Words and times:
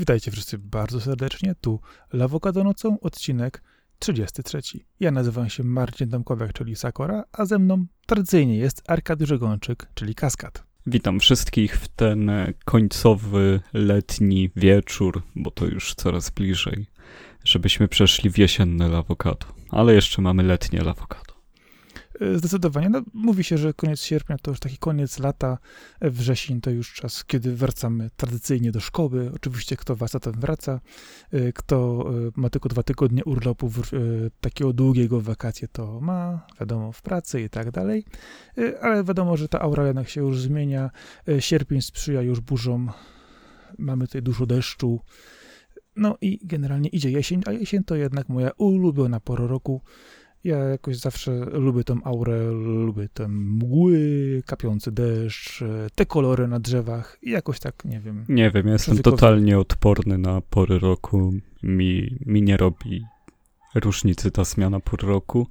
Witajcie 0.00 0.30
wszyscy 0.30 0.58
bardzo 0.58 1.00
serdecznie. 1.00 1.54
Tu 1.60 1.80
Lawokado 2.12 2.64
nocą, 2.64 3.00
odcinek 3.00 3.62
33. 3.98 4.60
Ja 5.00 5.10
nazywam 5.10 5.48
się 5.48 5.64
Marcin 5.64 6.10
Tomkowiak, 6.10 6.52
czyli 6.52 6.76
Sakora, 6.76 7.24
a 7.32 7.44
ze 7.44 7.58
mną 7.58 7.86
tradycyjnie 8.06 8.56
jest 8.56 8.82
Arkadiusz 8.86 9.38
Gończyk, 9.38 9.86
czyli 9.94 10.14
Kaskad. 10.14 10.64
Witam 10.86 11.20
wszystkich 11.20 11.76
w 11.76 11.88
ten 11.88 12.30
końcowy 12.64 13.60
letni 13.72 14.50
wieczór, 14.56 15.22
bo 15.36 15.50
to 15.50 15.66
już 15.66 15.94
coraz 15.94 16.30
bliżej, 16.30 16.86
żebyśmy 17.44 17.88
przeszli 17.88 18.30
w 18.30 18.38
jesienne 18.38 18.88
lawokado. 18.88 19.46
Ale 19.70 19.94
jeszcze 19.94 20.22
mamy 20.22 20.42
letnie 20.42 20.80
lawokado. 20.80 21.29
E, 22.20 22.38
zdecydowanie. 22.38 22.88
No, 22.88 23.02
mówi 23.14 23.44
się, 23.44 23.58
że 23.58 23.74
koniec 23.74 24.02
sierpnia 24.02 24.36
to 24.42 24.50
już 24.50 24.60
taki 24.60 24.78
koniec 24.78 25.18
lata, 25.18 25.58
e, 26.00 26.10
wrzesień 26.10 26.60
to 26.60 26.70
już 26.70 26.94
czas, 26.94 27.24
kiedy 27.24 27.56
wracamy 27.56 28.10
tradycyjnie 28.16 28.72
do 28.72 28.80
szkoły. 28.80 29.30
Oczywiście 29.34 29.76
kto 29.76 29.96
wraca, 29.96 30.20
ten 30.20 30.32
wraca. 30.32 30.80
E, 31.32 31.52
kto 31.52 32.04
ma 32.36 32.50
tylko 32.50 32.68
dwa 32.68 32.82
tygodnie 32.82 33.24
urlopu, 33.24 33.70
takiego 34.40 34.72
długiego 34.72 35.20
wakacje, 35.20 35.68
to 35.68 36.00
ma, 36.00 36.46
wiadomo, 36.60 36.92
w 36.92 37.02
pracy 37.02 37.42
i 37.42 37.48
tak 37.48 37.70
dalej. 37.70 38.04
Ale 38.80 39.04
wiadomo, 39.04 39.36
że 39.36 39.48
ta 39.48 39.60
aura 39.60 39.86
jednak 39.86 40.08
się 40.08 40.20
już 40.20 40.40
zmienia. 40.40 40.90
Sierpień 41.38 41.82
sprzyja 41.82 42.22
już 42.22 42.40
burzom. 42.40 42.90
Mamy 43.78 44.06
tutaj 44.06 44.22
dużo 44.22 44.46
deszczu. 44.46 45.00
No 45.96 46.16
i 46.20 46.38
generalnie 46.42 46.88
idzie 46.88 47.10
jesień, 47.10 47.42
a 47.46 47.52
jesień 47.52 47.84
to 47.84 47.94
jednak 47.94 48.28
moja 48.28 48.50
ulubiona 48.56 49.20
pora 49.20 49.46
roku. 49.46 49.82
Ja 50.44 50.58
jakoś 50.58 50.96
zawsze 50.96 51.30
lubię 51.52 51.84
tą 51.84 52.04
aurę, 52.04 52.50
lubię 52.52 53.08
te 53.08 53.28
mgły, 53.28 54.42
kapiący 54.46 54.92
deszcz, 54.92 55.64
te 55.94 56.06
kolory 56.06 56.48
na 56.48 56.60
drzewach 56.60 57.18
i 57.22 57.30
jakoś 57.30 57.60
tak, 57.60 57.84
nie 57.84 58.00
wiem. 58.00 58.24
Nie 58.28 58.50
wiem, 58.50 58.66
ja 58.66 58.72
jestem 58.72 58.98
totalnie 58.98 59.58
odporny 59.58 60.18
na 60.18 60.40
pory 60.40 60.78
roku. 60.78 61.32
Mi, 61.62 62.18
mi 62.26 62.42
nie 62.42 62.56
robi 62.56 63.04
różnicy 63.74 64.30
ta 64.30 64.44
zmiana 64.44 64.80
pór 64.80 65.00
roku, 65.04 65.46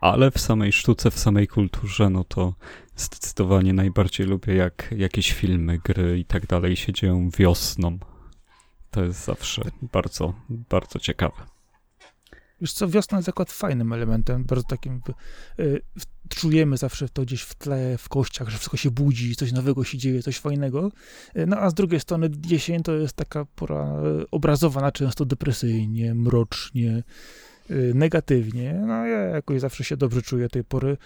ale 0.00 0.30
w 0.30 0.38
samej 0.40 0.72
sztuce, 0.72 1.10
w 1.10 1.18
samej 1.18 1.48
kulturze, 1.48 2.10
no 2.10 2.24
to 2.24 2.54
zdecydowanie 2.96 3.72
najbardziej 3.72 4.26
lubię, 4.26 4.54
jak 4.54 4.94
jakieś 4.96 5.32
filmy, 5.32 5.78
gry 5.78 6.18
i 6.18 6.24
tak 6.24 6.46
dalej 6.46 6.76
się 6.76 6.92
dzieją 6.92 7.30
wiosną. 7.38 7.98
To 8.90 9.04
jest 9.04 9.24
zawsze 9.24 9.62
bardzo, 9.92 10.34
bardzo 10.48 10.98
ciekawe. 10.98 11.51
Już 12.62 12.72
co, 12.72 12.88
wiosna 12.88 13.18
jest 13.18 13.28
akurat 13.28 13.52
fajnym 13.52 13.92
elementem, 13.92 14.44
bardzo 14.44 14.64
takim, 14.64 15.00
y, 15.60 15.82
czujemy 16.28 16.76
zawsze 16.76 17.08
to 17.08 17.22
gdzieś 17.22 17.42
w 17.42 17.54
tle, 17.54 17.98
w 17.98 18.08
kościach, 18.08 18.48
że 18.48 18.58
wszystko 18.58 18.76
się 18.76 18.90
budzi, 18.90 19.36
coś 19.36 19.52
nowego 19.52 19.84
się 19.84 19.98
dzieje, 19.98 20.22
coś 20.22 20.38
fajnego. 20.38 20.92
Y, 21.36 21.46
no 21.46 21.56
a 21.56 21.70
z 21.70 21.74
drugiej 21.74 22.00
strony 22.00 22.30
jesień 22.46 22.82
to 22.82 22.92
jest 22.92 23.16
taka 23.16 23.44
pora 23.44 24.02
y, 24.22 24.30
obrazowana 24.30 24.92
często 24.92 25.24
depresyjnie, 25.24 26.14
mrocznie, 26.14 27.02
negatywnie. 27.94 28.82
No 28.86 29.06
ja 29.06 29.18
jakoś 29.18 29.60
zawsze 29.60 29.84
się 29.84 29.96
dobrze 29.96 30.22
czuję 30.22 30.48
tej 30.48 30.64
pory. 30.64 30.96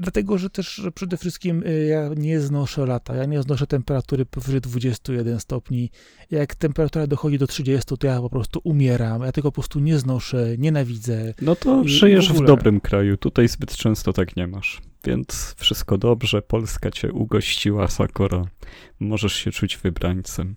Dlatego, 0.00 0.38
że 0.38 0.50
też 0.50 0.82
przede 0.94 1.16
wszystkim 1.16 1.62
y, 1.66 1.86
ja 1.86 2.10
nie 2.16 2.40
znoszę 2.40 2.86
lata, 2.86 3.14
ja 3.16 3.24
nie 3.24 3.42
znoszę 3.42 3.66
temperatury 3.66 4.26
powyżej 4.26 4.60
21 4.60 5.40
stopni. 5.40 5.90
Jak 6.30 6.54
temperatura 6.54 7.06
dochodzi 7.06 7.38
do 7.38 7.46
30, 7.46 7.96
to 7.98 8.06
ja 8.06 8.20
po 8.20 8.30
prostu 8.30 8.60
umieram. 8.64 9.22
Ja 9.22 9.32
tego 9.32 9.52
po 9.52 9.54
prostu 9.54 9.80
nie 9.80 9.98
znoszę, 9.98 10.54
nienawidzę. 10.58 11.34
No 11.42 11.56
to 11.56 11.82
żyjesz 11.84 12.32
w, 12.32 12.36
w 12.36 12.44
dobrym 12.44 12.80
kraju, 12.80 13.16
tutaj 13.16 13.48
zbyt 13.48 13.76
często 13.76 14.12
tak 14.12 14.36
nie 14.36 14.46
masz. 14.46 14.80
Więc 15.04 15.54
wszystko 15.58 15.98
dobrze, 15.98 16.42
Polska 16.42 16.90
cię 16.90 17.12
ugościła, 17.12 17.88
Sakora. 17.88 18.44
Możesz 19.00 19.32
się 19.32 19.50
czuć 19.50 19.76
wybrańcem. 19.76 20.56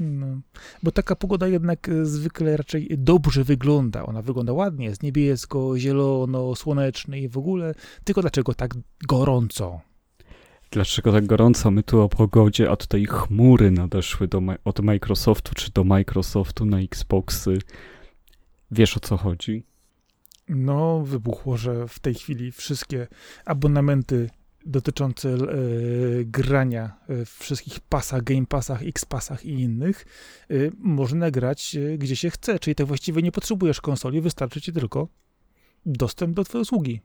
No, 0.00 0.40
bo 0.82 0.90
taka 0.90 1.16
pogoda 1.16 1.48
jednak 1.48 1.88
e, 1.88 2.06
zwykle 2.06 2.56
raczej 2.56 2.88
dobrze 2.98 3.44
wygląda. 3.44 4.06
Ona 4.06 4.22
wygląda 4.22 4.52
ładnie, 4.52 4.86
jest 4.86 5.02
niebiesko, 5.02 5.78
zielono, 5.78 6.54
słonecznie 6.54 7.20
i 7.20 7.28
w 7.28 7.38
ogóle. 7.38 7.74
Tylko 8.04 8.20
dlaczego 8.20 8.54
tak 8.54 8.74
gorąco? 9.08 9.80
Dlaczego 10.70 11.12
tak 11.12 11.26
gorąco? 11.26 11.70
My 11.70 11.82
tu 11.82 12.00
o 12.00 12.08
pogodzie, 12.08 12.70
a 12.70 12.76
tutaj 12.76 13.06
chmury 13.06 13.70
nadeszły 13.70 14.28
do, 14.28 14.42
od 14.64 14.80
Microsoftu 14.80 15.54
czy 15.54 15.72
do 15.72 15.84
Microsoftu 15.84 16.64
na 16.64 16.80
Xboxy. 16.80 17.58
Wiesz 18.70 18.96
o 18.96 19.00
co 19.00 19.16
chodzi? 19.16 19.64
No, 20.48 21.00
wybuchło, 21.00 21.56
że 21.56 21.88
w 21.88 21.98
tej 21.98 22.14
chwili 22.14 22.52
wszystkie 22.52 23.06
abonamenty 23.44 24.30
dotyczące 24.66 25.28
e, 25.28 25.36
grania 26.24 26.96
w 27.08 27.30
wszystkich 27.38 27.80
pasach, 27.80 28.22
Game 28.22 28.46
Passach, 28.46 28.82
X 28.82 29.04
Passach 29.04 29.44
i 29.44 29.50
innych, 29.50 30.06
e, 30.50 30.54
można 30.78 31.30
grać 31.30 31.76
e, 31.76 31.98
gdzie 31.98 32.16
się 32.16 32.30
chce, 32.30 32.58
czyli 32.58 32.74
tak 32.74 32.86
właściwie 32.86 33.22
nie 33.22 33.32
potrzebujesz 33.32 33.80
konsoli, 33.80 34.20
wystarczy 34.20 34.60
ci 34.60 34.72
tylko 34.72 35.08
dostęp 35.86 36.36
do 36.36 36.44
twojej 36.44 36.62
usługi. 36.62 37.00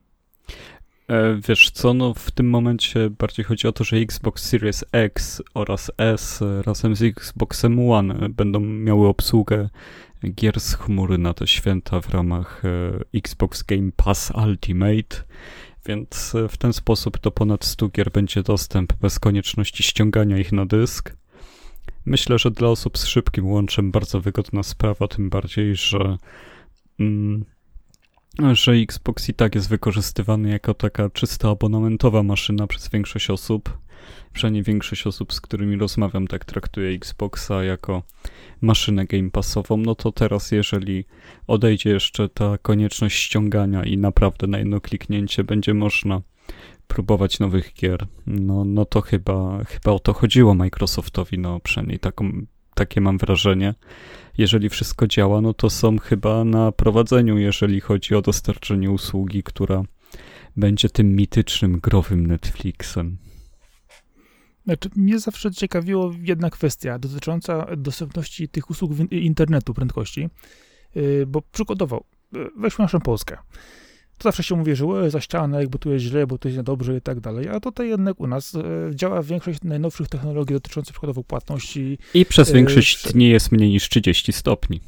Wiesz 1.47 1.71
co, 1.71 1.93
no 1.93 2.13
w 2.13 2.31
tym 2.31 2.49
momencie 2.49 3.09
bardziej 3.09 3.45
chodzi 3.45 3.67
o 3.67 3.71
to, 3.71 3.83
że 3.83 3.97
Xbox 3.97 4.43
Series 4.43 4.85
X 4.91 5.41
oraz 5.53 5.91
S 5.97 6.43
razem 6.65 6.95
z 6.95 7.01
Xboxem 7.01 7.89
One 7.91 8.29
będą 8.29 8.59
miały 8.59 9.07
obsługę 9.07 9.69
gier 10.35 10.59
z 10.59 10.73
chmury 10.73 11.17
na 11.17 11.33
te 11.33 11.47
święta 11.47 12.01
w 12.01 12.09
ramach 12.09 12.63
Xbox 13.13 13.63
Game 13.63 13.91
Pass 13.95 14.31
Ultimate 14.47 15.23
więc 15.89 16.35
e, 16.35 16.47
w 16.47 16.57
ten 16.57 16.73
sposób 16.73 17.19
do 17.19 17.31
ponad 17.31 17.65
100 17.65 17.89
gier 17.89 18.11
będzie 18.11 18.43
dostęp 18.43 18.93
bez 18.93 19.19
konieczności 19.19 19.83
ściągania 19.83 20.37
ich 20.37 20.51
na 20.51 20.65
dysk. 20.65 21.15
Myślę, 22.05 22.39
że 22.39 22.51
dla 22.51 22.67
osób 22.67 22.97
z 22.97 23.05
szybkim 23.05 23.47
łączem 23.47 23.91
bardzo 23.91 24.21
wygodna 24.21 24.63
sprawa, 24.63 25.07
tym 25.07 25.29
bardziej, 25.29 25.75
że, 25.75 26.17
mm, 26.99 27.45
że 28.53 28.71
Xbox 28.71 29.29
i 29.29 29.33
tak 29.33 29.55
jest 29.55 29.69
wykorzystywany 29.69 30.49
jako 30.49 30.73
taka 30.73 31.09
czysto 31.09 31.51
abonamentowa 31.51 32.23
maszyna 32.23 32.67
przez 32.67 32.89
większość 32.89 33.29
osób 33.29 33.77
przynajmniej 34.33 34.63
większość 34.63 35.07
osób, 35.07 35.33
z 35.33 35.41
którymi 35.41 35.75
rozmawiam, 35.75 36.27
tak 36.27 36.45
traktuje 36.45 36.89
Xboxa 36.91 37.63
jako 37.63 38.03
maszynę 38.61 39.05
Game 39.05 39.29
Passową, 39.29 39.77
no 39.77 39.95
to 39.95 40.11
teraz 40.11 40.51
jeżeli 40.51 41.05
odejdzie 41.47 41.89
jeszcze 41.89 42.29
ta 42.29 42.57
konieczność 42.57 43.19
ściągania 43.19 43.83
i 43.83 43.97
naprawdę 43.97 44.47
na 44.47 44.57
jedno 44.57 44.81
kliknięcie 44.81 45.43
będzie 45.43 45.73
można 45.73 46.21
próbować 46.87 47.39
nowych 47.39 47.73
gier, 47.73 48.07
no, 48.27 48.65
no 48.65 48.85
to 48.85 49.01
chyba, 49.01 49.63
chyba 49.63 49.91
o 49.91 49.99
to 49.99 50.13
chodziło 50.13 50.53
Microsoftowi, 50.53 51.39
no 51.39 51.59
przynajmniej 51.59 51.99
taką, 51.99 52.31
takie 52.75 53.01
mam 53.01 53.17
wrażenie. 53.17 53.73
Jeżeli 54.37 54.69
wszystko 54.69 55.07
działa, 55.07 55.41
no 55.41 55.53
to 55.53 55.69
są 55.69 55.97
chyba 55.97 56.43
na 56.43 56.71
prowadzeniu, 56.71 57.37
jeżeli 57.37 57.79
chodzi 57.79 58.15
o 58.15 58.21
dostarczenie 58.21 58.91
usługi, 58.91 59.43
która 59.43 59.83
będzie 60.57 60.89
tym 60.89 61.15
mitycznym, 61.15 61.79
growym 61.79 62.27
Netflixem. 62.27 63.17
Znaczy, 64.69 64.89
mnie 64.95 65.19
zawsze 65.19 65.51
ciekawiło 65.51 66.11
jedna 66.21 66.49
kwestia 66.49 66.99
dotycząca 66.99 67.67
dostępności 67.77 68.49
tych 68.49 68.69
usług 68.69 68.91
internetu, 69.11 69.73
prędkości, 69.73 70.29
y, 70.97 71.25
bo 71.27 71.41
przykładowo, 71.41 72.03
y, 72.35 72.39
weźmy 72.57 72.83
naszą 72.83 72.99
Polskę. 72.99 73.37
To 74.17 74.23
zawsze 74.23 74.43
się 74.43 74.55
mówi, 74.55 74.75
że 74.75 74.85
za 75.11 75.21
ścianę, 75.21 75.59
jakby 75.59 75.79
tu 75.79 75.91
jest 75.91 76.05
źle, 76.05 76.27
bo 76.27 76.37
tu 76.37 76.47
jest 76.47 76.57
niedobrze 76.57 76.97
i 76.97 77.01
tak 77.01 77.19
dalej, 77.19 77.47
a 77.47 77.59
tutaj 77.59 77.89
jednak 77.89 78.19
u 78.19 78.27
nas 78.27 78.55
y, 78.55 78.61
działa 78.95 79.23
większość 79.23 79.59
najnowszych 79.63 80.07
technologii 80.07 80.53
dotyczących 80.53 80.93
przykładowo 80.93 81.23
płatności. 81.23 81.97
I 82.13 82.25
przez 82.25 82.51
większość 82.51 83.13
dni 83.13 83.29
jest 83.29 83.51
mniej 83.51 83.69
niż 83.69 83.89
30 83.89 84.33
stopni 84.33 84.81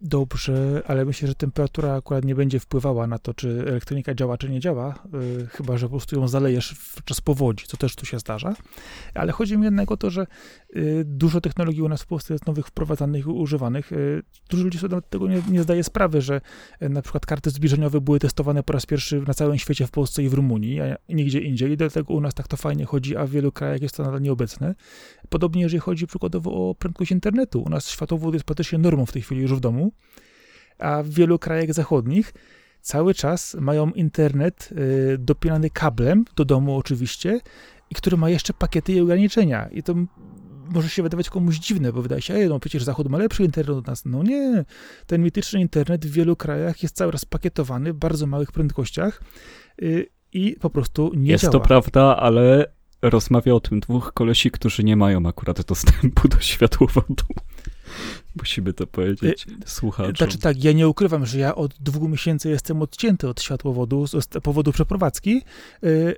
dobrze, 0.00 0.82
ale 0.86 1.04
myślę, 1.04 1.28
że 1.28 1.34
temperatura 1.34 1.94
akurat 1.94 2.24
nie 2.24 2.34
będzie 2.34 2.60
wpływała 2.60 3.06
na 3.06 3.18
to, 3.18 3.34
czy 3.34 3.64
elektronika 3.68 4.14
działa, 4.14 4.38
czy 4.38 4.50
nie 4.50 4.60
działa, 4.60 4.94
yy, 5.12 5.46
chyba, 5.46 5.78
że 5.78 5.86
po 5.86 5.90
prostu 5.90 6.16
ją 6.16 6.28
zalejesz 6.28 6.70
w 6.70 7.04
czas 7.04 7.20
powodzi, 7.20 7.66
co 7.66 7.76
też 7.76 7.96
tu 7.96 8.06
się 8.06 8.18
zdarza. 8.18 8.54
Ale 9.14 9.32
chodzi 9.32 9.58
mi 9.58 9.64
jednak 9.64 9.92
o 9.92 9.96
to, 9.96 10.10
że 10.10 10.26
dużo 11.04 11.40
technologii 11.40 11.82
u 11.82 11.88
nas 11.88 12.02
w 12.02 12.06
Polsce 12.06 12.34
jest 12.34 12.46
nowych 12.46 12.66
wprowadzanych 12.66 13.26
i 13.26 13.28
używanych. 13.28 13.90
Yy, 13.90 14.22
dużo 14.50 14.64
ludzi 14.64 14.78
sobie 14.78 14.96
tego 15.10 15.28
nie, 15.28 15.42
nie 15.50 15.62
zdaje 15.62 15.84
sprawy, 15.84 16.20
że 16.20 16.40
y, 16.82 16.88
na 16.88 17.02
przykład 17.02 17.26
karty 17.26 17.50
zbliżeniowe 17.50 18.00
były 18.00 18.18
testowane 18.18 18.62
po 18.62 18.72
raz 18.72 18.86
pierwszy 18.86 19.22
na 19.26 19.34
całym 19.34 19.58
świecie 19.58 19.86
w 19.86 19.90
Polsce 19.90 20.22
i 20.22 20.28
w 20.28 20.34
Rumunii, 20.34 20.80
a 20.80 20.96
nigdzie 21.08 21.40
indziej. 21.40 21.72
I 21.72 21.76
dlatego 21.76 22.14
u 22.14 22.20
nas 22.20 22.34
tak 22.34 22.48
to 22.48 22.56
fajnie 22.56 22.84
chodzi, 22.84 23.16
a 23.16 23.26
w 23.26 23.30
wielu 23.30 23.52
krajach 23.52 23.82
jest 23.82 23.96
to 23.96 24.02
nadal 24.02 24.22
nieobecne. 24.22 24.74
Podobnie 25.28 25.62
jeżeli 25.62 25.80
chodzi 25.80 26.06
przykładowo 26.06 26.70
o 26.70 26.74
prędkość 26.74 27.10
internetu. 27.10 27.62
U 27.62 27.68
nas 27.68 27.88
światowo 27.88 28.32
jest 28.32 28.44
praktycznie 28.44 28.78
normą 28.78 29.06
w 29.06 29.12
tej 29.12 29.22
chwili 29.22 29.42
już 29.42 29.54
w 29.54 29.60
domu 29.60 29.92
a 30.78 31.02
w 31.02 31.08
wielu 31.08 31.38
krajach 31.38 31.74
zachodnich 31.74 32.34
cały 32.80 33.14
czas 33.14 33.56
mają 33.60 33.90
internet 33.90 34.68
y, 34.72 35.18
dopinany 35.18 35.70
kablem 35.70 36.24
do 36.36 36.44
domu 36.44 36.76
oczywiście 36.76 37.40
i 37.90 37.94
który 37.94 38.16
ma 38.16 38.30
jeszcze 38.30 38.52
pakiety 38.52 38.92
i 38.92 39.00
ograniczenia. 39.00 39.68
I 39.68 39.82
to 39.82 39.94
może 40.70 40.88
się 40.88 41.02
wydawać 41.02 41.30
komuś 41.30 41.58
dziwne, 41.58 41.92
bo 41.92 42.02
wydaje 42.02 42.22
się, 42.22 42.34
ej, 42.34 42.48
no 42.48 42.60
przecież 42.60 42.84
Zachód 42.84 43.08
ma 43.08 43.18
lepszy 43.18 43.44
internet 43.44 43.76
od 43.76 43.86
nas. 43.86 44.04
No 44.04 44.22
nie, 44.22 44.64
ten 45.06 45.22
mityczny 45.22 45.60
internet 45.60 46.06
w 46.06 46.10
wielu 46.10 46.36
krajach 46.36 46.82
jest 46.82 46.96
cały 46.96 47.12
raz 47.12 47.24
pakietowany 47.24 47.92
w 47.92 47.96
bardzo 47.96 48.26
małych 48.26 48.52
prędkościach 48.52 49.22
y, 49.82 50.06
i 50.32 50.56
po 50.60 50.70
prostu 50.70 51.12
nie 51.14 51.30
jest 51.30 51.42
działa. 51.42 51.54
Jest 51.54 51.62
to 51.62 51.68
prawda, 51.68 52.16
ale 52.16 52.75
rozmawia 53.02 53.54
o 53.54 53.60
tym 53.60 53.80
dwóch 53.80 54.12
kolesi, 54.12 54.50
którzy 54.50 54.84
nie 54.84 54.96
mają 54.96 55.26
akurat 55.26 55.62
dostępu 55.62 56.28
do 56.28 56.40
światłowodu. 56.40 57.24
Musimy 58.40 58.72
to 58.72 58.86
powiedzieć 58.86 59.46
słuchaczom. 59.66 60.16
Znaczy 60.16 60.38
tak, 60.38 60.64
ja 60.64 60.72
nie 60.72 60.88
ukrywam, 60.88 61.26
że 61.26 61.38
ja 61.38 61.54
od 61.54 61.74
dwóch 61.80 62.10
miesięcy 62.10 62.48
jestem 62.50 62.82
odcięty 62.82 63.28
od 63.28 63.42
światłowodu 63.42 64.06
z 64.06 64.28
powodu 64.42 64.72
przeprowadzki, 64.72 65.42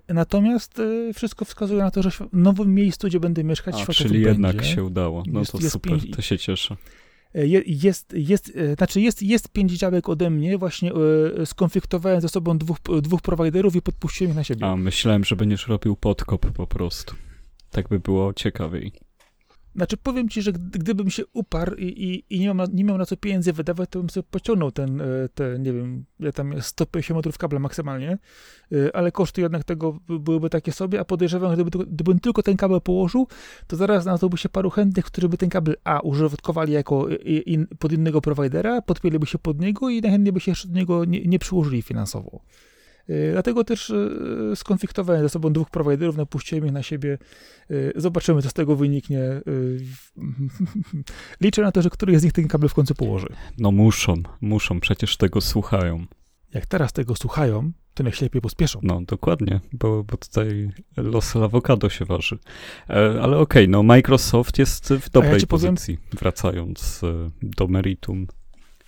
natomiast 0.09 0.83
wszystko 1.15 1.45
wskazuje 1.45 1.83
na 1.83 1.91
to, 1.91 2.03
że 2.03 2.11
w 2.11 2.21
nowym 2.33 2.75
miejscu, 2.75 3.07
gdzie 3.07 3.21
będę 3.21 3.45
mieszkać, 3.45 3.75
A, 3.75 3.79
światłowód 3.79 4.03
czyli 4.13 4.25
będzie. 4.25 4.43
jednak 4.49 4.65
się 4.65 4.85
udało. 4.85 5.23
No 5.27 5.41
jest, 5.41 5.53
to 5.53 5.61
super, 5.61 5.93
pięć... 5.93 6.17
to 6.17 6.23
się 6.23 6.39
cieszę. 6.39 6.77
E, 7.35 7.47
jest, 7.67 8.13
jest, 8.13 8.53
e, 8.57 8.75
znaczy 8.75 9.01
jest, 9.01 9.23
jest 9.23 9.49
pięć 9.49 9.73
działek 9.73 10.09
ode 10.09 10.31
mnie, 10.31 10.59
właśnie 10.59 10.93
e, 11.41 11.47
skonfliktowałem 11.47 12.21
ze 12.21 12.29
sobą 12.29 12.59
dwóch, 12.59 12.79
dwóch 13.03 13.23
prowajderów 13.23 13.77
i 13.77 13.83
podpuściłem 13.83 14.31
ich 14.31 14.37
na 14.37 14.45
siebie. 14.45 14.67
A, 14.67 14.77
myślałem, 14.77 15.25
że 15.25 15.37
będziesz 15.37 15.67
robił 15.67 15.97
podkop 15.97 16.51
po 16.51 16.67
prostu. 16.67 17.15
Tak 17.71 17.89
by 17.89 18.01
było 18.01 18.35
ciekawiej. 18.35 18.93
Znaczy, 19.79 19.97
powiem 19.97 20.29
ci, 20.29 20.43
że 20.43 20.53
gdybym 20.53 21.11
się 21.11 21.23
uparł 21.33 21.77
i, 21.77 21.85
i, 21.85 22.35
i 22.37 22.41
nie, 22.41 22.55
miał, 22.55 22.67
nie 22.73 22.85
miał 22.85 22.99
na 22.99 23.07
co 23.07 23.17
pieniędzy 23.17 23.53
wydawać, 23.53 23.91
to 23.91 23.99
bym 23.99 24.11
sobie 24.11 24.27
pociągnął 24.31 24.71
ten, 24.73 25.01
e, 25.01 25.05
te, 25.35 25.59
nie 25.59 25.73
wiem, 25.73 26.05
ile 26.21 26.33
tam 26.33 26.53
jest, 26.53 26.69
150 26.69 27.17
metrów 27.17 27.39
kabla 27.39 27.59
maksymalnie, 27.59 28.19
e, 28.73 28.97
ale 28.97 29.13
koszty 29.13 29.41
jednak 29.41 29.65
tego 29.65 30.01
byłyby 30.09 30.51
takie 30.51 30.73
sobie, 30.73 31.01
a 31.01 31.05
podejrzewam, 31.05 31.57
że 31.57 31.65
gdyby, 31.65 31.87
gdybym 31.87 32.21
tylko 32.21 32.43
ten 32.43 32.57
kabel 32.57 32.81
położył, 32.81 33.27
to 33.67 33.77
zaraz 33.77 34.03
znalazłoby 34.03 34.37
się 34.37 34.49
paru 34.49 34.71
chętnych, 34.71 35.05
którzy 35.05 35.29
by 35.29 35.37
ten 35.37 35.49
kabel 35.49 35.77
A 35.85 36.01
użytkowali 36.01 36.73
jako 36.73 37.09
in, 37.47 37.67
pod 37.79 37.93
innego 37.93 38.21
prowajdera, 38.21 38.83
podpięliby 38.83 39.27
się 39.27 39.39
pod 39.39 39.61
niego 39.61 39.89
i 39.89 40.01
najchętniej 40.01 40.33
by 40.33 40.41
się 40.41 40.51
jeszcze 40.51 40.69
do 40.69 40.75
niego 40.75 41.05
nie, 41.05 41.25
nie 41.25 41.39
przyłożyli 41.39 41.83
finansowo. 41.83 42.41
Y, 43.11 43.31
dlatego 43.33 43.65
też 43.65 43.91
y, 43.91 44.53
skonfliktowałem 44.55 45.23
ze 45.23 45.29
sobą 45.29 45.53
dwóch 45.53 45.71
prowajderów, 45.71 46.17
napuściłem 46.17 46.67
ich 46.67 46.73
na 46.73 46.83
siebie. 46.83 47.19
Y, 47.71 47.93
zobaczymy, 47.97 48.43
co 48.43 48.51
z 48.51 48.53
tego 48.53 48.77
wyniknie. 48.77 49.21
Liczę 51.41 51.63
na 51.63 51.73
to, 51.73 51.83
że 51.83 51.91
któryś 51.91 52.19
z 52.19 52.25
nich 52.25 52.33
ten 52.33 52.49
kabel 52.49 52.69
w 52.69 52.75
końcu 52.75 52.95
położy. 52.95 53.29
No 53.59 53.71
muszą, 53.71 54.15
muszą, 54.41 54.81
przecież 54.81 55.17
tego 55.17 55.41
słuchają. 55.41 56.07
Jak 56.55 56.67
teraz 56.67 56.93
tego 56.93 57.17
słuchają, 57.17 57.73
to 57.95 58.03
niech 58.03 58.17
się 58.17 58.27
lepiej 58.27 58.43
pospieszą. 58.43 58.81
No, 58.83 59.01
dokładnie, 59.07 59.61
bo, 59.73 60.05
bo 60.05 60.17
tutaj 60.17 60.71
los 60.97 61.37
awokado 61.37 61.89
się 61.89 62.05
waży. 62.05 62.39
E, 62.91 62.95
ale 62.95 63.39
okej, 63.39 63.63
okay, 63.63 63.69
no 63.69 63.83
Microsoft 63.83 64.59
jest 64.59 64.93
w 64.93 65.11
dobrej 65.11 65.41
ja 65.41 65.47
pozycji, 65.47 65.97
powiem... 65.97 66.19
wracając 66.19 67.01
e, 67.05 67.31
do 67.43 67.67
meritum, 67.67 68.27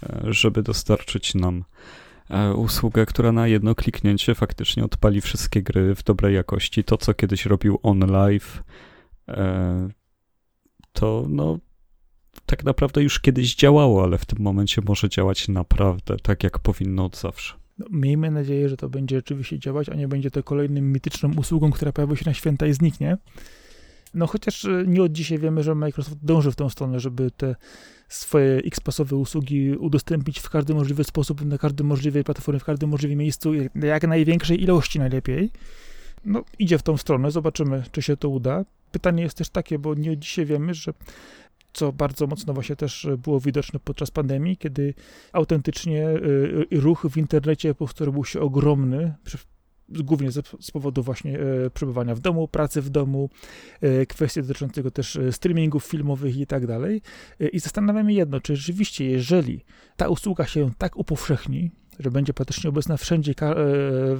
e, 0.02 0.32
żeby 0.32 0.62
dostarczyć 0.62 1.34
nam 1.34 1.64
E, 1.64 2.09
usługę, 2.56 3.06
która 3.06 3.32
na 3.32 3.46
jedno 3.46 3.74
kliknięcie 3.74 4.34
faktycznie 4.34 4.84
odpali 4.84 5.20
wszystkie 5.20 5.62
gry 5.62 5.94
w 5.94 6.02
dobrej 6.02 6.34
jakości. 6.34 6.84
To, 6.84 6.96
co 6.96 7.14
kiedyś 7.14 7.46
robił 7.46 7.78
OnLive, 7.82 8.62
e, 9.28 9.88
to 10.92 11.26
no, 11.28 11.58
tak 12.46 12.64
naprawdę 12.64 13.02
już 13.02 13.20
kiedyś 13.20 13.54
działało, 13.54 14.02
ale 14.02 14.18
w 14.18 14.26
tym 14.26 14.38
momencie 14.42 14.82
może 14.86 15.08
działać 15.08 15.48
naprawdę 15.48 16.16
tak, 16.22 16.44
jak 16.44 16.58
powinno 16.58 17.04
od 17.04 17.16
zawsze. 17.16 17.54
No, 17.78 17.86
miejmy 17.90 18.30
nadzieję, 18.30 18.68
że 18.68 18.76
to 18.76 18.88
będzie 18.88 19.16
rzeczywiście 19.16 19.58
działać, 19.58 19.88
a 19.88 19.94
nie 19.94 20.08
będzie 20.08 20.30
to 20.30 20.42
kolejnym 20.42 20.92
mityczną 20.92 21.30
usługą, 21.36 21.70
która 21.70 21.92
pojawi 21.92 22.16
się 22.16 22.24
na 22.26 22.34
święta 22.34 22.66
i 22.66 22.72
zniknie. 22.72 23.16
No 24.14 24.26
chociaż 24.26 24.64
e, 24.64 24.84
nie 24.86 25.02
od 25.02 25.12
dzisiaj 25.12 25.38
wiemy, 25.38 25.62
że 25.62 25.74
Microsoft 25.74 26.18
dąży 26.22 26.52
w 26.52 26.56
tą 26.56 26.68
stronę, 26.68 27.00
żeby 27.00 27.30
te 27.30 27.56
swoje 28.08 28.56
X-pasowe 28.56 29.16
usługi 29.16 29.76
udostępnić 29.76 30.38
w 30.38 30.50
każdy 30.50 30.74
możliwy 30.74 31.04
sposób, 31.04 31.44
na 31.44 31.58
każdej 31.58 31.86
możliwej 31.86 32.24
platformie, 32.24 32.60
w 32.60 32.64
każdym 32.64 32.90
możliwym 32.90 33.18
miejscu, 33.18 33.52
jak 33.74 34.08
największej 34.08 34.62
ilości 34.62 34.98
najlepiej. 34.98 35.50
No, 36.24 36.44
idzie 36.58 36.78
w 36.78 36.82
tą 36.82 36.96
stronę, 36.96 37.30
zobaczymy, 37.30 37.82
czy 37.92 38.02
się 38.02 38.16
to 38.16 38.28
uda. 38.28 38.64
Pytanie 38.92 39.22
jest 39.22 39.36
też 39.36 39.48
takie, 39.48 39.78
bo 39.78 39.94
nie 39.94 40.16
dzisiaj 40.16 40.46
wiemy, 40.46 40.74
że 40.74 40.92
co 41.72 41.92
bardzo 41.92 42.26
mocno 42.26 42.54
właśnie 42.54 42.76
też 42.76 43.08
było 43.18 43.40
widoczne 43.40 43.80
podczas 43.84 44.10
pandemii, 44.10 44.56
kiedy 44.56 44.94
autentycznie 45.32 46.08
y, 46.08 46.66
y, 46.72 46.80
ruch 46.80 47.06
w 47.10 47.16
internecie 47.16 47.74
po 47.74 47.84
prostu 47.84 48.04
robił 48.04 48.24
się 48.24 48.40
ogromny 48.40 49.14
głównie 49.90 50.30
z, 50.30 50.70
powodu 50.72 51.02
właśnie 51.02 51.40
e, 51.40 51.70
przebywania 51.70 52.14
w 52.14 52.20
domu, 52.20 52.48
pracy 52.48 52.82
w 52.82 52.90
domu, 52.90 53.30
e, 53.80 54.06
kwestie 54.06 54.42
dotyczącego 54.42 54.90
też 54.90 55.16
e, 55.16 55.32
streamingów 55.32 55.84
filmowych 55.84 56.36
i 56.36 56.46
tak 56.46 56.66
dalej. 56.66 57.02
I 57.52 57.60
zastanawiamy 57.60 58.12
jedno, 58.12 58.40
czy 58.40 58.56
rzeczywiście, 58.56 59.04
jeżeli 59.04 59.64
ta 59.96 60.08
usługa 60.08 60.46
się 60.46 60.70
tak 60.78 60.96
upowszechni, 60.96 61.70
że 61.98 62.10
będzie 62.10 62.34
praktycznie 62.34 62.70
obecna 62.70 62.96
wszędzie, 62.96 63.34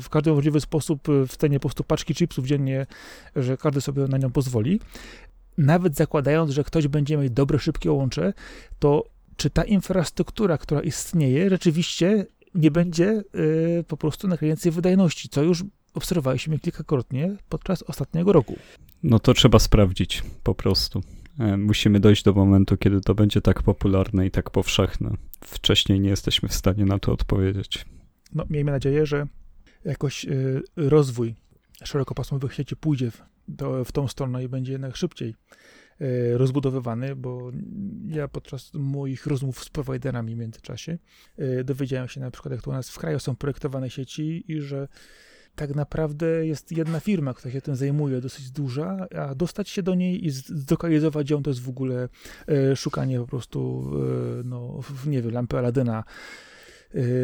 w 0.00 0.08
każdy 0.11 0.32
możliwy 0.32 0.61
sposób, 0.61 1.08
w 1.28 1.37
cenie 1.37 1.61
po 1.61 1.69
prostu 1.69 1.84
paczki 1.84 2.14
chipsów 2.14 2.46
dziennie, 2.46 2.87
że 3.37 3.56
każdy 3.56 3.81
sobie 3.81 4.02
na 4.02 4.19
nią 4.19 4.31
pozwoli, 4.31 4.81
nawet 5.58 5.96
zakładając, 5.96 6.50
że 6.50 6.64
ktoś 6.64 6.88
będzie 6.88 7.17
mieć 7.17 7.31
dobre, 7.31 7.58
szybkie 7.58 7.93
łącze, 7.93 8.32
to 8.78 9.05
czy 9.37 9.50
ta 9.50 9.64
infrastruktura, 9.64 10.58
która 10.58 10.81
istnieje, 10.81 11.50
rzeczywiście 11.50 12.26
nie 12.55 12.70
będzie 12.70 13.23
y, 13.81 13.85
po 13.88 13.97
prostu 13.97 14.29
nakręcającej 14.29 14.73
wydajności, 14.73 15.29
co 15.29 15.43
już 15.43 15.64
obserwowaliśmy 15.94 16.58
kilkakrotnie 16.58 17.37
podczas 17.49 17.82
ostatniego 17.82 18.32
roku. 18.32 18.56
No 19.02 19.19
to 19.19 19.35
trzeba 19.35 19.58
sprawdzić 19.58 20.23
po 20.43 20.55
prostu. 20.55 21.02
E, 21.38 21.56
musimy 21.56 22.00
dojść 22.00 22.23
do 22.23 22.32
momentu, 22.32 22.76
kiedy 22.76 23.00
to 23.00 23.14
będzie 23.14 23.41
tak 23.41 23.62
popularne 23.62 24.26
i 24.26 24.31
tak 24.31 24.50
powszechne. 24.50 25.11
Wcześniej 25.44 26.00
nie 26.00 26.11
jesteśmy 26.11 26.49
w 26.49 26.55
stanie 26.55 26.85
na 26.85 26.99
to 26.99 27.12
odpowiedzieć. 27.12 27.85
No, 28.35 28.44
miejmy 28.50 28.73
nadzieję, 28.73 29.06
że 29.06 29.26
jakoś 29.85 30.25
y, 30.25 30.62
rozwój 30.76 31.35
szerokopasmowych 31.85 32.55
sieci 32.55 32.76
pójdzie 32.76 33.11
w, 33.11 33.23
do, 33.49 33.85
w 33.85 33.93
tą 33.93 34.08
stronę 34.08 34.44
i 34.44 34.49
będzie 34.49 34.73
jednak 34.73 34.96
szybciej 34.96 35.35
rozbudowywany, 36.32 37.17
bo 37.17 37.50
ja 38.08 38.29
podczas 38.29 38.75
moich 38.75 39.26
rozmów 39.26 39.64
z 39.64 39.69
prowajderami 39.69 40.35
w 40.35 40.38
międzyczasie 40.38 40.99
e, 41.38 41.64
dowiedziałem 41.64 42.08
się 42.08 42.20
na 42.20 42.31
przykład, 42.31 42.52
jak 42.52 42.62
to 42.62 42.70
u 42.70 42.73
nas 42.73 42.91
w 42.91 42.99
kraju 42.99 43.19
są 43.19 43.37
projektowane 43.37 43.91
sieci 43.91 44.44
i 44.49 44.61
że 44.61 44.88
tak 45.55 45.75
naprawdę 45.75 46.47
jest 46.47 46.73
jedna 46.73 47.00
firma, 47.00 47.35
która 47.35 47.52
się 47.52 47.61
tym 47.61 47.76
zajmuje, 47.76 48.20
dosyć 48.20 48.50
duża, 48.50 49.06
a 49.19 49.35
dostać 49.35 49.69
się 49.69 49.82
do 49.82 49.94
niej 49.94 50.27
i 50.27 50.31
zlokalizować 50.31 51.31
ją 51.31 51.43
to 51.43 51.51
jest 51.51 51.63
w 51.63 51.69
ogóle 51.69 52.08
e, 52.48 52.77
szukanie 52.77 53.20
po 53.20 53.27
prostu, 53.27 53.91
no, 54.44 54.81
w, 54.82 55.08
nie 55.08 55.22
wiem, 55.22 55.32
lampy 55.32 55.58
Aladyna 55.58 56.05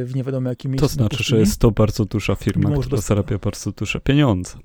w 0.05 0.11
nie 0.15 0.25
wiadomo 0.25 0.49
jakim 0.49 0.71
miejscu. 0.71 0.89
To 0.89 0.95
znaczy, 0.95 1.25
że 1.25 1.39
jest 1.39 1.61
to 1.61 1.71
bardzo 1.71 2.05
duża 2.05 2.35
firma, 2.35 2.71
która 2.81 3.01
zarabia 3.01 3.39
bardzo 3.39 3.73
duże 3.73 4.01
pieniądze 4.01 4.59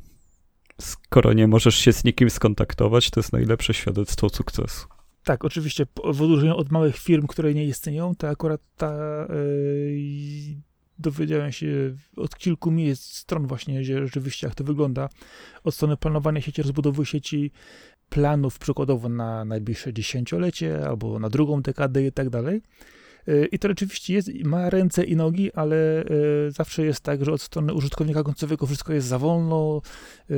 skoro 0.81 1.33
nie 1.33 1.47
możesz 1.47 1.75
się 1.75 1.93
z 1.93 2.03
nikim 2.03 2.29
skontaktować, 2.29 3.09
to 3.09 3.19
jest 3.19 3.33
najlepsze 3.33 3.73
świadectwo 3.73 4.29
sukcesu. 4.29 4.87
Tak, 5.23 5.45
oczywiście 5.45 5.85
w 6.13 6.21
odróżnieniu 6.21 6.55
od 6.55 6.71
małych 6.71 6.97
firm, 6.97 7.27
które 7.27 7.53
nie 7.53 7.65
istnieją, 7.65 8.15
to 8.15 8.29
akurat 8.29 8.61
ta 8.77 9.27
yy, 9.29 10.61
dowiedziałem 10.99 11.51
się 11.51 11.67
od 12.15 12.37
kilku 12.37 12.71
miejsc, 12.71 13.17
stron 13.17 13.47
właśnie, 13.47 13.83
że 13.83 14.07
rzeczywiście 14.07 14.47
jak 14.47 14.55
to 14.55 14.63
wygląda, 14.63 15.09
od 15.63 15.75
strony 15.75 15.97
planowania 15.97 16.41
sieci, 16.41 16.61
rozbudowy 16.61 17.05
sieci, 17.05 17.51
planów 18.09 18.59
przykładowo 18.59 19.09
na 19.09 19.45
najbliższe 19.45 19.93
dziesięciolecie 19.93 20.87
albo 20.87 21.19
na 21.19 21.29
drugą 21.29 21.61
dekadę 21.61 22.05
i 22.05 22.11
tak 22.11 22.29
dalej. 22.29 22.61
I 23.51 23.59
to 23.59 23.67
rzeczywiście 23.67 24.13
jest, 24.13 24.29
ma 24.43 24.69
ręce 24.69 25.03
i 25.03 25.15
nogi, 25.15 25.53
ale 25.53 26.03
e, 26.03 26.05
zawsze 26.51 26.85
jest 26.85 27.01
tak, 27.01 27.25
że 27.25 27.31
od 27.31 27.41
strony 27.41 27.73
użytkownika 27.73 28.23
końcowego 28.23 28.65
wszystko 28.65 28.93
jest 28.93 29.07
za 29.07 29.19
wolno, 29.19 29.81
e, 30.29 30.35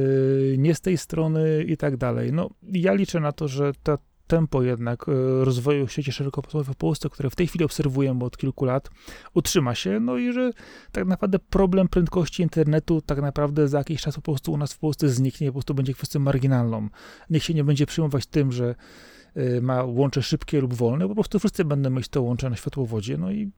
nie 0.57 0.75
z 0.75 0.81
tej 0.81 0.97
strony 0.97 1.63
i 1.63 1.77
tak 1.77 1.97
dalej. 1.97 2.33
No, 2.33 2.49
ja 2.63 2.93
liczę 2.93 3.19
na 3.19 3.31
to, 3.31 3.47
że 3.47 3.71
ta 3.83 3.97
tempo 4.27 4.63
jednak 4.63 5.05
rozwoju 5.41 5.87
sieci 5.87 6.11
szerokopasmowej 6.11 6.73
w 6.73 6.77
Polsce, 6.77 7.09
które 7.09 7.29
w 7.29 7.35
tej 7.35 7.47
chwili 7.47 7.65
obserwujemy 7.65 8.25
od 8.25 8.37
kilku 8.37 8.65
lat, 8.65 8.89
utrzyma 9.33 9.75
się, 9.75 9.99
no 9.99 10.17
i 10.17 10.33
że 10.33 10.51
tak 10.91 11.05
naprawdę 11.05 11.39
problem 11.39 11.87
prędkości 11.87 12.43
internetu 12.43 13.01
tak 13.01 13.21
naprawdę 13.21 13.67
za 13.67 13.77
jakiś 13.77 14.01
czas 14.01 14.15
po 14.15 14.21
prostu 14.21 14.53
u 14.53 14.57
nas 14.57 14.73
w 14.73 14.79
Polsce 14.79 15.09
zniknie, 15.09 15.47
po 15.47 15.53
prostu 15.53 15.73
będzie 15.73 15.93
kwestią 15.93 16.19
marginalną. 16.19 16.89
Niech 17.29 17.43
się 17.43 17.53
nie 17.53 17.63
będzie 17.63 17.85
przyjmować 17.85 18.25
tym, 18.25 18.51
że 18.51 18.75
Y, 18.75 19.22
ma 19.61 19.83
łącze 19.83 20.21
szybkie 20.21 20.61
lub 20.61 20.73
wolne, 20.73 21.07
po 21.07 21.15
prostu 21.15 21.39
wszyscy 21.39 21.65
będą 21.65 21.89
mieć 21.89 22.07
to 22.07 22.21
łącze 22.21 22.49
na 22.49 22.55
światłowodzie. 22.55 23.17
No 23.17 23.31
i 23.31 23.51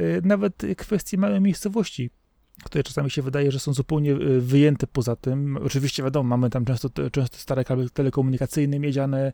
y, 0.00 0.20
nawet 0.24 0.62
kwestie 0.76 1.18
małej 1.18 1.40
miejscowości, 1.40 2.10
które 2.64 2.84
czasami 2.84 3.10
się 3.10 3.22
wydaje, 3.22 3.52
że 3.52 3.58
są 3.58 3.72
zupełnie 3.72 4.12
y, 4.12 4.40
wyjęte 4.40 4.86
poza 4.86 5.16
tym. 5.16 5.58
Oczywiście 5.64 6.02
wiadomo, 6.02 6.28
mamy 6.28 6.50
tam 6.50 6.64
często, 6.64 6.90
często 7.12 7.36
stare 7.36 7.64
kable 7.64 7.90
telekomunikacyjne 7.90 8.78
miedziane, 8.78 9.32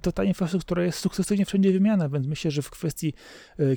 to 0.00 0.12
ta 0.12 0.24
infrastruktura 0.24 0.84
jest 0.84 0.98
sukcesywnie 0.98 1.44
wszędzie 1.44 1.72
wymiana, 1.72 2.08
więc 2.08 2.26
myślę, 2.26 2.50
że 2.50 2.62
w 2.62 2.70
kwestii 2.70 3.14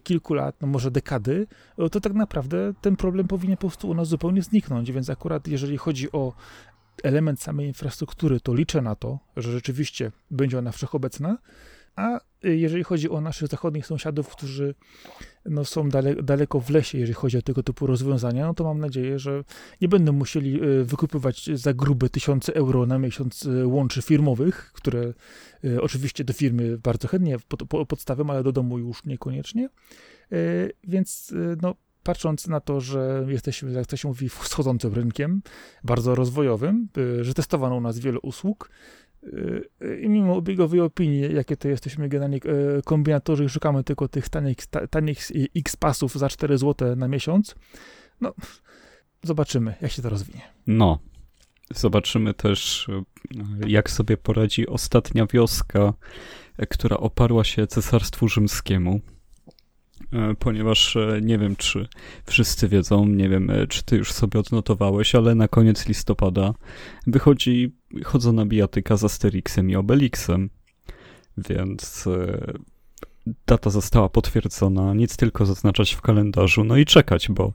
kilku 0.03 0.33
lat, 0.33 0.55
no 0.61 0.67
może 0.67 0.91
dekady, 0.91 1.47
to 1.91 2.01
tak 2.01 2.13
naprawdę 2.13 2.73
ten 2.81 2.95
problem 2.95 3.27
powinien 3.27 3.57
po 3.57 3.67
prostu 3.67 3.89
u 3.89 3.93
nas 3.93 4.07
zupełnie 4.07 4.41
zniknąć, 4.41 4.91
więc 4.91 5.09
akurat 5.09 5.47
jeżeli 5.47 5.77
chodzi 5.77 6.11
o 6.11 6.33
element 7.03 7.41
samej 7.41 7.67
infrastruktury, 7.67 8.39
to 8.39 8.53
liczę 8.53 8.81
na 8.81 8.95
to, 8.95 9.19
że 9.37 9.51
rzeczywiście 9.51 10.11
będzie 10.31 10.57
ona 10.57 10.71
wszechobecna, 10.71 11.37
A 11.99 12.19
jeżeli 12.43 12.83
chodzi 12.83 13.09
o 13.09 13.21
naszych 13.21 13.47
zachodnich 13.47 13.85
sąsiadów, 13.85 14.29
którzy 14.29 14.75
no, 15.45 15.65
są 15.65 15.89
dale, 15.89 16.15
daleko 16.15 16.59
w 16.59 16.69
lesie, 16.69 16.97
jeżeli 16.97 17.13
chodzi 17.13 17.37
o 17.37 17.41
tego 17.41 17.63
typu 17.63 17.87
rozwiązania, 17.87 18.47
no 18.47 18.53
to 18.53 18.63
mam 18.63 18.79
nadzieję, 18.79 19.19
że 19.19 19.43
nie 19.81 19.87
będą 19.87 20.11
musieli 20.11 20.61
e, 20.61 20.83
wykupywać 20.83 21.49
za 21.53 21.73
grube 21.73 22.09
tysiące 22.09 22.55
euro 22.55 22.85
na 22.85 22.99
miesiąc 22.99 23.45
e, 23.45 23.67
łączy 23.67 24.01
firmowych, 24.01 24.71
które 24.73 25.13
oczywiście 25.81 26.23
do 26.23 26.33
firmy 26.33 26.77
bardzo 26.77 27.07
chętnie 27.07 27.37
pod, 27.87 28.05
ale 28.29 28.43
do 28.43 28.51
domu 28.51 28.79
już 28.79 29.05
niekoniecznie. 29.05 29.69
Więc 30.83 31.33
no, 31.61 31.75
patrząc 32.03 32.47
na 32.47 32.59
to, 32.59 32.81
że 32.81 33.25
jesteśmy, 33.27 33.71
jak 33.71 33.87
to 33.87 33.97
się 33.97 34.07
mówi, 34.07 34.29
wschodzącym 34.29 34.93
rynkiem, 34.93 35.41
bardzo 35.83 36.15
rozwojowym, 36.15 36.87
że 37.21 37.33
testowano 37.33 37.75
u 37.75 37.81
nas 37.81 37.99
wiele 37.99 38.19
usług, 38.19 38.69
i 40.01 40.09
mimo 40.09 40.35
obiegowej 40.35 40.79
opinii, 40.79 41.35
jakie 41.35 41.57
to 41.57 41.67
jesteśmy 41.67 42.09
generalnie 42.09 42.39
kombinatorzy 42.85 43.45
i 43.45 43.49
szukamy 43.49 43.83
tylko 43.83 44.07
tych 44.07 44.29
tanich, 44.29 44.57
tanich 44.89 45.27
X-pasów 45.55 46.15
za 46.15 46.29
4 46.29 46.57
zł 46.57 46.95
na 46.95 47.07
miesiąc, 47.07 47.55
no 48.21 48.33
zobaczymy, 49.23 49.75
jak 49.81 49.91
się 49.91 50.01
to 50.01 50.09
rozwinie. 50.09 50.41
No, 50.67 50.99
zobaczymy 51.75 52.33
też, 52.33 52.87
jak 53.67 53.89
sobie 53.89 54.17
poradzi 54.17 54.67
ostatnia 54.67 55.25
wioska, 55.33 55.93
która 56.69 56.97
oparła 56.97 57.43
się 57.43 57.67
cesarstwu 57.67 58.27
rzymskiemu. 58.27 58.99
E, 60.13 60.35
ponieważ 60.35 60.95
e, 60.95 61.19
nie 61.21 61.37
wiem, 61.37 61.55
czy 61.55 61.87
wszyscy 62.25 62.67
wiedzą, 62.67 63.05
nie 63.05 63.29
wiem, 63.29 63.49
e, 63.49 63.67
czy 63.67 63.83
ty 63.83 63.97
już 63.97 64.11
sobie 64.11 64.39
odnotowałeś, 64.39 65.15
ale 65.15 65.35
na 65.35 65.47
koniec 65.47 65.87
listopada 65.87 66.53
wychodzi, 67.07 67.75
chodzona 68.03 68.45
bijatyka 68.45 68.97
z 68.97 69.03
Asterixem 69.03 69.69
i 69.69 69.75
Obelixem, 69.75 70.49
więc 71.37 72.05
data 73.45 73.69
została 73.69 74.09
potwierdzona, 74.09 74.93
nic 74.93 75.17
tylko 75.17 75.45
zaznaczać 75.45 75.93
w 75.93 76.01
kalendarzu, 76.01 76.63
no 76.63 76.77
i 76.77 76.85
czekać, 76.85 77.29
bo 77.29 77.53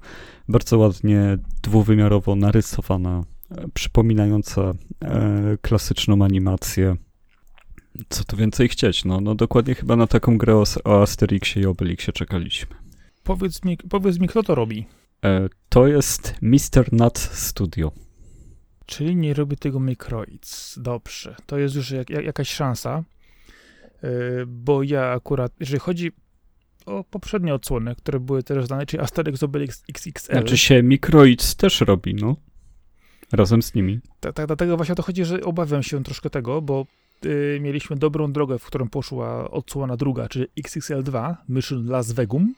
bardzo 0.49 0.79
ładnie 0.79 1.39
dwuwymiarowo 1.63 2.37
narysowana, 2.37 3.25
przypominająca 3.75 4.73
klasyczną 5.63 6.25
animację 6.25 6.97
co 8.09 8.25
tu 8.25 8.37
więcej 8.37 8.69
chcieć? 8.69 9.05
No, 9.05 9.21
no 9.21 9.35
dokładnie 9.35 9.75
chyba 9.75 9.97
na 9.97 10.07
taką 10.07 10.39
grę 10.39 10.57
o, 10.57 10.65
o 10.85 11.03
Asterixie 11.03 11.63
i 11.63 11.67
Obelixie 11.67 12.13
czekaliśmy. 12.13 12.77
Powiedz 13.23 13.65
mi, 13.65 13.77
powiedz 13.77 14.19
mi, 14.19 14.29
kto 14.29 14.43
to 14.43 14.55
robi? 14.55 14.87
E, 15.25 15.49
to 15.69 15.87
jest 15.87 16.35
Mr. 16.43 16.93
Nut 16.93 17.19
Studio. 17.19 17.93
Czyli 18.87 19.17
nie 19.17 19.35
robi 19.35 19.57
tego 19.57 19.81
Microids. 19.81 20.79
Dobrze. 20.79 21.37
To 21.47 21.59
jest 21.59 21.75
już 21.75 21.91
jak, 21.91 22.11
jak, 22.11 22.25
jakaś 22.25 22.51
szansa, 22.51 23.05
e, 24.03 24.11
bo 24.47 24.83
ja 24.83 25.11
akurat, 25.11 25.53
jeżeli 25.61 25.79
chodzi 25.79 26.13
o 26.87 27.05
poprzednie 27.05 27.55
odsłony, 27.55 27.95
które 27.95 28.21
były 28.21 28.43
też 28.43 28.67
znane, 28.67 28.87
czyli 28.87 29.03
Asterix 29.03 29.43
Obelix 29.43 29.83
XXL. 29.89 30.33
Znaczy 30.33 30.57
się 30.57 30.83
Microids 30.83 31.57
też 31.57 31.81
robi, 31.81 32.15
no. 32.15 32.37
Razem 33.33 33.63
z 33.63 33.75
nimi. 33.75 34.01
Tak, 34.21 34.35
tak, 34.35 34.47
dlatego 34.47 34.77
właśnie 34.77 34.93
o 34.93 34.97
to 34.97 35.03
chodzi, 35.03 35.25
że 35.25 35.41
obawiam 35.41 35.83
się 35.83 36.05
troszkę 36.05 36.31
tego, 36.31 36.63
bo 36.63 36.87
y, 37.25 37.59
mieliśmy 37.61 37.97
dobrą 37.97 38.33
drogę, 38.33 38.59
w 38.59 38.67
którą 38.67 38.89
poszła 38.89 39.51
odsłona 39.51 39.97
druga, 39.97 40.29
czyli 40.29 40.47
XXL2, 40.59 41.35
Mission 41.49 41.87
Las 41.87 42.13
Vegum, 42.13 42.55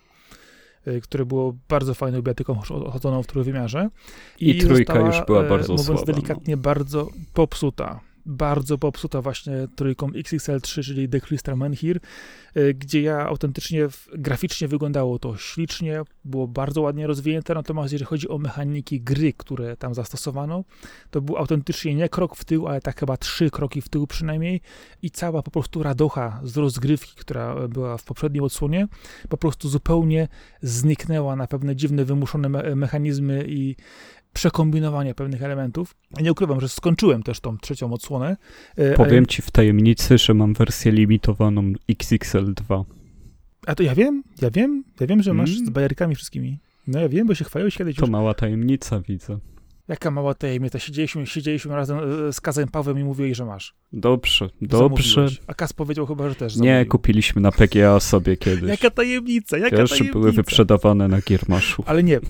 y, 0.86 1.00
które 1.00 1.26
było 1.26 1.56
bardzo 1.68 1.94
fajną 1.94 2.22
biatyką 2.22 2.54
chodzoną 2.92 3.22
w 3.22 3.26
trójwymiarze. 3.26 3.88
I, 4.40 4.50
I 4.50 4.58
trójka 4.58 4.94
została, 4.94 5.06
już 5.16 5.26
była 5.26 5.42
bardzo 5.42 5.72
mówiąc 5.72 5.86
słaba. 5.86 6.00
No. 6.00 6.12
delikatnie, 6.12 6.56
no. 6.56 6.62
bardzo 6.62 7.08
popsuta 7.34 8.00
bardzo 8.26 8.78
popsuta 8.78 9.22
właśnie 9.22 9.52
trójką 9.76 10.08
XXL3, 10.08 10.84
czyli 10.84 11.08
The 11.08 11.20
Crystal 11.20 11.56
Menhir, 11.56 12.00
e, 12.54 12.74
gdzie 12.74 13.02
ja 13.02 13.26
autentycznie 13.26 13.88
graficznie 14.14 14.68
wyglądało 14.68 15.18
to 15.18 15.36
ślicznie, 15.36 16.02
było 16.24 16.48
bardzo 16.48 16.80
ładnie 16.80 17.06
rozwinięte, 17.06 17.54
natomiast 17.54 17.92
jeżeli 17.92 18.06
chodzi 18.06 18.28
o 18.28 18.38
mechaniki 18.38 19.00
gry, 19.00 19.32
które 19.32 19.76
tam 19.76 19.94
zastosowano, 19.94 20.64
to 21.10 21.20
był 21.20 21.36
autentycznie 21.36 21.94
nie 21.94 22.08
krok 22.08 22.36
w 22.36 22.44
tył, 22.44 22.68
ale 22.68 22.80
tak 22.80 23.00
chyba 23.00 23.16
trzy 23.16 23.50
kroki 23.50 23.80
w 23.80 23.88
tył 23.88 24.06
przynajmniej 24.06 24.60
i 25.02 25.10
cała 25.10 25.42
po 25.42 25.50
prostu 25.50 25.82
radocha 25.82 26.40
z 26.44 26.56
rozgrywki, 26.56 27.16
która 27.16 27.68
była 27.68 27.98
w 27.98 28.04
poprzedniej 28.04 28.44
odsłonie, 28.44 28.88
po 29.28 29.36
prostu 29.36 29.68
zupełnie 29.68 30.28
zniknęła 30.62 31.36
na 31.36 31.46
pewne 31.46 31.76
dziwne, 31.76 32.04
wymuszone 32.04 32.48
me 32.48 32.76
mechanizmy 32.76 33.44
i 33.48 33.76
przekombinowania 34.36 35.14
pewnych 35.14 35.42
elementów. 35.42 35.94
Nie 36.20 36.32
ukrywam, 36.32 36.60
że 36.60 36.68
skończyłem 36.68 37.22
też 37.22 37.40
tą 37.40 37.58
trzecią 37.58 37.92
odsłonę. 37.92 38.36
E, 38.76 38.94
Powiem 38.94 39.18
ale... 39.18 39.26
ci 39.26 39.42
w 39.42 39.50
tajemnicy, 39.50 40.18
że 40.18 40.34
mam 40.34 40.54
wersję 40.54 40.92
limitowaną 40.92 41.72
XXL2. 41.90 42.84
A 43.66 43.74
to 43.74 43.82
ja 43.82 43.94
wiem, 43.94 44.22
ja 44.42 44.50
wiem, 44.50 44.84
ja 45.00 45.06
wiem, 45.06 45.22
że 45.22 45.34
masz 45.34 45.50
mm. 45.50 45.66
z 45.66 45.70
bajerkami 45.70 46.14
wszystkimi. 46.14 46.58
No 46.86 47.00
ja 47.00 47.08
wiem, 47.08 47.26
bo 47.26 47.34
się 47.34 47.44
chwaliłeś 47.44 47.76
kiedyś. 47.76 47.96
To 47.96 48.02
już. 48.02 48.10
mała 48.10 48.34
tajemnica, 48.34 49.00
widzę. 49.00 49.38
Jaka 49.88 50.10
mała 50.10 50.34
tajemnica? 50.34 50.78
Siedzieliśmy, 50.78 51.26
siedzieliśmy 51.26 51.74
razem 51.74 51.98
e, 52.28 52.32
z 52.32 52.40
Kazem 52.40 52.68
Pawłem 52.68 52.98
i 52.98 53.04
mówiłeś, 53.04 53.36
że 53.36 53.44
masz. 53.44 53.74
Dobrze, 53.92 54.50
dobrze. 54.62 55.28
A 55.46 55.54
Kaz 55.54 55.72
powiedział 55.72 56.06
chyba, 56.06 56.28
że 56.28 56.34
też 56.34 56.54
zamówił. 56.54 56.74
Nie, 56.74 56.86
kupiliśmy 56.86 57.42
na 57.42 57.52
PGA 57.52 58.00
sobie 58.00 58.36
kiedyś. 58.46 58.68
Jaka 58.68 58.90
tajemnica, 58.90 59.58
jaka 59.58 59.76
Jeszcze 59.76 59.96
tajemnica. 59.96 60.18
były 60.18 60.32
wyprzedawane 60.32 61.08
na 61.08 61.20
Giermaszu. 61.20 61.84
Ale 61.86 62.02
nie, 62.02 62.20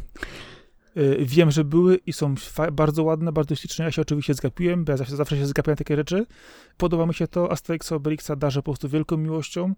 wiem, 1.19 1.51
że 1.51 1.65
były 1.65 1.97
i 1.97 2.13
są 2.13 2.35
bardzo 2.73 3.03
ładne, 3.03 3.33
bardzo 3.33 3.55
śliczne. 3.55 3.85
Ja 3.85 3.91
się 3.91 4.03
oczywiście 4.03 4.35
zgapiłem, 4.35 4.85
bo 4.85 4.93
ja 4.93 4.97
zawsze, 4.97 5.17
zawsze 5.17 5.37
się 5.37 5.47
zgapiałem 5.47 5.77
takie 5.77 5.97
rzeczy. 5.97 6.27
Podoba 6.77 7.07
mi 7.07 7.15
się 7.15 7.29
to. 7.29 7.53
Asterix 7.53 7.93
Obelixa 7.93 8.31
darzę 8.37 8.61
po 8.61 8.65
prostu 8.65 8.89
wielką 8.89 9.17
miłością. 9.17 9.75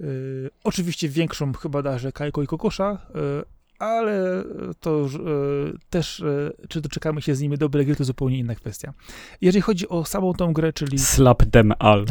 Yy, 0.00 0.50
oczywiście 0.64 1.08
większą 1.08 1.52
chyba 1.52 1.82
darzę 1.82 2.12
Kajko 2.12 2.42
i 2.42 2.46
Kokosza, 2.46 3.06
yy, 3.14 3.44
ale 3.80 4.44
to 4.80 4.90
już, 4.90 5.14
yy, 5.14 5.78
też, 5.90 6.24
czy 6.68 6.80
doczekamy 6.80 7.22
się 7.22 7.34
z 7.34 7.40
nimi 7.40 7.58
dobrej 7.58 7.86
gry, 7.86 7.96
to 7.96 8.04
zupełnie 8.04 8.38
inna 8.38 8.54
kwestia. 8.54 8.92
Jeżeli 9.40 9.62
chodzi 9.62 9.88
o 9.88 10.04
samą 10.04 10.32
tą 10.34 10.52
grę, 10.52 10.72
czyli... 10.72 10.98
Slap 10.98 11.42
them 11.50 11.72
all. 11.78 12.06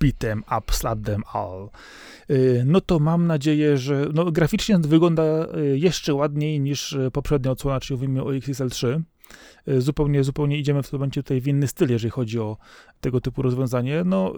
beat 0.00 0.18
them 0.18 0.42
up, 0.58 0.72
slap 0.72 1.02
them 1.04 1.22
all. 1.32 1.68
No 2.64 2.80
to 2.80 2.98
mam 2.98 3.26
nadzieję, 3.26 3.76
że 3.76 4.06
no, 4.14 4.32
graficznie 4.32 4.78
wygląda 4.78 5.22
jeszcze 5.74 6.14
ładniej 6.14 6.60
niż 6.60 6.96
poprzednia 7.12 7.50
odsłona, 7.50 7.80
czyli 7.80 7.96
mówimy 7.96 8.22
o 8.22 8.26
XXL3. 8.26 9.02
Zupełnie, 9.78 10.24
zupełnie 10.24 10.58
idziemy 10.58 10.82
w 10.82 10.90
tym 10.90 10.98
momencie 10.98 11.22
tutaj 11.22 11.40
w 11.40 11.48
inny 11.48 11.68
styl, 11.68 11.90
jeżeli 11.90 12.10
chodzi 12.10 12.38
o 12.38 12.56
tego 13.00 13.20
typu 13.20 13.42
rozwiązanie. 13.42 14.02
No, 14.04 14.32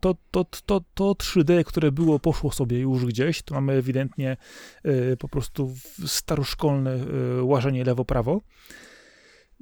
to, 0.00 0.14
to, 0.30 0.44
to, 0.66 0.80
to 0.94 1.12
3D, 1.12 1.64
które 1.64 1.92
było, 1.92 2.18
poszło 2.18 2.52
sobie 2.52 2.78
już 2.78 3.06
gdzieś. 3.06 3.42
Tu 3.42 3.54
mamy 3.54 3.72
ewidentnie 3.72 4.36
po 5.18 5.28
prostu 5.28 5.74
staroszkolne 6.06 6.98
łażenie 7.42 7.84
lewo-prawo. 7.84 8.40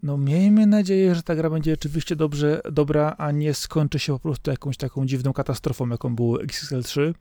No 0.02 0.18
miejmy 0.18 0.66
nadzieję, 0.66 1.14
że 1.14 1.22
ta 1.22 1.36
gra 1.36 1.50
będzie 1.50 1.70
rzeczywiście 1.70 2.16
dobrze, 2.16 2.60
dobra, 2.72 3.14
a 3.18 3.30
nie 3.30 3.54
skończy 3.54 3.98
się 3.98 4.12
po 4.12 4.18
prostu 4.18 4.50
jakąś 4.50 4.76
taką 4.76 5.06
dziwną 5.06 5.32
katastrofą, 5.32 5.88
jaką 5.88 6.16
było 6.16 6.38
XXL3. 6.38 7.14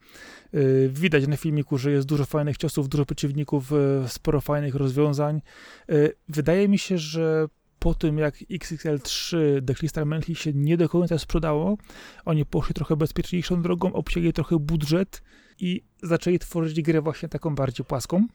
Yy, 0.54 0.90
widać 0.94 1.28
na 1.28 1.38
filmiku, 1.38 1.78
że 1.78 1.92
jest 1.92 2.08
dużo 2.08 2.26
fajnych 2.26 2.58
ciosów, 2.58 2.90
dużo 2.90 3.06
przeciwników, 3.06 3.72
yy, 3.72 4.08
sporo 4.08 4.42
fajnych 4.42 4.76
rozwiązań. 4.76 5.42
Yy, 5.88 6.14
wydaje 6.30 6.68
mi 6.68 6.78
się, 6.78 6.98
że 6.98 7.48
po 7.80 7.94
tym 7.94 8.18
jak 8.18 8.36
XXL3 8.36 9.38
The 9.66 9.74
Crystal 9.76 10.06
Mantle 10.06 10.36
się 10.36 10.54
nie 10.54 10.78
do 10.78 10.90
końca 10.90 11.18
sprzedało, 11.18 11.78
oni 12.26 12.46
poszli 12.46 12.74
trochę 12.74 12.96
bezpieczniejszą 12.96 13.62
drogą, 13.62 13.94
obcięli 13.94 14.34
trochę 14.34 14.60
budżet 14.60 15.22
i 15.60 15.84
zaczęli 16.04 16.40
tworzyć 16.40 16.82
grę 16.82 17.02
właśnie 17.02 17.30
taką 17.30 17.56
bardziej 17.56 17.86
płaską 17.86 18.28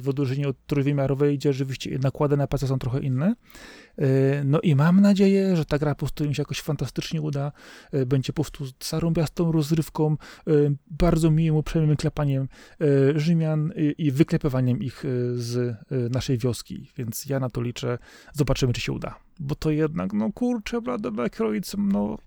w 0.00 0.04
odróżnieniu 0.08 0.48
od 0.48 0.66
trójwymiarowej, 0.66 1.38
gdzie 1.38 1.52
rzeczywiście 1.52 1.98
nakłady 1.98 2.36
na 2.36 2.46
PC 2.46 2.66
są 2.66 2.78
trochę 2.78 3.00
inne. 3.00 3.34
E, 3.98 4.44
no 4.44 4.60
i 4.60 4.74
mam 4.74 5.00
nadzieję, 5.00 5.56
że 5.56 5.64
ta 5.64 5.78
gra 5.78 5.94
po 5.94 5.98
prostu 5.98 6.24
im 6.24 6.34
się 6.34 6.40
jakoś 6.40 6.60
fantastycznie 6.60 7.22
uda, 7.22 7.52
e, 7.92 8.06
będzie 8.06 8.32
po 8.32 8.42
prostu 8.42 8.64
zarąbiastą 8.84 9.52
rozrywką, 9.52 10.16
e, 10.46 10.52
bardzo 10.90 11.30
miłym, 11.30 11.56
uprzejmym 11.56 11.96
klepaniem 11.96 12.48
Rzymian 13.14 13.72
i 13.98 14.10
wyklepywaniem 14.10 14.82
ich 14.82 15.04
z 15.34 15.76
naszej 15.90 16.38
wioski, 16.38 16.90
więc 16.96 17.26
ja 17.26 17.40
na 17.40 17.50
to 17.50 17.62
liczę. 17.62 17.98
Zobaczymy, 18.32 18.72
czy 18.72 18.80
się 18.80 18.92
uda. 18.92 19.29
Bo 19.42 19.54
to 19.54 19.70
jednak, 19.70 20.12
no 20.12 20.32
kurczę, 20.32 20.80
blade, 20.80 21.10
McCroids, 21.10 21.76
no 21.78 22.18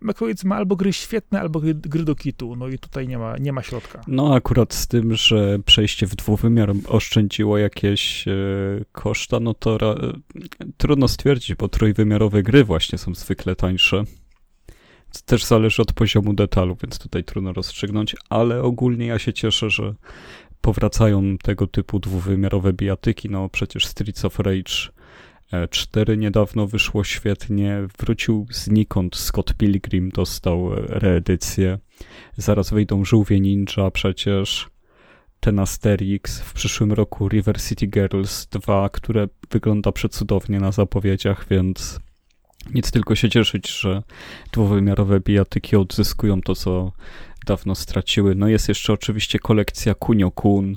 McCroids 0.00 0.44
ma 0.44 0.56
albo 0.56 0.76
gry 0.76 0.92
świetne, 0.92 1.40
albo 1.40 1.60
gry, 1.60 1.74
gry, 1.74 2.04
do 2.04 2.14
kitu, 2.14 2.56
no 2.56 2.68
i 2.68 2.78
tutaj 2.78 3.08
nie 3.08 3.18
ma, 3.18 3.36
nie 3.36 3.52
ma 3.52 3.62
środka. 3.62 4.00
No 4.08 4.34
akurat 4.34 4.74
z 4.74 4.86
tym, 4.86 5.14
że 5.14 5.58
przejście 5.58 6.06
w 6.06 6.16
dwuwymiar 6.16 6.72
oszczędziło 6.88 7.58
jakieś 7.58 8.28
e, 8.28 8.32
koszta, 8.92 9.40
no 9.40 9.54
to 9.54 9.78
ra, 9.78 9.94
trudno 10.76 11.08
stwierdzić, 11.08 11.54
bo 11.54 11.68
trójwymiarowe 11.68 12.42
gry 12.42 12.64
właśnie 12.64 12.98
są 12.98 13.14
zwykle 13.14 13.56
tańsze. 13.56 14.04
To 15.12 15.20
też 15.26 15.44
zależy 15.44 15.82
od 15.82 15.92
poziomu 15.92 16.32
detalu, 16.32 16.76
więc 16.82 16.98
tutaj 16.98 17.24
trudno 17.24 17.52
rozstrzygnąć, 17.52 18.16
ale 18.30 18.62
ogólnie 18.62 19.06
ja 19.06 19.18
się 19.18 19.32
cieszę, 19.32 19.70
że 19.70 19.94
powracają 20.60 21.38
tego 21.38 21.66
typu 21.66 21.98
dwuwymiarowe 21.98 22.72
bijatyki, 22.72 23.30
no 23.30 23.48
przecież 23.48 23.86
Streets 23.86 24.24
of 24.24 24.38
Rage 24.38 24.97
4 25.70 26.16
niedawno 26.16 26.66
wyszło 26.66 27.04
świetnie, 27.04 27.86
wrócił 27.98 28.46
znikąd 28.50 29.16
Scott 29.16 29.54
Pilgrim, 29.54 30.08
dostał 30.08 30.70
reedycję. 30.74 31.78
Zaraz 32.36 32.70
wyjdą 32.70 33.04
Żółwie 33.04 33.40
Ninja 33.40 33.90
przecież, 33.92 34.68
ten 35.40 35.58
Asterix, 35.58 36.40
w 36.40 36.52
przyszłym 36.52 36.92
roku 36.92 37.28
River 37.28 37.62
City 37.62 37.86
Girls 37.86 38.46
2, 38.46 38.88
które 38.88 39.28
wygląda 39.50 39.92
przecudownie 39.92 40.60
na 40.60 40.72
zapowiedziach, 40.72 41.46
więc 41.50 42.00
nic 42.74 42.90
tylko 42.90 43.14
się 43.14 43.30
cieszyć, 43.30 43.80
że 43.80 44.02
dwuwymiarowe 44.52 45.20
bijatyki 45.20 45.76
odzyskują 45.76 46.40
to, 46.42 46.54
co 46.54 46.92
dawno 47.46 47.74
straciły. 47.74 48.34
No 48.34 48.48
jest 48.48 48.68
jeszcze 48.68 48.92
oczywiście 48.92 49.38
kolekcja 49.38 49.94
Kunio 49.94 50.30
Kun, 50.30 50.72
e, 50.72 50.76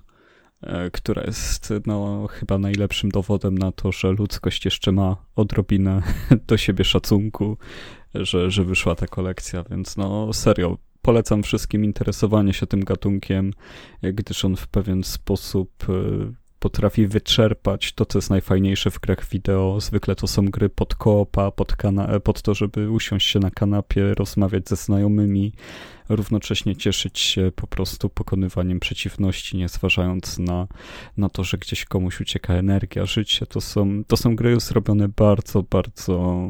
która 0.93 1.23
jest 1.23 1.73
no, 1.85 2.27
chyba 2.27 2.57
najlepszym 2.57 3.09
dowodem 3.09 3.57
na 3.57 3.71
to, 3.71 3.91
że 3.91 4.11
ludzkość 4.11 4.65
jeszcze 4.65 4.91
ma 4.91 5.15
odrobinę 5.35 6.01
do 6.47 6.57
siebie 6.57 6.85
szacunku, 6.85 7.57
że, 8.13 8.51
że 8.51 8.63
wyszła 8.63 8.95
ta 8.95 9.07
kolekcja, 9.07 9.63
więc 9.69 9.97
no 9.97 10.33
serio, 10.33 10.77
polecam 11.01 11.43
wszystkim 11.43 11.85
interesowanie 11.85 12.53
się 12.53 12.67
tym 12.67 12.83
gatunkiem, 12.83 13.53
gdyż 14.01 14.45
on 14.45 14.55
w 14.55 14.67
pewien 14.67 15.03
sposób 15.03 15.71
e, 15.89 15.93
potrafi 16.61 17.07
wyczerpać 17.07 17.93
to, 17.93 18.05
co 18.05 18.17
jest 18.17 18.29
najfajniejsze 18.29 18.91
w 18.91 18.99
grach 18.99 19.29
wideo. 19.29 19.79
Zwykle 19.79 20.15
to 20.15 20.27
są 20.27 20.45
gry 20.45 20.69
pod 20.69 20.95
koopa, 20.95 21.51
pod, 21.51 21.75
pod 22.23 22.41
to, 22.41 22.53
żeby 22.53 22.91
usiąść 22.91 23.27
się 23.27 23.39
na 23.39 23.51
kanapie, 23.51 24.13
rozmawiać 24.13 24.69
ze 24.69 24.75
znajomymi, 24.75 25.53
równocześnie 26.09 26.75
cieszyć 26.75 27.19
się 27.19 27.51
po 27.55 27.67
prostu 27.67 28.09
pokonywaniem 28.09 28.79
przeciwności, 28.79 29.57
nie 29.57 29.69
zważając 29.69 30.39
na, 30.39 30.67
na 31.17 31.29
to, 31.29 31.43
że 31.43 31.57
gdzieś 31.57 31.85
komuś 31.85 32.21
ucieka 32.21 32.53
energia, 32.53 33.05
życie. 33.05 33.45
To 33.45 33.61
są, 33.61 34.03
to 34.07 34.17
są 34.17 34.35
gry 34.35 34.59
zrobione 34.59 35.09
bardzo, 35.09 35.63
bardzo 35.63 36.49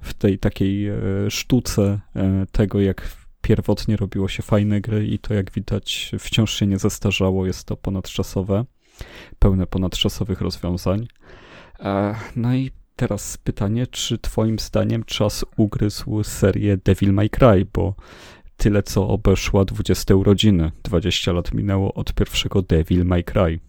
w 0.00 0.14
tej 0.14 0.38
takiej 0.38 0.88
e, 0.88 0.96
sztuce 1.28 2.00
e, 2.16 2.46
tego, 2.52 2.80
jak 2.80 3.16
pierwotnie 3.42 3.96
robiło 3.96 4.28
się 4.28 4.42
fajne 4.42 4.80
gry 4.80 5.06
i 5.06 5.18
to 5.18 5.34
jak 5.34 5.50
widać 5.52 6.12
wciąż 6.18 6.54
się 6.54 6.66
nie 6.66 6.78
zestarzało, 6.78 7.46
jest 7.46 7.64
to 7.64 7.76
ponadczasowe 7.76 8.64
pełne 9.38 9.66
ponadczasowych 9.66 10.40
rozwiązań. 10.40 11.06
E, 11.80 12.14
no 12.36 12.54
i 12.54 12.70
teraz 12.96 13.38
pytanie, 13.38 13.86
czy 13.86 14.18
twoim 14.18 14.58
zdaniem 14.58 15.04
czas 15.04 15.44
ugryzł 15.56 16.22
serię 16.22 16.76
Devil 16.76 17.12
May 17.12 17.30
Cry, 17.30 17.66
bo 17.72 17.94
tyle 18.56 18.82
co 18.82 19.08
obeszła 19.08 19.64
20 19.64 20.14
urodziny. 20.14 20.72
20 20.82 21.32
lat 21.32 21.54
minęło 21.54 21.94
od 21.94 22.14
pierwszego 22.14 22.62
Devil 22.62 23.04
May 23.04 23.24
Cry. 23.24 23.60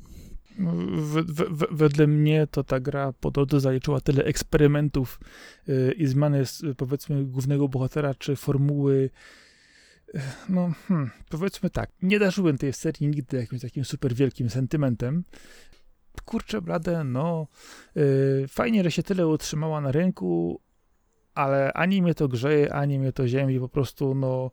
W, 0.95 1.15
w, 1.15 1.65
wedle 1.71 2.07
mnie 2.07 2.47
to 2.51 2.63
ta 2.63 2.79
gra 2.79 3.13
po 3.13 3.31
drodze 3.31 3.59
zaliczyła 3.59 4.01
tyle 4.01 4.23
eksperymentów 4.23 5.19
yy, 5.67 5.93
i 5.97 6.07
zmiany 6.07 6.43
powiedzmy 6.77 7.25
głównego 7.25 7.67
bohatera, 7.67 8.15
czy 8.15 8.35
formuły 8.35 9.09
no, 10.49 10.71
hmm, 10.87 11.11
powiedzmy 11.29 11.69
tak, 11.69 11.89
nie 12.01 12.19
darzyłem 12.19 12.57
tej 12.57 12.73
serii 12.73 13.07
nigdy 13.07 13.37
jakimś 13.37 13.61
takim 13.61 13.85
super 13.85 14.13
wielkim 14.13 14.49
sentymentem. 14.49 15.23
Kurczę, 16.25 16.61
blade, 16.61 17.03
no, 17.03 17.47
yy, 17.95 18.45
fajnie, 18.47 18.83
że 18.83 18.91
się 18.91 19.03
tyle 19.03 19.27
utrzymała 19.27 19.81
na 19.81 19.91
rynku, 19.91 20.61
ale 21.33 21.73
ani 21.73 22.01
mnie 22.01 22.15
to 22.15 22.27
grzeje, 22.27 22.73
ani 22.73 22.99
mnie 22.99 23.11
to 23.13 23.27
ziemi, 23.27 23.59
po 23.59 23.69
prostu, 23.69 24.15
no, 24.15 24.51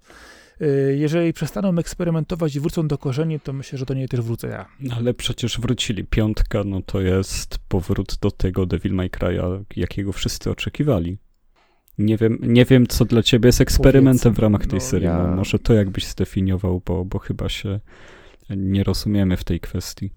yy, 0.60 0.96
jeżeli 0.96 1.32
przestaną 1.32 1.78
eksperymentować 1.78 2.56
i 2.56 2.60
wrócą 2.60 2.88
do 2.88 2.98
korzeni, 2.98 3.40
to 3.40 3.52
myślę, 3.52 3.78
że 3.78 3.84
do 3.84 3.94
niej 3.94 4.08
też 4.08 4.20
wrócę 4.20 4.48
ja. 4.48 4.68
Ale 4.96 5.14
przecież 5.14 5.60
wrócili. 5.60 6.04
Piątka, 6.04 6.64
no 6.64 6.82
to 6.82 7.00
jest 7.00 7.58
powrót 7.68 8.18
do 8.20 8.30
tego 8.30 8.66
Devil 8.66 8.94
May 8.94 9.10
Cry'a, 9.10 9.64
jakiego 9.76 10.12
wszyscy 10.12 10.50
oczekiwali. 10.50 11.18
Nie 11.98 12.16
wiem, 12.16 12.38
nie 12.42 12.64
wiem, 12.64 12.86
co 12.86 13.04
dla 13.04 13.22
ciebie 13.22 13.48
jest 13.48 13.60
eksperymentem 13.60 14.34
w 14.34 14.38
ramach 14.38 14.66
tej 14.66 14.78
no, 14.78 14.84
serii. 14.84 15.06
Ja... 15.06 15.34
Może 15.36 15.58
to 15.58 15.74
jakbyś 15.74 16.06
zdefiniował, 16.06 16.82
bo, 16.87 17.04
bo 17.04 17.18
chyba 17.18 17.48
się 17.48 17.80
nie 18.50 18.84
rozumiemy 18.84 19.37
w 19.37 19.44
tej 19.44 19.61
kwestii. 19.61 20.11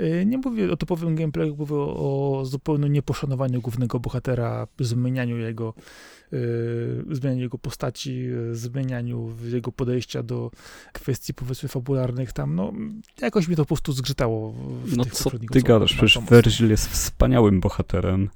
Y, 0.00 0.26
nie 0.26 0.38
mówię 0.38 0.72
o 0.72 0.76
typowym 0.76 1.16
gameplayu, 1.16 1.56
mówię 1.56 1.74
o, 1.74 2.38
o 2.40 2.44
zupełnym 2.44 2.92
nieposzanowaniu 2.92 3.60
głównego 3.60 4.00
bohatera, 4.00 4.66
zmienianiu 4.80 5.38
jego, 5.38 5.74
yy, 6.32 7.04
zmienianiu 7.10 7.42
jego 7.42 7.58
postaci, 7.58 8.28
zmienianiu 8.52 9.34
jego 9.44 9.72
podejścia 9.72 10.22
do 10.22 10.50
kwestii 10.92 11.34
powiedzmy 11.34 11.68
fabularnych 11.68 12.32
tam, 12.32 12.54
no 12.54 12.72
jakoś 13.20 13.48
mi 13.48 13.56
to 13.56 13.62
po 13.62 13.66
prostu 13.66 13.92
zgrzytało. 13.92 14.52
W 14.84 14.96
no 14.96 15.04
co 15.04 15.30
ty 15.30 15.62
gadasz, 15.62 15.94
przecież 15.94 16.18
Virgil 16.30 16.70
jest 16.70 16.88
wspaniałym 16.88 17.60
bohaterem 17.60 18.30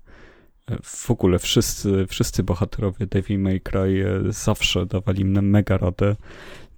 w 0.83 1.11
ogóle 1.11 1.39
wszyscy, 1.39 2.07
wszyscy 2.09 2.43
bohaterowie 2.43 3.07
Devil 3.07 3.41
May 3.41 3.61
Cry 3.61 4.05
e, 4.29 4.33
zawsze 4.33 4.87
dawali 4.87 5.25
mnie 5.25 5.43
mega 5.43 5.79
radę. 5.79 6.17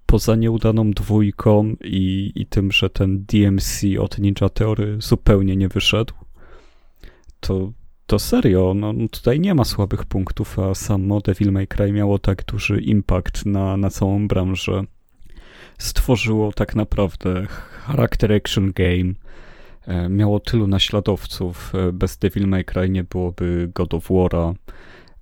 Poza 0.07 0.37
nieudaną 0.37 0.91
dwójką 0.91 1.75
i, 1.85 2.33
i 2.35 2.47
tym, 2.47 2.73
że 2.73 2.91
ten 2.91 3.25
DMC 3.25 3.83
od 4.01 4.19
Ninja 4.19 4.49
Theory 4.49 4.97
zupełnie 5.01 5.57
nie 5.57 5.69
wyszedł, 5.69 6.15
to, 7.41 7.73
to 8.07 8.19
serio, 8.19 8.75
no, 8.75 8.93
no 8.93 9.09
tutaj 9.09 9.41
nie 9.41 9.55
ma 9.55 9.65
słabych 9.65 10.05
punktów, 10.05 10.59
a 10.59 10.75
samo 10.75 11.21
Devil 11.21 11.53
May 11.53 11.67
Cry 11.67 11.93
miało 11.93 12.19
tak 12.19 12.45
duży 12.45 12.81
impact 12.81 13.47
na, 13.47 13.77
na 13.77 13.91
całą 13.91 14.29
branżę. 14.29 14.85
Stworzyło 15.79 16.53
tak 16.53 16.75
naprawdę 16.75 17.47
charakter 17.87 18.33
action 18.33 18.73
game, 18.73 19.15
miało 20.11 20.41
tylu 20.41 20.67
naśladowców. 20.67 21.73
E, 21.75 21.93
bez 21.93 22.19
Devil 22.19 22.49
May 22.49 22.65
Cry 22.65 22.89
nie 22.89 23.05
byłoby 23.05 23.71
God 23.75 23.95
of 23.95 24.11
War'a. 24.11 24.55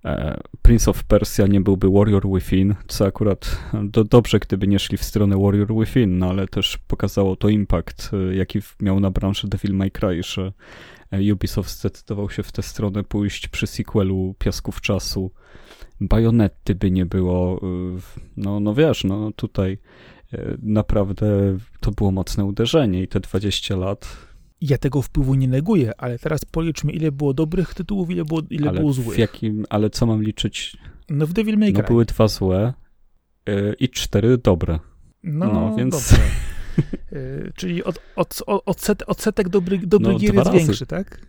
E, 0.04 0.40
Prince 0.62 0.88
of 0.88 1.04
Persia 1.04 1.46
nie 1.46 1.60
byłby 1.60 1.90
Warrior 1.90 2.28
Within, 2.34 2.74
co 2.88 3.06
akurat 3.06 3.58
do, 3.84 4.04
dobrze, 4.04 4.38
gdyby 4.38 4.66
nie 4.66 4.78
szli 4.78 4.98
w 4.98 5.04
stronę 5.04 5.36
Warrior 5.36 5.74
Within, 5.74 6.18
no 6.18 6.28
ale 6.28 6.48
też 6.48 6.78
pokazało 6.78 7.36
to 7.36 7.48
impact, 7.48 8.10
jaki 8.32 8.58
miał 8.80 9.00
na 9.00 9.10
branżę 9.10 9.48
Devil 9.48 9.74
May 9.74 9.90
Cry, 9.90 10.22
że 10.22 10.52
Ubisoft 11.32 11.70
zdecydował 11.70 12.30
się 12.30 12.42
w 12.42 12.52
tę 12.52 12.62
stronę 12.62 13.04
pójść 13.04 13.48
przy 13.48 13.66
sequelu 13.66 14.34
Piasków 14.38 14.80
Czasu. 14.80 15.30
Bajonetty 16.00 16.74
by 16.74 16.90
nie 16.90 17.06
było, 17.06 17.60
no, 18.36 18.60
no 18.60 18.74
wiesz, 18.74 19.04
no 19.04 19.32
tutaj 19.32 19.78
naprawdę 20.62 21.56
to 21.80 21.90
było 21.90 22.10
mocne 22.10 22.44
uderzenie 22.44 23.02
i 23.02 23.08
te 23.08 23.20
20 23.20 23.76
lat 23.76 24.29
ja 24.60 24.78
tego 24.78 25.02
wpływu 25.02 25.34
nie 25.34 25.48
neguję, 25.48 25.92
ale 25.98 26.18
teraz 26.18 26.44
policzmy, 26.44 26.92
ile 26.92 27.12
było 27.12 27.34
dobrych 27.34 27.74
tytułów, 27.74 28.10
ile 28.10 28.24
było, 28.24 28.42
ile 28.50 28.68
ale 28.68 28.80
było 28.80 28.92
złych. 28.92 29.16
W 29.16 29.18
jakim, 29.18 29.64
ale 29.70 29.90
co 29.90 30.06
mam 30.06 30.22
liczyć? 30.22 30.76
No 31.10 31.26
w 31.26 31.32
Devil 31.32 31.58
May 31.58 31.72
no, 31.72 31.74
Cry. 31.74 31.82
No 31.82 31.88
były 31.88 32.04
dwa 32.04 32.28
złe 32.28 32.72
yy, 33.46 33.74
i 33.80 33.88
cztery 33.88 34.38
dobre. 34.38 34.78
No, 35.22 35.46
no 35.46 35.76
więc... 35.76 36.14
yy, 37.12 37.52
czyli 37.58 37.84
od, 37.84 37.98
od, 38.16 38.42
od, 38.46 38.62
odset, 38.66 39.02
odsetek 39.06 39.48
dobrych, 39.48 39.86
dobrych 39.86 40.12
no, 40.12 40.18
gier 40.18 40.34
jest 40.34 40.46
razy. 40.46 40.58
większy, 40.58 40.86
tak? 40.86 41.26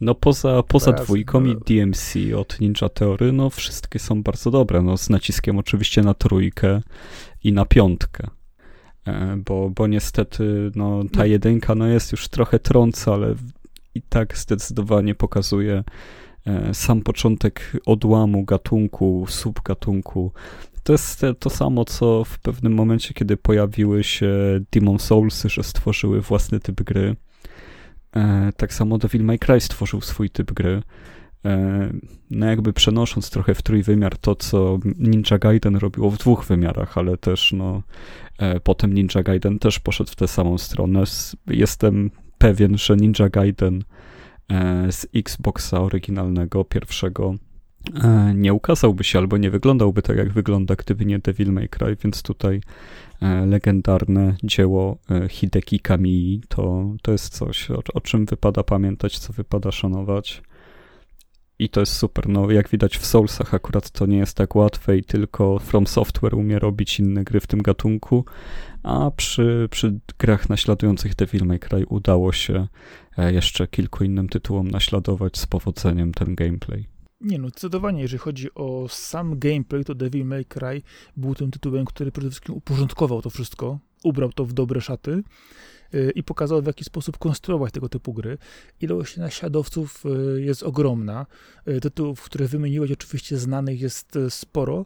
No 0.00 0.14
poza, 0.14 0.62
poza 0.62 0.92
dwójką 0.92 1.44
i 1.44 1.56
DMC 1.56 2.14
od 2.36 2.60
Ninja 2.60 2.88
Theory, 2.94 3.32
no 3.32 3.50
wszystkie 3.50 3.98
są 3.98 4.22
bardzo 4.22 4.50
dobre, 4.50 4.82
no 4.82 4.96
z 4.96 5.10
naciskiem 5.10 5.58
oczywiście 5.58 6.02
na 6.02 6.14
trójkę 6.14 6.82
i 7.44 7.52
na 7.52 7.64
piątkę. 7.64 8.26
E, 9.06 9.36
bo, 9.36 9.70
bo 9.70 9.86
niestety 9.86 10.70
no, 10.74 11.04
ta 11.12 11.18
no. 11.18 11.24
jedynka 11.24 11.74
no, 11.74 11.86
jest 11.86 12.12
już 12.12 12.28
trochę 12.28 12.58
trąca, 12.58 13.14
ale 13.14 13.34
i 13.94 14.02
tak 14.02 14.38
zdecydowanie 14.38 15.14
pokazuje 15.14 15.84
e, 16.46 16.74
sam 16.74 17.02
początek 17.02 17.72
odłamu 17.86 18.44
gatunku, 18.44 19.26
subgatunku. 19.28 20.32
To 20.82 20.92
jest 20.92 21.22
to 21.38 21.50
samo, 21.50 21.84
co 21.84 22.24
w 22.24 22.38
pewnym 22.38 22.74
momencie, 22.74 23.14
kiedy 23.14 23.36
pojawiły 23.36 24.04
się 24.04 24.30
Demon 24.72 24.98
Soulsy, 24.98 25.48
że 25.48 25.62
stworzyły 25.62 26.20
własny 26.20 26.60
typ 26.60 26.82
gry. 26.82 27.16
E, 28.16 28.52
tak 28.56 28.74
samo 28.74 28.98
Devil 28.98 29.24
May 29.24 29.38
Cry 29.38 29.60
stworzył 29.60 30.00
swój 30.00 30.30
typ 30.30 30.52
gry. 30.52 30.82
No 32.30 32.46
jakby 32.46 32.72
przenosząc 32.72 33.30
trochę 33.30 33.54
w 33.54 33.62
trójwymiar 33.62 34.18
to, 34.18 34.34
co 34.34 34.78
Ninja 34.98 35.38
Gaiden 35.38 35.76
robiło 35.76 36.10
w 36.10 36.18
dwóch 36.18 36.44
wymiarach, 36.44 36.98
ale 36.98 37.16
też 37.16 37.52
no 37.52 37.82
E, 38.38 38.60
potem 38.60 38.92
Ninja 38.92 39.22
Gaiden 39.22 39.58
też 39.58 39.78
poszedł 39.80 40.10
w 40.10 40.16
tę 40.16 40.28
samą 40.28 40.58
stronę. 40.58 41.02
Jestem 41.46 42.10
pewien, 42.38 42.78
że 42.78 42.96
Ninja 42.96 43.28
Gaiden 43.28 43.84
e, 44.48 44.92
z 44.92 45.06
Xboxa 45.14 45.80
oryginalnego, 45.80 46.64
pierwszego, 46.64 47.34
e, 48.04 48.32
nie 48.34 48.54
ukazałby 48.54 49.04
się 49.04 49.18
albo 49.18 49.36
nie 49.36 49.50
wyglądałby 49.50 50.02
tak, 50.02 50.16
jak 50.16 50.32
wygląda, 50.32 50.74
gdyby 50.74 51.04
nie 51.04 51.18
Devil 51.18 51.52
May 51.52 51.68
Cry, 51.68 51.96
więc 52.04 52.22
tutaj 52.22 52.60
legendarne 53.46 54.36
dzieło 54.42 54.98
Hideki 55.28 55.80
Kamii 55.80 56.40
to, 56.48 56.86
to 57.02 57.12
jest 57.12 57.34
coś, 57.34 57.70
o, 57.70 57.80
o 57.94 58.00
czym 58.00 58.26
wypada 58.26 58.62
pamiętać, 58.62 59.18
co 59.18 59.32
wypada 59.32 59.72
szanować. 59.72 60.42
I 61.58 61.68
to 61.68 61.80
jest 61.80 61.92
super. 61.92 62.28
No, 62.28 62.50
jak 62.50 62.68
widać 62.68 62.98
w 62.98 63.06
Soulsach 63.06 63.54
akurat 63.54 63.90
to 63.90 64.06
nie 64.06 64.18
jest 64.18 64.36
tak 64.36 64.56
łatwe 64.56 64.96
i 64.96 65.04
tylko 65.04 65.58
From 65.58 65.86
Software 65.86 66.34
umie 66.34 66.58
robić 66.58 67.00
inne 67.00 67.24
gry 67.24 67.40
w 67.40 67.46
tym 67.46 67.62
gatunku, 67.62 68.24
a 68.82 69.10
przy, 69.10 69.68
przy 69.70 69.98
grach 70.18 70.48
naśladujących 70.48 71.14
Devil 71.14 71.44
May 71.44 71.58
Cry 71.58 71.86
udało 71.86 72.32
się 72.32 72.68
e, 73.18 73.32
jeszcze 73.32 73.66
kilku 73.66 74.04
innym 74.04 74.28
tytułom 74.28 74.68
naśladować 74.68 75.38
z 75.38 75.46
powodzeniem 75.46 76.12
ten 76.12 76.34
gameplay. 76.34 76.86
Nie 77.20 77.38
no, 77.38 77.48
zdecydowanie, 77.48 78.02
jeżeli 78.02 78.18
chodzi 78.18 78.54
o 78.54 78.86
sam 78.88 79.38
gameplay, 79.38 79.84
to 79.84 79.94
Devil 79.94 80.26
May 80.26 80.44
Cry 80.44 80.82
był 81.16 81.34
tym 81.34 81.50
tytułem, 81.50 81.84
który 81.84 82.12
przede 82.12 82.30
wszystkim 82.30 82.54
uporządkował 82.54 83.22
to 83.22 83.30
wszystko, 83.30 83.78
ubrał 84.04 84.32
to 84.32 84.44
w 84.44 84.52
dobre 84.52 84.80
szaty 84.80 85.22
i 86.14 86.22
pokazał, 86.22 86.62
w 86.62 86.66
jaki 86.66 86.84
sposób 86.84 87.18
konstruować 87.18 87.72
tego 87.72 87.88
typu 87.88 88.12
gry. 88.12 88.38
Ilość 88.80 89.16
naśladowców 89.16 90.04
y, 90.36 90.42
jest 90.42 90.62
ogromna. 90.62 91.26
Y, 91.68 91.80
tytułów, 91.80 92.22
które 92.22 92.46
wymieniłeś, 92.46 92.92
oczywiście 92.92 93.38
znanych 93.38 93.80
jest 93.80 94.18
sporo, 94.28 94.84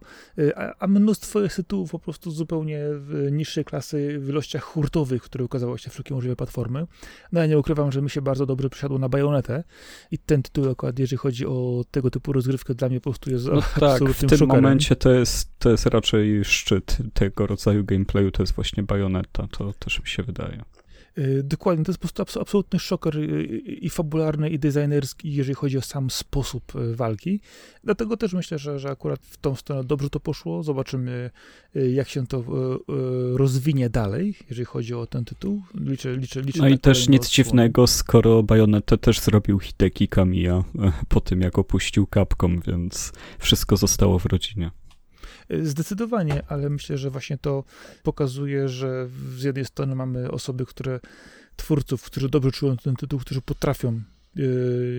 a, 0.79 0.87
mnóstwo 0.87 1.41
jest 1.41 1.57
tytułów 1.57 1.91
po 1.91 1.99
prostu 1.99 2.31
zupełnie 2.31 2.81
w 2.91 3.29
niższej 3.33 3.65
klasy 3.65 4.19
w 4.19 4.29
ilościach 4.29 4.63
hurtowych, 4.63 5.23
które 5.23 5.45
ukazały 5.45 5.79
się 5.79 5.91
wszelkie 5.91 6.15
możliwe 6.15 6.37
platformy. 6.37 6.87
No 7.33 7.41
ja 7.41 7.47
nie 7.47 7.59
ukrywam, 7.59 7.93
że 7.93 8.03
mi 8.03 8.11
się 8.11 8.23
bardzo 8.23 8.47
dobrze 8.47 8.71
przysiadło 8.71 8.99
na 8.99 9.09
bajonetę 9.09 9.65
i 10.11 10.19
ten 10.19 10.43
tytuł 10.43 10.71
akurat, 10.71 10.99
jeżeli 10.99 11.19
chodzi 11.19 11.47
o 11.47 11.85
tego 11.91 12.11
typu 12.11 12.33
rozgrywkę, 12.33 12.75
dla 12.75 12.89
mnie 12.89 13.01
po 13.01 13.11
prostu 13.11 13.31
jest 13.31 13.47
no 13.47 13.63
tak, 13.81 14.05
w 14.05 14.21
tym 14.21 14.29
szokerem. 14.29 14.49
momencie 14.49 14.97
to 14.97 15.11
jest, 15.11 15.59
to 15.59 15.71
jest 15.71 15.87
raczej 15.87 16.45
szczyt 16.45 16.99
tego 17.15 17.47
rodzaju 17.47 17.85
gameplayu, 17.85 18.31
to 18.31 18.43
jest 18.43 18.53
właśnie 18.53 18.83
bajoneta, 18.83 19.49
to 19.51 19.73
też 19.73 20.01
mi 20.01 20.07
się 20.07 20.23
wydaje. 20.23 20.63
Y, 21.21 21.43
dokładnie, 21.43 21.85
to 21.85 21.91
jest 21.91 22.01
po 22.01 22.09
prostu 22.09 22.41
absolutny 22.41 22.79
szoker 22.79 23.17
y, 23.19 23.47
i 23.81 23.91
fabularny, 23.91 24.51
i 24.51 24.59
designerski, 24.59 25.35
jeżeli 25.35 25.55
chodzi 25.55 25.79
o 25.79 25.83
sam 25.83 26.11
sposób 26.11 26.73
walki. 26.95 27.41
Dlatego 27.85 28.17
też 28.17 28.33
myślę, 28.33 28.59
że, 28.59 28.79
że 28.79 28.91
akurat 28.91 29.21
w 29.23 29.37
tą 29.37 29.57
stronę 29.57 29.85
dobrze 29.85 30.11
to 30.11 30.21
poszło. 30.21 30.63
Zobaczymy, 30.63 31.31
jak 31.93 32.09
się 32.09 32.27
to 32.27 32.45
rozwinie 33.35 33.91
dalej, 33.91 34.35
jeżeli 34.49 34.65
chodzi 34.65 34.95
o 34.95 35.07
ten 35.07 35.25
tytuł. 35.25 35.63
Liczę, 35.75 36.17
liczę, 36.17 36.43
liczę 36.43 36.59
no 36.61 36.69
i 36.69 36.79
też 36.79 37.09
nic 37.09 37.29
dziwnego, 37.29 37.87
skoro 37.87 38.43
Bayonetta 38.43 38.97
też 38.97 39.21
zrobił 39.21 39.59
Hideki 39.59 40.09
Kamiya 40.09 40.65
po 41.09 41.21
tym, 41.21 41.41
jak 41.41 41.59
opuścił 41.59 42.07
Capcom, 42.15 42.61
więc 42.67 43.13
wszystko 43.39 43.77
zostało 43.77 44.19
w 44.19 44.27
rodzinie. 44.27 44.71
Zdecydowanie, 45.63 46.43
ale 46.49 46.71
myślę, 46.71 46.99
że 46.99 47.11
właśnie 47.11 47.39
to 47.39 47.65
pokazuje, 48.03 48.69
że 48.69 49.09
z 49.37 49.43
jednej 49.43 49.65
strony 49.65 49.95
mamy 49.95 50.31
osoby, 50.31 50.67
które, 50.67 51.01
twórców, 51.57 52.03
którzy 52.03 52.29
dobrze 52.29 52.51
czują 52.51 52.77
ten 52.77 52.97
tytuł, 52.97 53.21
którzy 53.21 53.43
potrafią 53.43 54.01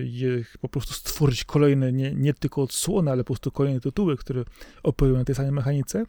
je 0.04 0.44
po 0.60 0.68
prostu 0.68 0.94
stworzyć 0.94 1.44
kolejne, 1.44 1.92
nie, 1.92 2.14
nie 2.14 2.34
tylko 2.34 2.62
odsłony, 2.62 3.10
ale 3.10 3.24
po 3.24 3.26
prostu 3.26 3.50
kolejne 3.50 3.80
tytuły, 3.80 4.16
które 4.16 4.44
operują 4.82 5.18
na 5.18 5.24
tej 5.24 5.34
samej 5.34 5.52
mechanice. 5.52 6.04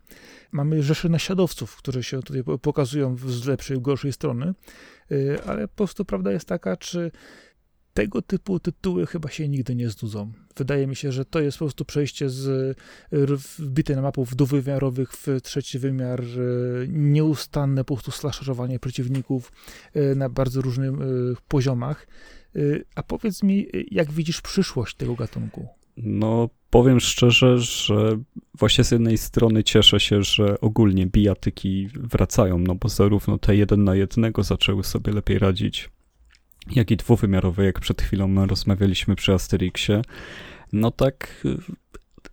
Mamy 0.52 0.84
rzesze 0.84 1.10
naśladowców, 1.10 1.76
którzy 1.76 2.04
się 2.04 2.22
tutaj 2.22 2.44
pokazują 2.62 3.18
z 3.18 3.46
lepszej 3.46 3.78
i 3.78 3.82
gorszej 3.82 4.14
strony, 4.14 4.54
e, 5.12 5.44
ale 5.46 5.68
po 5.68 5.76
prostu 5.76 6.06
prawda 6.06 6.32
jest 6.32 6.48
taka, 6.48 6.78
czy 6.78 7.12
tego 7.94 8.22
typu 8.22 8.60
tytuły 8.60 9.06
chyba 9.06 9.30
się 9.30 9.50
nigdy 9.50 9.76
nie 9.76 9.90
znudzą. 9.90 10.32
Wydaje 10.58 10.88
mi 10.88 10.96
się, 10.96 11.12
że 11.12 11.26
to 11.26 11.40
jest 11.40 11.58
po 11.58 11.66
prostu 11.66 11.86
przejście 11.86 12.30
z 12.30 12.78
wbitej 13.60 13.96
na 13.96 14.02
mapów 14.02 14.36
dwuwymiarowych 14.36 15.14
w 15.14 15.28
trzeci 15.44 15.80
wymiar, 15.80 16.22
e, 16.22 16.26
nieustanne 16.88 17.84
po 17.84 17.94
prostu 17.94 18.12
slasherowanie 18.12 18.80
przeciwników 18.80 19.52
e, 19.94 20.16
na 20.16 20.30
bardzo 20.30 20.62
różnych 20.62 20.92
e, 20.92 20.96
poziomach. 21.48 22.08
A 22.96 23.04
powiedz 23.04 23.44
mi, 23.44 23.68
jak 23.92 24.12
widzisz 24.12 24.42
przyszłość 24.42 24.96
tego 24.96 25.16
gatunku? 25.16 25.68
No, 25.98 26.50
powiem 26.70 27.00
szczerze, 27.00 27.60
że 27.60 28.18
właśnie 28.60 28.84
z 28.84 28.92
jednej 28.92 29.18
strony 29.18 29.64
cieszę 29.64 30.00
się, 30.00 30.24
że 30.24 30.62
ogólnie 30.62 31.06
bijatyki 31.06 31.90
wracają, 31.94 32.58
no 32.58 32.76
bo 32.76 32.90
zarówno 32.90 33.38
te 33.38 33.56
jeden 33.56 33.84
na 33.84 33.96
jednego 33.96 34.44
zaczęły 34.44 34.84
sobie 34.84 35.14
lepiej 35.14 35.40
radzić, 35.40 35.90
jak 36.72 36.92
i 36.92 36.98
dwuwymiarowe, 36.98 37.66
jak 37.66 37.80
przed 37.80 38.02
chwilą 38.02 38.46
rozmawialiśmy 38.46 39.16
przy 39.16 39.34
Asterixie. 39.34 40.02
No 40.74 40.92
tak 40.92 41.44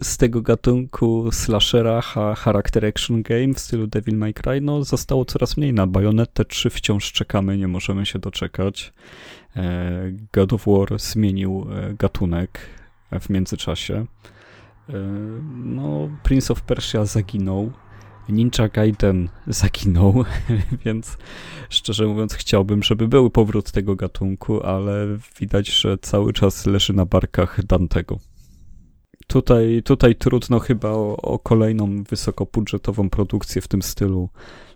z 0.02 0.16
tego 0.16 0.42
gatunku 0.42 1.32
slashera, 1.32 2.00
charakter 2.36 2.86
action 2.86 3.22
game 3.22 3.54
w 3.54 3.60
stylu 3.60 3.86
Devil 3.86 4.16
May 4.16 4.34
Cry, 4.34 4.60
no 4.60 4.84
zostało 4.84 5.24
coraz 5.24 5.56
mniej. 5.56 5.72
Na 5.72 5.86
Bayonetę 5.86 6.44
3 6.44 6.70
wciąż 6.70 7.12
czekamy, 7.12 7.58
nie 7.58 7.68
możemy 7.68 8.06
się 8.06 8.18
doczekać. 8.18 8.92
E, 9.56 10.12
God 10.32 10.52
of 10.52 10.64
War 10.66 10.98
zmienił 10.98 11.66
e, 11.70 11.94
gatunek 11.94 12.60
w 13.20 13.30
międzyczasie. 13.30 14.06
E, 14.88 14.92
no, 15.64 16.08
Prince 16.22 16.50
of 16.50 16.62
Persia 16.62 17.04
zaginął. 17.04 17.72
Ninja 18.32 18.68
Gaiden 18.72 19.28
zaginął, 19.46 20.24
więc 20.84 21.16
szczerze 21.68 22.06
mówiąc 22.06 22.34
chciałbym, 22.34 22.82
żeby 22.82 23.08
był 23.08 23.30
powrót 23.30 23.70
tego 23.70 23.96
gatunku, 23.96 24.62
ale 24.62 25.06
widać, 25.40 25.68
że 25.68 25.98
cały 25.98 26.32
czas 26.32 26.66
leży 26.66 26.92
na 26.92 27.06
barkach 27.06 27.64
Dantego. 27.64 28.18
Tutaj, 29.26 29.82
tutaj 29.84 30.16
trudno 30.16 30.58
chyba 30.58 30.88
o, 30.88 31.16
o 31.16 31.38
kolejną 31.38 32.02
wysokobudżetową 32.02 33.10
produkcję 33.10 33.62
w 33.62 33.68
tym 33.68 33.82
stylu. 33.82 34.28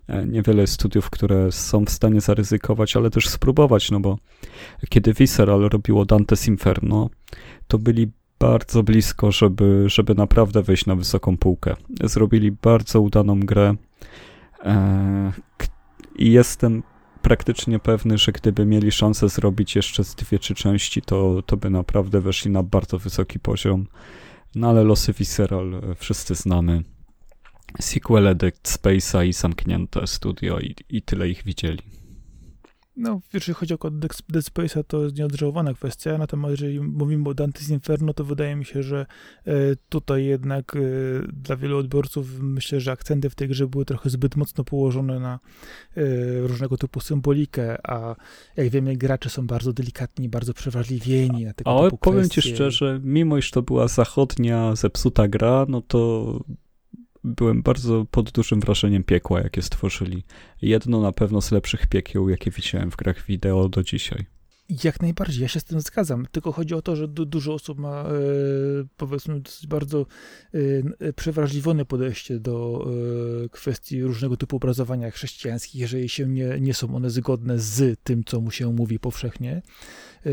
E, 0.09 0.27
niewiele 0.27 0.67
studiów, 0.67 1.11
które 1.11 1.53
są 1.53 1.85
w 1.85 1.90
stanie 1.90 2.21
zaryzykować, 2.21 2.97
ale 2.97 3.11
też 3.11 3.29
spróbować, 3.29 3.90
no 3.90 4.01
bo 4.01 4.19
kiedy 4.88 5.12
Visceral 5.12 5.61
robiło 5.61 6.05
Dante's 6.05 6.49
Inferno, 6.49 7.11
to 7.67 7.79
byli 7.79 8.11
bardzo 8.45 8.83
blisko, 8.83 9.33
żeby, 9.33 9.85
żeby 9.87 10.15
naprawdę 10.15 10.63
wejść 10.63 10.87
na 10.87 10.95
wysoką 10.95 11.37
półkę. 11.37 11.77
Zrobili 12.03 12.53
bardzo 12.53 13.01
udaną 13.01 13.41
grę 13.41 13.75
e, 14.65 15.33
i 16.17 16.33
jestem 16.33 16.83
praktycznie 17.23 17.79
pewny, 17.79 18.19
że 18.19 18.33
gdyby 18.33 18.67
mieli 18.67 18.93
szansę 18.93 19.29
zrobić 19.29 19.77
jeszcze 19.77 20.05
z 20.05 20.15
dwie 20.15 20.39
czy 20.39 20.55
części, 20.55 21.03
to, 21.03 21.43
to 21.47 21.57
by 21.57 21.71
naprawdę 21.71 22.21
weszli 22.21 22.51
na 22.51 22.63
bardzo 22.63 22.99
wysoki 22.99 23.39
poziom. 23.39 23.87
No 24.55 24.69
ale 24.69 24.85
losy 24.85 25.13
Visceral 25.13 25.75
e, 25.75 25.95
wszyscy 25.95 26.35
znamy. 26.35 26.83
Sequele 27.81 28.35
Dead 28.35 28.55
Space'a 28.63 29.27
i 29.27 29.33
zamknięte 29.33 30.07
studio 30.07 30.59
i, 30.61 30.75
i 30.89 31.03
tyle 31.03 31.29
ich 31.29 31.45
widzieli. 31.45 31.83
No, 32.97 33.21
jeżeli 33.33 33.55
chodzi 33.55 33.75
o 33.75 33.91
Dead 33.91 34.45
Space'a, 34.45 34.85
to 34.87 35.03
jest 35.05 35.17
nieodżałowana 35.17 35.75
kwestia, 35.75 36.19
natomiast 36.19 36.51
jeżeli 36.51 36.81
mówimy 36.81 37.29
o 37.29 37.33
Dante's 37.33 37.73
Inferno, 37.73 38.15
to 38.15 38.25
wydaje 38.25 38.57
mi 38.57 38.65
się, 38.65 38.83
że 38.83 39.07
e, 39.47 39.53
tutaj 39.89 40.25
jednak 40.25 40.77
e, 40.77 40.81
dla 41.33 41.57
wielu 41.57 41.79
odbiorców 41.79 42.41
myślę, 42.41 42.81
że 42.81 42.93
akcenty 42.93 43.31
w 43.31 43.35
tej 43.35 43.49
grze 43.49 43.67
były 43.67 43.85
trochę 43.85 44.11
zbyt 44.11 44.37
mocno 44.37 44.65
położone 44.65 45.21
na 45.21 45.41
e, 45.97 46.03
różnego 46.47 46.77
typu 46.77 47.01
symbolikę, 47.01 47.87
a 47.91 48.17
jak 48.57 48.69
wiemy, 48.69 48.97
gracze 48.97 49.31
są 49.31 49.47
bardzo 49.47 49.73
delikatni, 49.73 50.29
bardzo 50.29 50.55
przewrażliwieni 50.55 51.45
na 51.45 51.53
tego 51.53 51.79
Ale 51.79 51.91
powiem 51.91 52.21
kwestie. 52.21 52.43
ci 52.43 52.55
szczerze, 52.55 53.01
mimo 53.05 53.39
iż 53.39 53.51
to 53.51 53.63
była 53.63 53.89
zachodnia, 53.89 54.77
zepsuta 54.77 55.29
gra, 55.29 55.67
no 55.69 55.83
to 55.83 56.41
byłem 57.25 57.63
bardzo 57.63 58.07
pod 58.11 58.31
dużym 58.31 58.61
wrażeniem 58.61 59.05
piekła, 59.05 59.41
jakie 59.41 59.63
stworzyli. 59.63 60.25
Jedno 60.63 61.01
na 61.01 61.13
pewno 61.13 61.41
z 61.41 61.51
lepszych 61.53 61.87
piekieł, 61.87 62.29
jakie 62.29 62.51
widziałem 62.51 62.91
w 62.91 62.97
grach 62.97 63.27
wideo 63.27 63.69
do 63.69 63.83
dzisiaj. 63.83 64.27
Jak 64.68 65.03
najbardziej, 65.03 65.42
ja 65.42 65.48
się 65.48 65.61
z 65.61 65.64
tym 65.64 65.81
zgadzam. 65.81 66.27
Tylko 66.33 66.53
chodzi 66.53 66.74
o 66.74 66.83
to, 66.83 66.96
że 66.96 67.09
du 67.09 67.24
dużo 67.24 67.55
osób 67.55 67.79
ma, 67.79 68.05
e, 68.05 68.12
powiedzmy, 68.96 69.40
dosyć 69.40 69.66
bardzo 69.66 70.07
przewrażliwione 71.16 71.85
podejście 71.85 72.40
do 72.40 72.88
kwestii 73.50 74.03
różnego 74.03 74.37
typu 74.37 74.57
obrazowania 74.57 75.11
chrześcijańskich, 75.11 75.81
jeżeli 75.81 76.09
się 76.09 76.27
nie, 76.27 76.61
nie 76.61 76.74
są 76.74 76.96
one 76.96 77.11
zgodne 77.11 77.59
z 77.59 78.00
tym, 78.00 78.24
co 78.24 78.40
mu 78.40 78.50
się 78.50 78.72
mówi 78.72 78.98
powszechnie. 78.98 79.62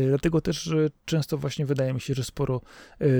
Dlatego 0.08 0.40
też 0.40 0.74
często 1.04 1.38
właśnie 1.38 1.66
wydaje 1.66 1.94
mi 1.94 2.00
się, 2.00 2.14
że 2.14 2.24
sporo 2.24 2.60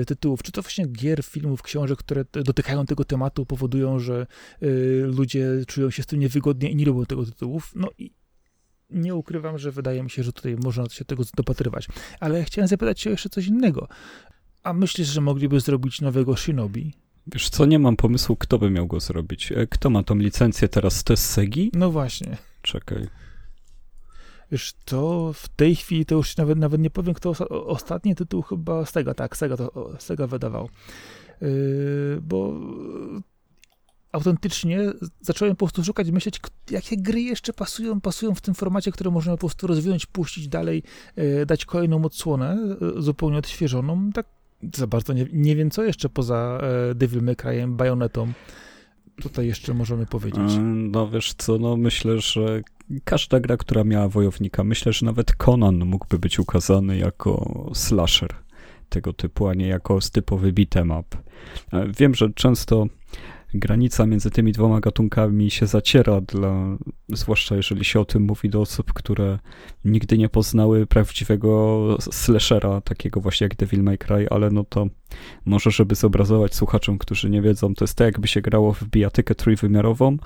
tytułów, 0.07 0.43
czy 0.43 0.51
to 0.51 0.61
właśnie 0.61 0.87
gier, 0.87 1.23
filmów, 1.23 1.61
książek, 1.61 1.99
które 1.99 2.25
dotykają 2.33 2.85
tego 2.85 3.05
tematu, 3.05 3.45
powodują, 3.45 3.99
że 3.99 4.27
ludzie 5.01 5.47
czują 5.67 5.89
się 5.89 6.03
z 6.03 6.05
tym 6.05 6.19
niewygodnie 6.19 6.71
i 6.71 6.75
nie 6.75 6.85
lubią 6.85 7.05
tego 7.05 7.25
tytułów. 7.25 7.71
No 7.75 7.89
i 7.97 8.11
nie 8.93 9.15
ukrywam, 9.15 9.57
że 9.57 9.71
wydaje 9.71 10.03
mi 10.03 10.09
się, 10.09 10.23
że 10.23 10.33
tutaj 10.33 10.55
można 10.63 10.89
się 10.89 11.05
tego 11.05 11.23
dopatrywać. 11.35 11.87
Ale 12.19 12.43
chciałem 12.43 12.67
zapytać 12.67 13.01
cię 13.01 13.09
jeszcze 13.09 13.29
coś 13.29 13.47
innego. 13.47 13.87
A 14.63 14.73
myślisz, 14.73 15.07
że 15.07 15.21
mogliby 15.21 15.59
zrobić 15.59 16.01
nowego 16.01 16.35
Shinobi? 16.35 16.93
Wiesz 17.27 17.49
co, 17.49 17.65
nie 17.65 17.79
mam 17.79 17.95
pomysłu, 17.95 18.35
kto 18.35 18.59
by 18.59 18.69
miał 18.69 18.87
go 18.87 18.99
zrobić. 18.99 19.53
Kto 19.69 19.89
ma 19.89 20.03
tą 20.03 20.15
licencję 20.15 20.67
teraz? 20.67 21.03
To 21.03 21.13
jest 21.13 21.25
Segi? 21.25 21.71
No 21.73 21.91
właśnie. 21.91 22.37
Czekaj. 22.61 23.07
Wiesz, 24.51 24.73
to 24.85 25.31
w 25.33 25.47
tej 25.49 25.75
chwili 25.75 26.05
to 26.05 26.15
już 26.15 26.37
nawet, 26.37 26.57
nawet 26.57 26.81
nie 26.81 26.89
powiem, 26.89 27.13
kto 27.13 27.29
ostatni 27.49 28.15
tytuł 28.15 28.41
chyba 28.41 28.85
Sega, 28.85 29.13
tak, 29.13 29.37
Sega 29.37 29.57
to 29.57 29.93
Sega 29.99 30.27
wydawał. 30.27 30.69
Yy, 31.41 32.21
bo 32.21 32.59
autentycznie 34.13 34.79
zacząłem 35.21 35.55
po 35.55 35.65
prostu 35.65 35.83
szukać, 35.83 36.11
myśleć, 36.11 36.39
jakie 36.71 36.97
gry 36.97 37.21
jeszcze 37.21 37.53
pasują, 37.53 38.01
pasują 38.01 38.35
w 38.35 38.41
tym 38.41 38.53
formacie, 38.53 38.91
które 38.91 39.11
możemy 39.11 39.37
po 39.37 39.47
prostu 39.47 39.67
rozwinąć, 39.67 40.05
puścić 40.05 40.47
dalej, 40.47 40.83
yy, 41.15 41.45
dać 41.45 41.65
kolejną 41.65 42.05
odsłonę, 42.05 42.77
yy, 42.81 43.01
zupełnie 43.01 43.37
odświeżoną. 43.37 44.11
Tak 44.11 44.25
Za 44.75 44.87
bardzo 44.87 45.13
nie, 45.13 45.25
nie 45.33 45.55
wiem, 45.55 45.71
co 45.71 45.83
jeszcze 45.83 46.09
poza 46.09 46.59
e, 46.91 46.95
Devil 46.95 47.21
May 47.23 47.35
Cry, 47.35 47.67
Bayonetą 47.67 48.33
tutaj 49.21 49.47
jeszcze 49.47 49.73
możemy 49.73 50.05
powiedzieć. 50.05 50.53
E, 50.53 50.59
no 50.61 51.09
wiesz 51.09 51.33
co, 51.33 51.57
no 51.57 51.77
myślę, 51.77 52.19
że 52.19 52.61
każda 53.03 53.39
gra, 53.39 53.57
która 53.57 53.83
miała 53.83 54.09
wojownika, 54.09 54.63
myślę, 54.63 54.93
że 54.93 55.05
nawet 55.05 55.35
Conan 55.35 55.85
mógłby 55.85 56.19
być 56.19 56.39
ukazany 56.39 56.97
jako 56.97 57.71
slasher 57.73 58.35
tego 58.89 59.13
typu, 59.13 59.47
a 59.47 59.53
nie 59.53 59.67
jako 59.67 59.99
typowy 60.11 60.53
beat'em 60.53 60.99
up. 60.99 61.17
E, 61.73 61.87
wiem, 61.87 62.15
że 62.15 62.29
często 62.33 62.87
granica 63.53 64.05
między 64.05 64.31
tymi 64.31 64.51
dwoma 64.51 64.79
gatunkami 64.79 65.51
się 65.51 65.67
zaciera, 65.67 66.21
dla, 66.21 66.77
zwłaszcza 67.09 67.55
jeżeli 67.55 67.85
się 67.85 67.99
o 67.99 68.05
tym 68.05 68.23
mówi 68.23 68.49
do 68.49 68.61
osób, 68.61 68.93
które 68.93 69.39
nigdy 69.85 70.17
nie 70.17 70.29
poznały 70.29 70.87
prawdziwego 70.87 71.97
slashera, 71.99 72.81
takiego 72.81 73.21
właśnie 73.21 73.45
jak 73.45 73.55
Devil 73.55 73.83
May 73.83 73.97
Cry, 73.97 74.27
ale 74.29 74.49
no 74.49 74.63
to 74.63 74.87
może, 75.45 75.71
żeby 75.71 75.95
zobrazować 75.95 76.55
słuchaczom, 76.55 76.97
którzy 76.97 77.29
nie 77.29 77.41
wiedzą, 77.41 77.75
to 77.75 77.83
jest 77.83 77.97
tak, 77.97 78.05
jakby 78.05 78.27
się 78.27 78.41
grało 78.41 78.73
w 78.73 78.83
bijatykę 78.83 79.35
trójwymiarową 79.35 80.17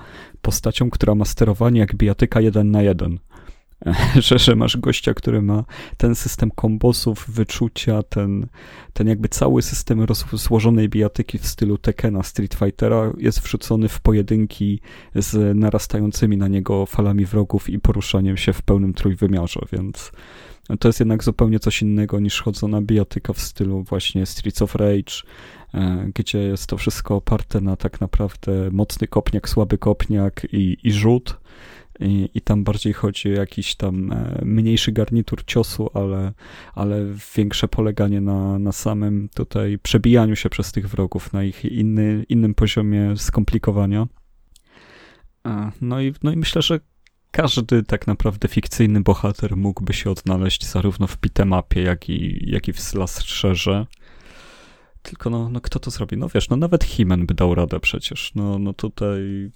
postacią, 0.42 0.90
która 0.90 1.14
ma 1.14 1.24
sterowanie 1.24 1.80
jak 1.80 1.96
bijatyka 1.96 2.40
jeden 2.40 2.70
na 2.70 2.82
jeden. 2.82 3.18
że, 4.26 4.38
że 4.38 4.56
masz 4.56 4.76
gościa, 4.76 5.14
który 5.14 5.42
ma 5.42 5.64
ten 5.96 6.14
system 6.14 6.50
kombosów, 6.50 7.24
wyczucia, 7.28 8.02
ten, 8.02 8.46
ten 8.92 9.08
jakby 9.08 9.28
cały 9.28 9.62
system 9.62 10.02
rozłożonej 10.02 10.88
bijatyki 10.88 11.38
w 11.38 11.46
stylu 11.46 11.78
Tekena 11.78 12.22
Street 12.22 12.54
Fightera 12.54 13.12
jest 13.18 13.40
wrzucony 13.40 13.88
w 13.88 14.00
pojedynki 14.00 14.80
z 15.14 15.56
narastającymi 15.56 16.36
na 16.36 16.48
niego 16.48 16.86
falami 16.86 17.24
wrogów 17.24 17.70
i 17.70 17.78
poruszaniem 17.78 18.36
się 18.36 18.52
w 18.52 18.62
pełnym 18.62 18.94
trójwymiarze, 18.94 19.60
więc 19.72 20.12
to 20.80 20.88
jest 20.88 21.00
jednak 21.00 21.24
zupełnie 21.24 21.58
coś 21.60 21.82
innego 21.82 22.20
niż 22.20 22.42
chodzona 22.42 22.82
bijatyka 22.82 23.32
w 23.32 23.40
stylu 23.40 23.82
właśnie 23.82 24.26
Streets 24.26 24.62
of 24.62 24.74
Rage, 24.74 25.12
e, 25.74 26.10
gdzie 26.14 26.38
jest 26.38 26.66
to 26.66 26.76
wszystko 26.76 27.16
oparte 27.16 27.60
na 27.60 27.76
tak 27.76 28.00
naprawdę 28.00 28.70
mocny 28.72 29.06
kopniak, 29.06 29.48
słaby 29.48 29.78
kopniak 29.78 30.46
i, 30.52 30.76
i 30.84 30.92
rzut 30.92 31.38
i, 32.00 32.28
i 32.34 32.40
tam 32.40 32.64
bardziej 32.64 32.92
chodzi 32.92 33.28
o 33.28 33.32
jakiś 33.32 33.74
tam 33.74 34.12
e, 34.12 34.40
mniejszy 34.44 34.92
garnitur 34.92 35.44
ciosu, 35.44 35.90
ale, 35.94 36.32
ale 36.74 37.06
większe 37.36 37.68
poleganie 37.68 38.20
na, 38.20 38.58
na 38.58 38.72
samym 38.72 39.28
tutaj 39.34 39.78
przebijaniu 39.78 40.36
się 40.36 40.48
przez 40.50 40.72
tych 40.72 40.88
wrogów, 40.88 41.32
na 41.32 41.44
ich 41.44 41.64
inny, 41.64 42.24
innym 42.28 42.54
poziomie 42.54 43.16
skomplikowania. 43.16 44.06
No 45.80 46.00
i, 46.00 46.14
no 46.22 46.32
i 46.32 46.36
myślę, 46.36 46.62
że 46.62 46.80
każdy 47.30 47.82
tak 47.82 48.06
naprawdę 48.06 48.48
fikcyjny 48.48 49.00
bohater 49.00 49.56
mógłby 49.56 49.92
się 49.92 50.10
odnaleźć 50.10 50.66
zarówno 50.66 51.06
w 51.06 51.16
pitemapie, 51.16 51.82
jak 51.82 52.08
i, 52.08 52.50
jak 52.50 52.68
i 52.68 52.72
w 52.72 52.80
slasherze. 52.80 53.86
Tylko 55.02 55.30
no, 55.30 55.48
no 55.48 55.60
kto 55.60 55.78
to 55.78 55.90
zrobi? 55.90 56.16
No 56.16 56.28
wiesz, 56.28 56.48
no 56.48 56.56
nawet 56.56 56.84
Himen 56.84 57.26
by 57.26 57.34
dał 57.34 57.54
radę 57.54 57.80
przecież. 57.80 58.32
No, 58.34 58.58
no 58.58 58.72
tutaj 58.72 59.50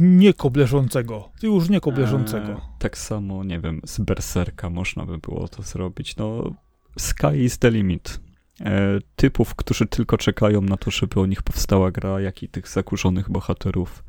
nie 0.00 0.34
kobleżącego. 0.34 1.28
Już 1.42 1.68
nie 1.68 1.80
kobleżącego. 1.80 2.52
Eee, 2.52 2.60
tak 2.78 2.98
samo, 2.98 3.44
nie 3.44 3.60
wiem, 3.60 3.80
z 3.84 4.00
Berserka 4.00 4.70
można 4.70 5.06
by 5.06 5.18
było 5.18 5.48
to 5.48 5.62
zrobić. 5.62 6.16
No, 6.16 6.54
sky 6.98 7.44
is 7.44 7.58
the 7.58 7.70
limit. 7.70 8.20
E, 8.60 8.98
typów, 9.16 9.54
którzy 9.54 9.86
tylko 9.86 10.18
czekają 10.18 10.60
na 10.60 10.76
to, 10.76 10.90
żeby 10.90 11.20
o 11.20 11.26
nich 11.26 11.42
powstała 11.42 11.90
gra, 11.90 12.20
jak 12.20 12.42
i 12.42 12.48
tych 12.48 12.68
zakurzonych 12.68 13.30
bohaterów 13.30 14.04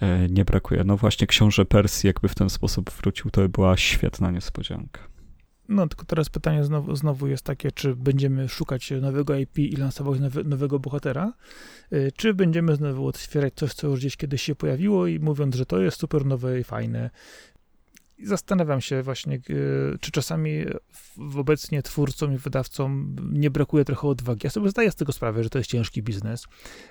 e, 0.00 0.28
nie 0.28 0.44
brakuje. 0.44 0.84
No 0.84 0.96
właśnie, 0.96 1.26
książę 1.26 1.64
Persji, 1.64 2.06
jakby 2.06 2.28
w 2.28 2.34
ten 2.34 2.50
sposób 2.50 2.90
wrócił, 2.90 3.30
to 3.30 3.40
by 3.40 3.48
była 3.48 3.76
świetna 3.76 4.30
niespodzianka. 4.30 5.07
No, 5.68 5.88
tylko 5.88 6.04
teraz 6.04 6.28
pytanie 6.28 6.64
znowu, 6.64 6.96
znowu 6.96 7.26
jest 7.26 7.44
takie, 7.44 7.72
czy 7.72 7.96
będziemy 7.96 8.48
szukać 8.48 8.90
nowego 8.90 9.36
IP 9.36 9.58
i 9.58 9.76
lansować 9.76 10.20
nowe, 10.20 10.44
nowego 10.44 10.78
bohatera, 10.78 11.32
y, 11.92 12.12
czy 12.16 12.34
będziemy 12.34 12.76
znowu 12.76 13.06
otwierać 13.06 13.54
coś, 13.54 13.74
co 13.74 13.86
już 13.86 14.00
gdzieś 14.00 14.16
kiedyś 14.16 14.42
się 14.42 14.54
pojawiło 14.54 15.06
i 15.06 15.18
mówiąc, 15.18 15.54
że 15.54 15.66
to 15.66 15.80
jest 15.80 16.00
super 16.00 16.26
nowe 16.26 16.60
i 16.60 16.64
fajne. 16.64 17.10
I 18.18 18.26
zastanawiam 18.26 18.80
się 18.80 19.02
właśnie, 19.02 19.40
y, 19.50 19.98
czy 20.00 20.10
czasami 20.10 20.64
obecnie 21.36 21.82
twórcom 21.82 22.34
i 22.34 22.38
wydawcom 22.38 23.16
nie 23.32 23.50
brakuje 23.50 23.84
trochę 23.84 24.08
odwagi. 24.08 24.40
Ja 24.44 24.50
sobie 24.50 24.70
zdaję 24.70 24.90
z 24.90 24.96
tego 24.96 25.12
sprawę, 25.12 25.44
że 25.44 25.50
to 25.50 25.58
jest 25.58 25.70
ciężki 25.70 26.02
biznes. 26.02 26.46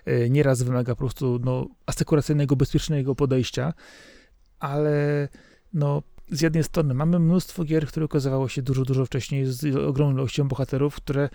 Y, 0.07 0.29
nieraz 0.29 0.63
wymaga 0.63 0.95
po 0.95 0.99
prostu 0.99 1.39
no, 1.43 1.67
asekuracyjnego, 1.85 2.55
bezpiecznego 2.55 3.15
podejścia, 3.15 3.73
ale 4.59 5.27
no, 5.73 6.03
z 6.31 6.41
jednej 6.41 6.63
strony 6.63 6.93
mamy 6.93 7.19
mnóstwo 7.19 7.63
gier, 7.63 7.87
które 7.87 8.05
okazywało 8.05 8.47
się 8.49 8.61
dużo, 8.61 8.83
dużo 8.83 9.05
wcześniej 9.05 9.45
z 9.45 9.75
ogromną 9.75 10.17
ilością 10.17 10.47
bohaterów, 10.47 10.95
które 10.95 11.29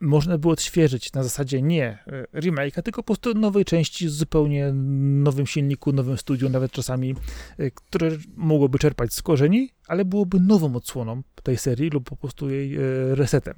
można 0.00 0.38
było 0.38 0.52
odświeżyć 0.52 1.12
na 1.12 1.22
zasadzie 1.22 1.62
nie 1.62 1.98
e, 2.34 2.40
remake'a, 2.40 2.82
tylko 2.82 3.02
po 3.02 3.06
prostu 3.06 3.34
nowej 3.34 3.64
części 3.64 4.08
z 4.08 4.12
zupełnie 4.12 4.72
nowym 4.72 5.46
silniku, 5.46 5.92
nowym 5.92 6.16
studiu, 6.16 6.48
nawet 6.48 6.72
czasami, 6.72 7.14
e, 7.58 7.70
które 7.70 8.10
mogłoby 8.36 8.78
czerpać 8.78 9.14
z 9.14 9.22
korzeni, 9.22 9.70
ale 9.88 10.04
byłoby 10.04 10.40
nową 10.40 10.76
odsłoną 10.76 11.22
tej 11.42 11.56
serii 11.56 11.90
lub 11.90 12.08
po 12.08 12.16
prostu 12.16 12.50
jej 12.50 12.76
e, 12.76 12.80
resetem. 13.14 13.54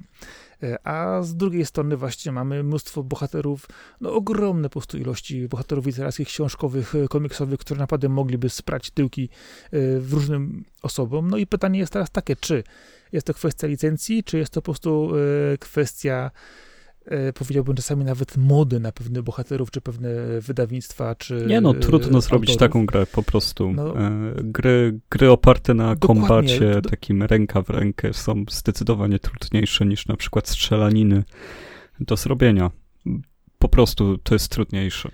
A 0.83 1.21
z 1.21 1.35
drugiej 1.35 1.65
strony 1.65 1.97
właśnie 1.97 2.31
mamy 2.31 2.63
mnóstwo 2.63 3.03
bohaterów, 3.03 3.67
no 4.01 4.13
ogromne 4.13 4.69
po 4.69 4.73
prostu 4.73 4.97
ilości 4.97 5.47
bohaterów 5.47 5.85
literackich, 5.85 6.27
książkowych, 6.27 6.93
komiksowych, 7.09 7.59
które 7.59 7.79
naprawdę 7.79 8.09
mogliby 8.09 8.49
sprać 8.49 8.91
tyłki 8.91 9.29
w 9.99 10.09
różnym 10.11 10.65
osobom. 10.81 11.29
No 11.29 11.37
i 11.37 11.47
pytanie 11.47 11.79
jest 11.79 11.93
teraz 11.93 12.11
takie, 12.11 12.35
czy 12.35 12.63
jest 13.11 13.27
to 13.27 13.33
kwestia 13.33 13.67
licencji, 13.67 14.23
czy 14.23 14.37
jest 14.37 14.53
to 14.53 14.61
po 14.61 14.65
prostu 14.65 15.11
e, 15.53 15.57
kwestia 15.57 16.31
e, 16.33 16.68
powiedziałbym 17.33 17.75
czasami 17.75 18.05
nawet 18.05 18.37
mody 18.37 18.79
na 18.79 18.91
pewnych 18.91 19.23
bohaterów, 19.23 19.71
czy 19.71 19.81
pewne 19.81 20.09
wydawnictwa, 20.41 21.15
czy 21.15 21.45
Nie 21.47 21.61
no, 21.61 21.73
trudno 21.73 22.17
e, 22.17 22.21
zrobić 22.21 22.57
taką 22.57 22.85
grę 22.85 23.05
po 23.05 23.23
prostu. 23.23 23.73
No, 23.73 23.93
gry, 24.35 24.99
gry 25.09 25.31
oparte 25.31 25.73
na 25.73 25.95
kombacie, 25.95 26.81
takim 26.81 27.23
ręka 27.23 27.61
w 27.61 27.69
rękę 27.69 28.13
są 28.13 28.43
zdecydowanie 28.49 29.19
trudniejsze 29.19 29.85
niż 29.85 30.07
na 30.07 30.15
przykład 30.15 30.49
strzelaniny 30.49 31.23
do 31.99 32.17
zrobienia. 32.17 32.71
Po 33.59 33.69
prostu 33.69 34.17
to 34.17 34.35
jest 34.35 34.51
trudniejsze. 34.51 35.11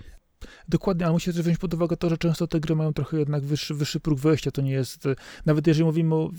Dokładnie, 0.68 1.04
ale 1.06 1.12
musisz 1.12 1.34
wziąć 1.34 1.58
pod 1.58 1.74
uwagę 1.74 1.96
to, 1.96 2.08
że 2.10 2.18
często 2.18 2.46
te 2.46 2.60
gry 2.60 2.76
mają 2.76 2.92
trochę 2.92 3.18
jednak 3.18 3.44
wyższy, 3.44 3.74
wyższy 3.74 4.00
próg 4.00 4.20
wejścia. 4.20 4.50
To 4.50 4.62
nie 4.62 4.72
jest, 4.72 5.06
e, 5.06 5.14
nawet 5.46 5.66
jeżeli 5.66 5.84
mówimy 5.84 6.14
o, 6.14 6.30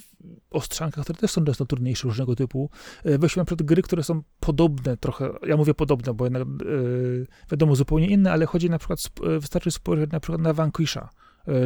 o 0.52 0.62
strzankach, 0.62 1.04
które 1.04 1.20
też 1.20 1.32
są 1.32 1.46
często 1.46 1.66
trudniejsze 1.66 2.08
różnego 2.08 2.36
typu, 2.36 2.70
e, 3.04 3.18
weźmy 3.18 3.42
na 3.42 3.46
przykład 3.46 3.68
gry, 3.68 3.82
które 3.82 4.04
są 4.04 4.22
podobne 4.40 4.98
trochę, 4.98 5.30
ja 5.48 5.58
mówię 5.58 5.74
podobne, 5.74 6.14
bo 6.14 6.26
jednak 6.26 6.44
yy, 6.66 7.28
wiadomo 7.52 7.76
zupełnie 7.76 8.08
inne, 8.08 8.32
ale 8.32 8.46
chodzi 8.46 8.70
na 8.70 8.80
przykład, 8.80 9.00
wystarczy 9.40 9.72
spojrzeć 9.72 10.12
na 10.12 10.20
przykład 10.20 10.42
na 10.42 10.54
Vanquisha, 10.54 11.10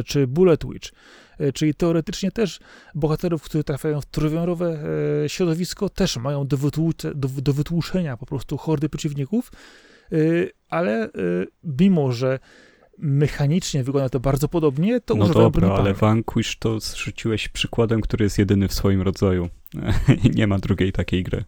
czy 0.06 0.26
Bullet 0.26 0.64
Witch, 0.66 0.90
czyli 1.54 1.74
teoretycznie 1.74 2.30
też 2.30 2.60
bohaterów, 2.94 3.42
którzy 3.42 3.64
trafiają 3.64 4.00
w 4.00 4.06
trójwymiarowe 4.06 4.78
środowisko, 5.26 5.88
też 5.88 6.16
mają 6.16 6.46
do, 6.46 6.56
wytłucze, 6.56 7.14
do, 7.14 7.28
do 7.28 7.52
wytłuszenia 7.52 8.16
po 8.16 8.26
prostu 8.26 8.56
hordy 8.56 8.88
przeciwników, 8.88 9.52
ale 10.72 11.06
y, 11.06 11.10
mimo, 11.64 12.12
że 12.12 12.38
mechanicznie 12.98 13.84
wygląda 13.84 14.08
to 14.08 14.20
bardzo 14.20 14.48
podobnie, 14.48 15.00
to 15.00 15.14
no 15.14 15.24
używają 15.24 15.50
dobra, 15.50 15.68
ale 15.68 15.94
Vanquish 15.94 16.58
to 16.58 16.78
rzuciłeś 16.96 17.48
przykładem, 17.48 18.00
który 18.00 18.24
jest 18.24 18.38
jedyny 18.38 18.68
w 18.68 18.72
swoim 18.72 19.02
rodzaju. 19.02 19.48
Nie 20.36 20.46
ma 20.46 20.58
drugiej 20.58 20.92
takiej 20.92 21.22
gry. 21.22 21.44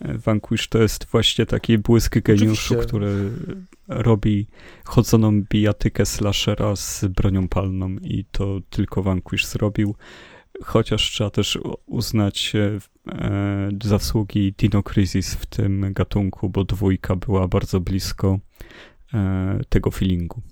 Vanquish 0.00 0.68
to 0.68 0.78
jest 0.78 1.06
właśnie 1.06 1.46
taki 1.46 1.78
błysk 1.78 2.18
geniuszu, 2.18 2.74
Oczywiście. 2.74 2.76
który 2.76 3.30
robi 3.88 4.46
chodzoną 4.84 5.42
bijatykę 5.42 6.06
slashera 6.06 6.76
z 6.76 7.04
bronią 7.04 7.48
palną 7.48 7.88
i 8.02 8.24
to 8.32 8.60
tylko 8.70 9.02
Vanquish 9.02 9.46
zrobił 9.46 9.94
chociaż 10.64 11.10
trzeba 11.10 11.30
też 11.30 11.58
uznać 11.86 12.52
e, 12.54 12.78
zasługi 13.82 14.54
Dino 14.58 14.82
Crisis 14.82 15.34
w 15.34 15.46
tym 15.46 15.92
gatunku, 15.92 16.50
bo 16.50 16.64
dwójka 16.64 17.16
była 17.16 17.48
bardzo 17.48 17.80
blisko 17.80 18.38
e, 19.14 19.60
tego 19.68 19.90
feelingu. 19.90 20.42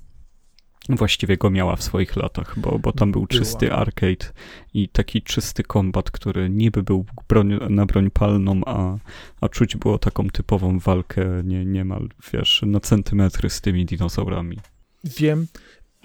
Właściwie 0.88 1.36
go 1.36 1.50
miała 1.50 1.76
w 1.76 1.82
swoich 1.82 2.16
latach, 2.16 2.58
bo, 2.58 2.78
bo 2.78 2.92
tam 2.92 3.12
był 3.12 3.26
czysty 3.26 3.72
arcade 3.72 4.32
i 4.74 4.88
taki 4.88 5.22
czysty 5.22 5.62
kombat, 5.62 6.10
który 6.10 6.50
niby 6.50 6.82
był 6.82 7.04
broń, 7.28 7.58
na 7.70 7.86
broń 7.86 8.10
palną, 8.10 8.60
a, 8.66 8.96
a 9.40 9.48
czuć 9.48 9.76
było 9.76 9.98
taką 9.98 10.28
typową 10.28 10.78
walkę 10.78 11.26
nie, 11.44 11.64
niemal, 11.64 12.08
wiesz, 12.32 12.62
na 12.66 12.80
centymetry 12.80 13.50
z 13.50 13.60
tymi 13.60 13.84
dinozaurami. 13.84 14.58
Wiem, 15.04 15.46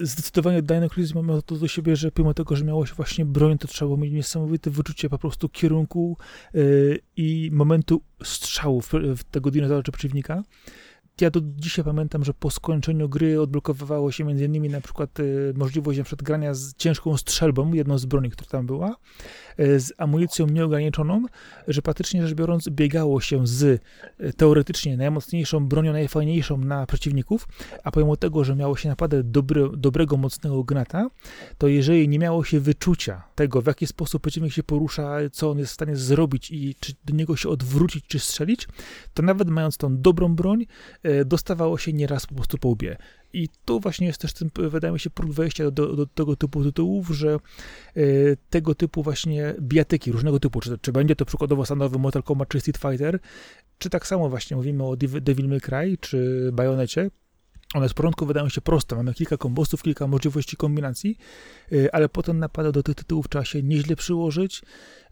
zdecydowanie 0.00 0.62
Dino 0.62 0.88
Crisis 0.88 1.14
ma 1.14 1.42
to 1.42 1.56
do 1.56 1.68
siebie, 1.68 1.96
że 1.96 2.12
pomimo 2.12 2.34
tego, 2.34 2.56
że 2.56 2.64
miało 2.64 2.86
się 2.86 2.94
właśnie 2.94 3.24
broń, 3.24 3.58
to 3.58 3.68
trzeba 3.68 3.86
było 3.86 3.96
mieć 3.96 4.12
niesamowite 4.12 4.70
wyczucie 4.70 5.08
po 5.08 5.18
prostu 5.18 5.48
kierunku 5.48 6.16
yy, 6.54 6.98
i 7.16 7.50
momentu 7.52 8.02
strzału 8.22 8.80
w, 8.80 8.92
w 9.16 9.24
tego 9.24 9.50
dinozaura 9.50 9.82
czy 9.82 9.92
przeciwnika. 9.92 10.42
ja 11.20 11.30
do 11.30 11.40
dzisiaj 11.44 11.84
pamiętam, 11.84 12.24
że 12.24 12.34
po 12.34 12.50
skończeniu 12.50 13.08
gry 13.08 13.40
odblokowywało 13.40 14.12
się 14.12 14.24
między 14.24 14.44
innymi 14.44 14.68
na 14.68 14.80
przykład 14.80 15.20
y, 15.20 15.52
możliwość 15.56 15.98
na 15.98 16.04
przykład 16.04 16.22
grania 16.22 16.54
z 16.54 16.74
ciężką 16.74 17.16
strzelbą, 17.16 17.72
jedną 17.72 17.98
z 17.98 18.06
broni, 18.06 18.30
która 18.30 18.50
tam 18.50 18.66
była, 18.66 18.96
z 19.60 19.92
amunicją 19.98 20.46
nieograniczoną, 20.46 21.24
że 21.68 21.82
praktycznie 21.82 22.26
rzecz 22.26 22.34
biorąc 22.34 22.68
biegało 22.68 23.20
się 23.20 23.46
z 23.46 23.62
y, 23.62 23.80
teoretycznie 24.36 24.96
najmocniejszą 24.96 25.66
bronią, 25.66 25.92
najfajniejszą 25.92 26.58
na 26.58 26.86
przeciwników, 26.86 27.48
a 27.84 27.90
pomimo 27.90 28.16
tego, 28.16 28.44
że 28.44 28.56
miało 28.56 28.76
się 28.76 28.88
naprawdę 28.88 29.22
dobry, 29.22 29.68
dobrego, 29.76 30.16
mocnego 30.16 30.64
gnata, 30.64 31.10
to 31.58 31.68
jeżeli 31.68 32.08
nie 32.08 32.18
miało 32.18 32.44
się 32.44 32.60
wyczucia 32.60 33.22
tego, 33.34 33.62
w 33.62 33.66
jaki 33.66 33.86
sposób 33.86 34.22
przeciwnik 34.22 34.52
się 34.52 34.62
porusza, 34.62 35.16
co 35.32 35.50
on 35.50 35.58
jest 35.58 35.70
w 35.70 35.74
stanie 35.74 35.96
zrobić 35.96 36.50
i 36.50 36.74
czy 36.80 36.92
do 37.04 37.14
niego 37.14 37.36
się 37.36 37.48
odwrócić, 37.48 38.04
czy 38.06 38.18
strzelić, 38.18 38.68
to 39.14 39.22
nawet 39.22 39.48
mając 39.48 39.76
tą 39.76 39.96
dobrą 39.96 40.34
broń, 40.34 40.66
e, 41.02 41.24
dostawało 41.24 41.78
się 41.78 41.92
nieraz 41.92 42.26
po 42.26 42.34
prostu 42.34 42.58
po 42.58 42.68
łbie. 42.68 42.96
I 43.32 43.48
tu 43.64 43.80
właśnie 43.80 44.06
jest 44.06 44.20
też, 44.20 44.32
ten, 44.32 44.50
wydaje 44.54 44.92
mi 44.92 45.00
się, 45.00 45.10
próg 45.10 45.32
wejścia 45.32 45.70
do, 45.70 45.96
do, 45.96 46.06
tego 46.06 46.36
typu 46.36 46.64
tytułów, 46.64 47.08
że 47.08 47.36
e, 47.96 48.02
tego 48.50 48.74
typu 48.74 49.02
właśnie 49.02 49.54
bijatyki 49.60 50.12
różnego 50.12 50.40
typu, 50.40 50.60
czy, 50.60 50.78
czy 50.78 50.92
będzie 50.92 51.16
to 51.16 51.24
przykładowo 51.24 51.64
stanowy 51.64 51.98
Mortal 51.98 52.22
Kombat 52.22 52.48
czy 52.48 52.60
Street 52.60 52.78
Fighter, 52.78 53.18
czy 53.78 53.90
tak 53.90 54.06
samo 54.06 54.28
właśnie 54.28 54.56
mówimy 54.56 54.84
o 54.84 54.96
Devil 54.96 55.48
May 55.48 55.60
Cry 55.60 55.98
czy 56.00 56.50
Bajonecie, 56.52 57.10
one 57.74 57.88
z 57.88 57.94
początku 57.94 58.26
wydają 58.26 58.48
się 58.48 58.60
proste, 58.60 58.96
mamy 58.96 59.14
kilka 59.14 59.36
kombosów, 59.36 59.82
kilka 59.82 60.06
możliwości 60.06 60.56
kombinacji, 60.56 61.18
y, 61.72 61.92
ale 61.92 62.08
potem 62.08 62.38
napada 62.38 62.72
do 62.72 62.82
tych 62.82 62.94
tytułów 62.94 63.28
trzeba 63.28 63.44
się 63.44 63.62
nieźle 63.62 63.96
przyłożyć, 63.96 64.62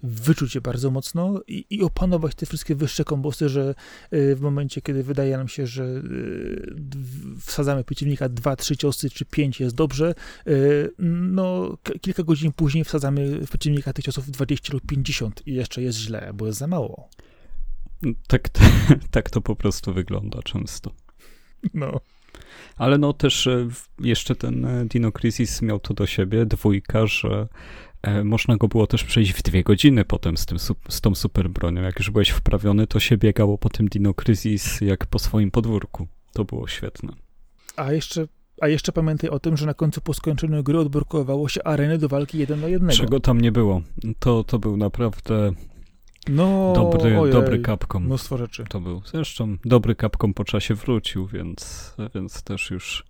wyczuć 0.03 0.55
je 0.55 0.61
bardzo 0.61 0.91
mocno 0.91 1.41
i, 1.49 1.67
i 1.71 1.83
opanować 1.83 2.35
te 2.35 2.47
wszystkie 2.47 2.75
wyższe 2.75 3.05
kombosy, 3.05 3.49
że 3.49 3.75
y, 4.13 4.37
w 4.37 4.41
momencie, 4.41 4.83
kiedy 4.83 5.03
wydaje 5.03 5.37
nam 5.37 5.49
się, 5.49 5.67
że 5.67 5.85
y, 5.85 6.75
wsadzamy 7.41 7.85
przeciwnika 7.85 8.29
dwa, 8.29 8.57
trzy 8.57 8.77
ciosy, 8.77 9.11
czy 9.11 9.25
pięć 9.25 9.61
jest 9.61 9.75
dobrze, 9.75 10.15
no 10.99 11.77
kilka 12.01 12.23
godzin 12.23 12.53
później 12.53 12.85
wsadzamy 12.85 13.47
w 13.47 13.49
przeciwnika 13.49 13.93
tych 13.93 14.05
ciosów 14.05 14.31
20 14.31 14.73
lub 14.73 14.87
50 14.87 15.47
i 15.47 15.55
jeszcze 15.55 15.83
jest 15.83 15.99
źle, 15.99 16.31
bo 16.35 16.47
jest 16.47 16.59
za 16.59 16.67
mało. 16.67 17.09
Tak, 18.27 18.49
tak 19.11 19.31
to 19.31 19.41
po 19.41 19.57
prostu 19.57 19.95
wygląda 19.95 20.43
często. 20.43 20.91
No. 21.75 22.01
Ale 22.79 22.99
no 22.99 23.13
też 23.13 23.47
e, 23.47 23.69
jeszcze 24.01 24.35
ten 24.35 24.65
e, 24.65 24.85
Dino 24.85 25.13
Crisis 25.13 25.63
miał 25.63 25.81
to 25.81 25.95
do 25.95 26.07
siebie, 26.07 26.47
dwójka, 26.47 27.07
że 27.07 27.49
e, 28.03 28.25
można 28.25 28.57
go 28.57 28.69
było 28.69 28.87
też 28.87 29.05
przejść 29.05 29.33
w 29.33 29.43
dwie 29.43 29.63
godziny 29.63 30.05
potem 30.05 30.37
z, 30.37 30.47
tym, 30.47 30.59
z 30.89 31.01
tą 31.01 31.15
super 31.15 31.51
bronią. 31.51 31.83
Jak 31.83 31.99
już 31.99 32.11
byłeś 32.11 32.31
wprawiony, 32.31 32.87
to 32.87 33.01
się 33.01 33.17
biegało 33.17 33.59
po 33.59 33.69
tym 33.69 33.89
Dino 33.89 34.15
Crisis 34.15 34.81
jak 34.81 35.07
po 35.07 35.19
swoim 35.19 35.51
podwórku. 35.51 36.07
To 36.33 36.45
było 36.45 36.69
świetne. 36.69 37.13
A 37.77 37.93
jeszcze 37.93 38.27
a 38.61 38.69
jeszcze 38.69 38.93
pamiętaj 38.93 39.31
o 39.31 39.39
tym, 39.39 39.57
że 39.57 39.67
na 39.67 39.75
końcu 39.75 40.01
po 40.01 40.15
skończeniu 40.15 40.63
gry 40.63 40.79
odblokowało 40.79 41.49
się 41.49 41.63
areny 41.65 41.99
do 41.99 42.09
walki 42.09 42.39
jeden 42.39 42.61
na 42.61 42.69
jednego. 42.69 42.95
Czego 42.95 43.21
tam 43.21 43.41
nie 43.41 43.53
było. 43.53 43.83
To, 44.19 44.45
to 44.45 44.59
był 44.59 44.77
naprawdę 44.77 45.53
no, 46.29 46.73
dobry, 46.75 47.19
ojej, 47.19 47.33
dobry 47.33 47.63
Capcom. 47.63 48.05
Mnóstwo 48.05 48.39
rzeczy. 48.39 48.65
To 48.69 48.81
był. 48.81 49.03
Zresztą 49.05 49.57
dobry 49.65 49.95
Capcom 49.95 50.35
po 50.35 50.45
czasie 50.45 50.75
wrócił, 50.75 51.27
więc, 51.27 51.95
więc 52.15 52.43
też 52.43 52.71
już 52.71 53.05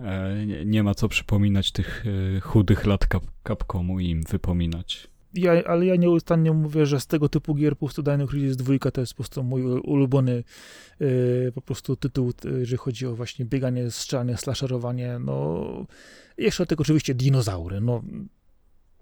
e, 0.00 0.46
nie, 0.46 0.64
nie, 0.64 0.82
ma 0.82 0.94
co 0.94 1.08
przypominać 1.08 1.72
tych 1.72 2.04
e, 2.36 2.40
chudych 2.40 2.86
lat 2.86 3.06
Cap 3.12 3.22
Capcomu 3.48 4.00
i 4.00 4.08
im 4.08 4.22
wypominać. 4.22 5.08
Ja, 5.34 5.52
ale 5.66 5.86
ja 5.86 5.96
nieustannie 5.96 6.52
mówię, 6.52 6.86
że 6.86 7.00
z 7.00 7.06
tego 7.06 7.28
typu 7.28 7.54
gier 7.54 7.72
po 7.72 7.86
prostu 7.86 8.02
Dino 8.02 8.26
Crisis 8.26 8.56
2 8.56 8.90
to 8.90 9.00
jest 9.00 9.12
po 9.12 9.16
prostu 9.16 9.42
mój 9.42 9.62
ulubiony 9.62 10.44
e, 11.00 11.52
po 11.52 11.60
prostu 11.60 11.96
tytuł, 11.96 12.32
jeżeli 12.58 12.76
chodzi 12.76 13.06
o 13.06 13.14
właśnie 13.14 13.44
bieganie, 13.44 13.90
strzelanie, 13.90 14.36
slasherowanie, 14.36 15.18
no 15.18 15.66
jeszcze 16.38 16.62
do 16.62 16.66
tego 16.66 16.82
oczywiście 16.82 17.14
dinozaury, 17.14 17.80
no 17.80 18.02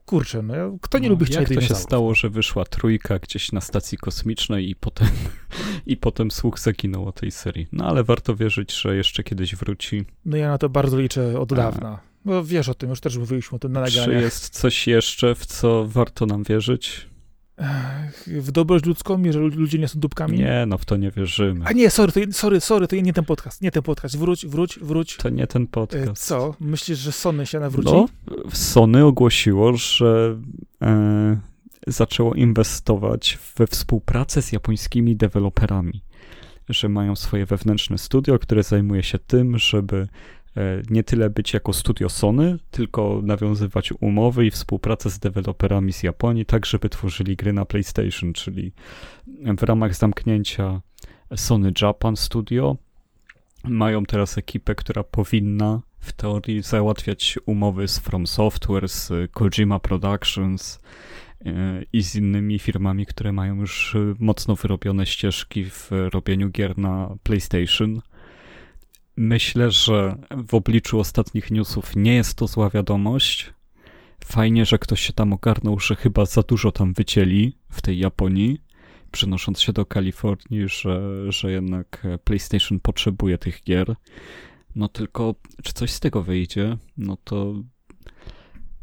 kurczę, 0.06 0.42
no, 0.42 0.54
kto 0.80 0.98
nie 0.98 1.08
no, 1.08 1.14
lubi 1.14 1.32
Jak 1.32 1.48
to 1.48 1.60
się 1.60 1.74
stało, 1.74 2.14
że 2.14 2.30
wyszła 2.30 2.64
trójka 2.64 3.18
gdzieś 3.18 3.52
na 3.52 3.60
stacji 3.60 3.98
kosmicznej 3.98 4.70
i 4.70 4.76
potem, 4.76 5.08
i 5.86 5.96
potem 5.96 6.30
słuch 6.30 6.58
zaginął 6.58 7.06
o 7.06 7.12
tej 7.12 7.30
serii. 7.30 7.66
No 7.72 7.86
ale 7.86 8.04
warto 8.04 8.36
wierzyć, 8.36 8.72
że 8.72 8.96
jeszcze 8.96 9.22
kiedyś 9.22 9.56
wróci. 9.56 10.04
No 10.24 10.36
ja 10.36 10.48
na 10.48 10.58
to 10.58 10.68
bardzo 10.68 10.98
liczę 10.98 11.40
od 11.40 11.54
dawna. 11.54 12.00
No 12.24 12.44
wiesz 12.44 12.68
o 12.68 12.74
tym, 12.74 12.90
już 12.90 13.00
też 13.00 13.16
mówiliśmy 13.16 13.56
o 13.56 13.58
tym 13.58 13.72
na 13.72 13.80
nagraniach. 13.80 14.04
Czy 14.06 14.24
jest 14.24 14.48
coś 14.48 14.86
jeszcze, 14.86 15.34
w 15.34 15.46
co 15.46 15.86
warto 15.86 16.26
nam 16.26 16.42
wierzyć? 16.42 17.06
W 18.26 18.50
dobroć 18.50 18.84
ludzką, 18.84 19.22
jeżeli 19.22 19.50
ludzie 19.50 19.78
nie 19.78 19.88
są 19.88 20.00
dupkami? 20.00 20.38
Nie, 20.38 20.64
no 20.66 20.78
w 20.78 20.84
to 20.84 20.96
nie 20.96 21.10
wierzymy. 21.10 21.64
A 21.64 21.72
nie, 21.72 21.90
sorry, 21.90 22.12
to, 22.12 22.20
sorry, 22.32 22.60
sorry, 22.60 22.88
to 22.88 22.96
nie 22.96 23.12
ten 23.12 23.24
podcast, 23.24 23.62
nie 23.62 23.70
ten 23.70 23.82
podcast. 23.82 24.18
Wróć, 24.18 24.46
wróć, 24.46 24.78
wróć. 24.78 25.16
To 25.16 25.28
nie 25.28 25.46
ten 25.46 25.66
podcast. 25.66 26.08
E, 26.08 26.14
co? 26.14 26.54
Myślisz, 26.60 26.98
że 26.98 27.12
Sony 27.12 27.46
się 27.46 27.60
nawróci? 27.60 27.92
No, 27.92 28.06
Sony 28.52 29.04
ogłosiło, 29.04 29.76
że 29.76 30.38
e, 30.82 31.40
zaczęło 31.86 32.34
inwestować 32.34 33.38
we 33.56 33.66
współpracę 33.66 34.42
z 34.42 34.52
japońskimi 34.52 35.16
deweloperami. 35.16 36.02
Że 36.68 36.88
mają 36.88 37.16
swoje 37.16 37.46
wewnętrzne 37.46 37.98
studio, 37.98 38.38
które 38.38 38.62
zajmuje 38.62 39.02
się 39.02 39.18
tym, 39.18 39.58
żeby 39.58 40.08
nie 40.90 41.04
tyle 41.04 41.30
być 41.30 41.54
jako 41.54 41.72
studio 41.72 42.08
Sony, 42.08 42.58
tylko 42.70 43.20
nawiązywać 43.22 43.92
umowy 44.00 44.46
i 44.46 44.50
współpracę 44.50 45.10
z 45.10 45.18
deweloperami 45.18 45.92
z 45.92 46.02
Japonii, 46.02 46.46
tak 46.46 46.66
żeby 46.66 46.88
tworzyli 46.88 47.36
gry 47.36 47.52
na 47.52 47.64
PlayStation, 47.64 48.32
czyli 48.32 48.72
w 49.58 49.62
ramach 49.62 49.94
zamknięcia 49.94 50.80
Sony 51.36 51.72
Japan 51.82 52.16
Studio 52.16 52.76
mają 53.64 54.04
teraz 54.04 54.38
ekipę, 54.38 54.74
która 54.74 55.04
powinna 55.04 55.80
w 56.00 56.12
teorii 56.12 56.62
załatwiać 56.62 57.38
umowy 57.46 57.88
z 57.88 57.98
From 57.98 58.26
Software, 58.26 58.88
z 58.88 59.12
Kojima 59.32 59.78
Productions 59.78 60.80
e, 61.44 61.82
i 61.92 62.02
z 62.02 62.14
innymi 62.14 62.58
firmami, 62.58 63.06
które 63.06 63.32
mają 63.32 63.56
już 63.56 63.96
mocno 64.18 64.54
wyrobione 64.56 65.06
ścieżki 65.06 65.64
w 65.64 65.90
robieniu 66.12 66.50
gier 66.50 66.78
na 66.78 67.16
PlayStation 67.22 68.00
Myślę, 69.16 69.70
że 69.70 70.16
w 70.48 70.54
obliczu 70.54 71.00
ostatnich 71.00 71.50
newsów 71.50 71.96
nie 71.96 72.14
jest 72.14 72.34
to 72.34 72.46
zła 72.46 72.70
wiadomość. 72.70 73.54
Fajnie, 74.24 74.66
że 74.66 74.78
ktoś 74.78 75.00
się 75.00 75.12
tam 75.12 75.32
ogarnął, 75.32 75.80
że 75.80 75.96
chyba 75.96 76.26
za 76.26 76.42
dużo 76.42 76.72
tam 76.72 76.92
wycięli 76.92 77.56
w 77.70 77.82
tej 77.82 77.98
Japonii, 77.98 78.60
przenosząc 79.10 79.60
się 79.60 79.72
do 79.72 79.86
Kalifornii, 79.86 80.68
że, 80.68 81.24
że 81.32 81.52
jednak 81.52 82.06
PlayStation 82.24 82.80
potrzebuje 82.80 83.38
tych 83.38 83.62
gier. 83.64 83.94
No 84.76 84.88
tylko, 84.88 85.34
czy 85.62 85.72
coś 85.72 85.90
z 85.90 86.00
tego 86.00 86.22
wyjdzie? 86.22 86.76
No 86.96 87.16
to 87.24 87.54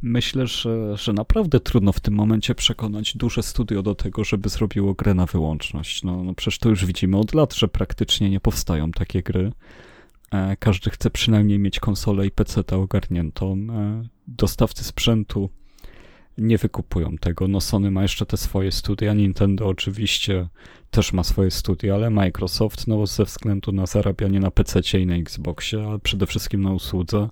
myślę, 0.01 0.47
że, 0.47 0.97
że 0.97 1.13
naprawdę 1.13 1.59
trudno 1.59 1.91
w 1.91 1.99
tym 1.99 2.13
momencie 2.13 2.55
przekonać 2.55 3.17
duże 3.17 3.43
studio 3.43 3.83
do 3.83 3.95
tego, 3.95 4.23
żeby 4.23 4.49
zrobiło 4.49 4.93
grę 4.93 5.13
na 5.13 5.25
wyłączność. 5.25 6.03
No, 6.03 6.23
no 6.23 6.33
przecież 6.33 6.59
to 6.59 6.69
już 6.69 6.85
widzimy 6.85 7.17
od 7.17 7.33
lat, 7.33 7.53
że 7.53 7.67
praktycznie 7.67 8.29
nie 8.29 8.39
powstają 8.39 8.91
takie 8.91 9.23
gry. 9.23 9.51
E, 10.31 10.57
każdy 10.57 10.89
chce 10.89 11.09
przynajmniej 11.09 11.59
mieć 11.59 11.79
konsolę 11.79 12.25
i 12.25 12.31
PC 12.31 12.61
ogarniętą. 12.71 13.53
E, 13.53 14.03
dostawcy 14.27 14.83
sprzętu 14.83 15.49
nie 16.37 16.57
wykupują 16.57 17.17
tego. 17.17 17.47
No 17.47 17.61
Sony 17.61 17.91
ma 17.91 18.01
jeszcze 18.01 18.25
te 18.25 18.37
swoje 18.37 18.71
studia, 18.71 19.13
Nintendo 19.13 19.67
oczywiście 19.67 20.47
też 20.91 21.13
ma 21.13 21.23
swoje 21.23 21.51
studia, 21.51 21.95
ale 21.95 22.09
Microsoft 22.09 22.87
no 22.87 23.07
ze 23.07 23.25
względu 23.25 23.71
na 23.71 23.85
zarabianie 23.85 24.39
na 24.39 24.51
PC 24.51 24.99
i 24.99 25.05
na 25.05 25.15
Xboxie, 25.15 25.87
ale 25.87 25.99
przede 25.99 26.27
wszystkim 26.27 26.61
na 26.61 26.73
usłudze 26.73 27.29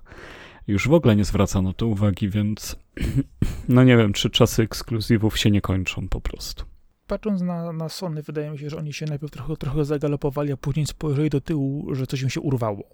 już 0.66 0.88
w 0.88 0.92
ogóle 0.92 1.16
nie 1.16 1.24
zwraca 1.24 1.62
na 1.62 1.72
to 1.72 1.86
uwagi, 1.86 2.28
więc 2.28 2.76
no 3.68 3.84
nie 3.84 3.96
wiem, 3.96 4.12
czy 4.12 4.30
czasy 4.30 4.62
ekskluzywów 4.62 5.38
się 5.38 5.50
nie 5.50 5.60
kończą 5.60 6.08
po 6.08 6.20
prostu 6.20 6.69
patrząc 7.10 7.42
na, 7.42 7.72
na 7.72 7.88
Sony, 7.88 8.22
wydaje 8.22 8.50
mi 8.50 8.58
się, 8.58 8.70
że 8.70 8.76
oni 8.76 8.92
się 8.92 9.06
najpierw 9.06 9.32
trochę, 9.32 9.56
trochę 9.56 9.84
zagalopowali, 9.84 10.52
a 10.52 10.56
później 10.56 10.86
spojrzeli 10.86 11.30
do 11.30 11.40
tyłu, 11.40 11.94
że 11.94 12.06
coś 12.06 12.22
im 12.22 12.30
się 12.30 12.40
urwało. 12.40 12.84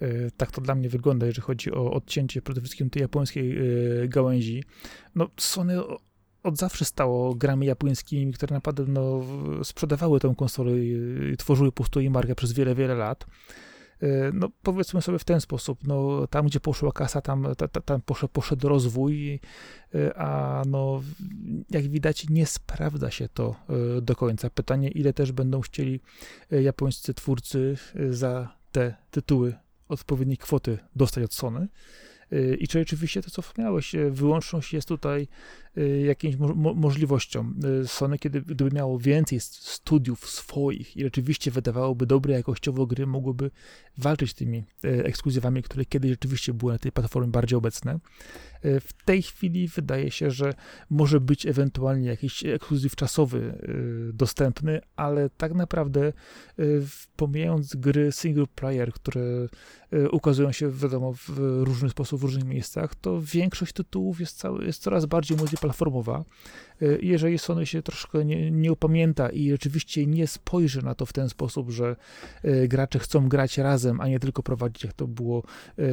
E, 0.00 0.30
tak 0.30 0.52
to 0.52 0.60
dla 0.60 0.74
mnie 0.74 0.88
wygląda, 0.88 1.26
jeżeli 1.26 1.42
chodzi 1.42 1.72
o 1.72 1.90
odcięcie 1.92 2.42
przede 2.42 2.60
wszystkim 2.60 2.90
tej 2.90 3.00
japońskiej 3.02 3.58
e, 3.58 4.08
gałęzi. 4.08 4.64
No, 5.14 5.28
Sony 5.36 5.80
od 6.42 6.56
zawsze 6.56 6.84
stało 6.84 7.34
grami 7.34 7.66
japońskimi, 7.66 8.32
które 8.32 8.54
naprawdę 8.54 8.84
no, 8.88 9.20
sprzedawały 9.64 10.20
tę 10.20 10.34
konsolę 10.36 10.78
i 11.32 11.36
tworzyły 11.36 11.72
po 11.72 11.76
prostu 11.76 12.00
jej 12.00 12.10
markę 12.10 12.34
przez 12.34 12.52
wiele, 12.52 12.74
wiele 12.74 12.94
lat. 12.94 13.26
E, 14.02 14.32
no 14.32 14.48
powiedzmy 14.62 15.02
sobie 15.02 15.18
w 15.18 15.24
ten 15.24 15.40
sposób, 15.40 15.78
no 15.86 16.26
tam 16.26 16.46
gdzie 16.46 16.60
poszła 16.60 16.92
kasa, 16.92 17.20
tam, 17.20 17.46
ta, 17.56 17.68
ta, 17.68 17.80
tam 17.80 18.00
poszedł, 18.00 18.32
poszedł 18.32 18.68
rozwój, 18.68 19.40
e, 19.94 20.18
a 20.18 20.62
no 20.66 21.02
jak 21.70 21.88
widać 21.88 22.28
nie 22.28 22.46
sprawdza 22.46 23.10
się 23.10 23.28
to 23.28 23.56
e, 23.98 24.00
do 24.00 24.16
końca. 24.16 24.50
Pytanie, 24.50 24.88
ile 24.88 25.12
też 25.12 25.32
będą 25.32 25.60
chcieli 25.60 26.00
japońscy 26.50 27.14
twórcy 27.14 27.76
za 28.10 28.58
te 28.72 28.94
tytuły 29.10 29.54
odpowiedniej 29.88 30.36
kwoty 30.36 30.78
dostać 30.96 31.24
od 31.24 31.34
Sony, 31.34 31.68
I 32.58 32.68
czy 32.68 32.78
rzeczywiście 32.78 33.22
to, 33.22 33.30
co 33.30 33.42
wspomniałeś, 33.42 33.92
wyłączność 34.10 34.72
jest 34.72 34.88
tutaj 34.88 35.28
jakimś 36.04 36.36
mo 36.36 36.74
możliwością. 36.74 37.52
Sony, 37.86 38.18
kiedy, 38.18 38.42
gdyby 38.42 38.70
miało 38.70 38.98
więcej 38.98 39.40
studiów 39.40 40.30
swoich 40.30 40.96
i 40.96 41.02
rzeczywiście 41.02 41.50
wydawałoby 41.50 42.06
dobre 42.06 42.34
jakościowo 42.34 42.86
gry, 42.86 43.06
mogłoby 43.06 43.50
walczyć 43.98 44.34
tymi 44.34 44.64
ekskluzywami, 44.82 45.62
które 45.62 45.84
kiedyś 45.84 46.10
rzeczywiście 46.10 46.54
były 46.54 46.72
na 46.72 46.78
tej 46.78 46.92
platformie 46.92 47.30
bardziej 47.30 47.56
obecne. 47.56 47.98
W 48.62 48.88
tej 49.04 49.22
chwili 49.22 49.68
wydaje 49.68 50.10
się, 50.10 50.30
że 50.30 50.54
może 50.90 51.20
być 51.20 51.46
ewentualnie 51.46 52.08
jakiś 52.08 52.44
ekskluzyw 52.44 52.96
czasowy 52.96 53.58
dostępny, 54.12 54.80
ale 54.96 55.30
tak 55.30 55.54
naprawdę 55.54 56.12
pomijając 57.16 57.76
gry 57.76 58.12
single 58.12 58.46
player, 58.46 58.92
które 58.92 59.48
ukazują 60.10 60.52
się, 60.52 60.70
wiadomo, 60.70 61.12
w 61.12 61.28
różny 61.64 61.90
sposób 61.90 62.20
w 62.20 62.22
różnych 62.22 62.44
miejscach, 62.44 62.94
to 62.94 63.20
większość 63.22 63.72
tytułów 63.72 64.20
jest, 64.20 64.36
cały, 64.36 64.64
jest 64.64 64.82
coraz 64.82 65.06
bardziej 65.06 65.36
multiplatformowa. 65.36 66.24
Jeżeli 67.00 67.38
Sony 67.38 67.66
się 67.66 67.82
troszkę 67.82 68.24
nie, 68.24 68.50
nie 68.50 68.72
upamięta 68.72 69.30
i 69.30 69.50
rzeczywiście 69.50 70.06
nie 70.06 70.26
spojrzy 70.26 70.82
na 70.82 70.94
to 70.94 71.06
w 71.06 71.12
ten 71.12 71.28
sposób, 71.28 71.70
że 71.70 71.96
gracze 72.68 72.98
chcą 72.98 73.28
grać 73.28 73.58
razem, 73.58 74.00
a 74.00 74.08
nie 74.08 74.20
tylko 74.20 74.42
prowadzić, 74.42 74.84
jak 74.84 74.92
to 74.92 75.06
było 75.06 75.42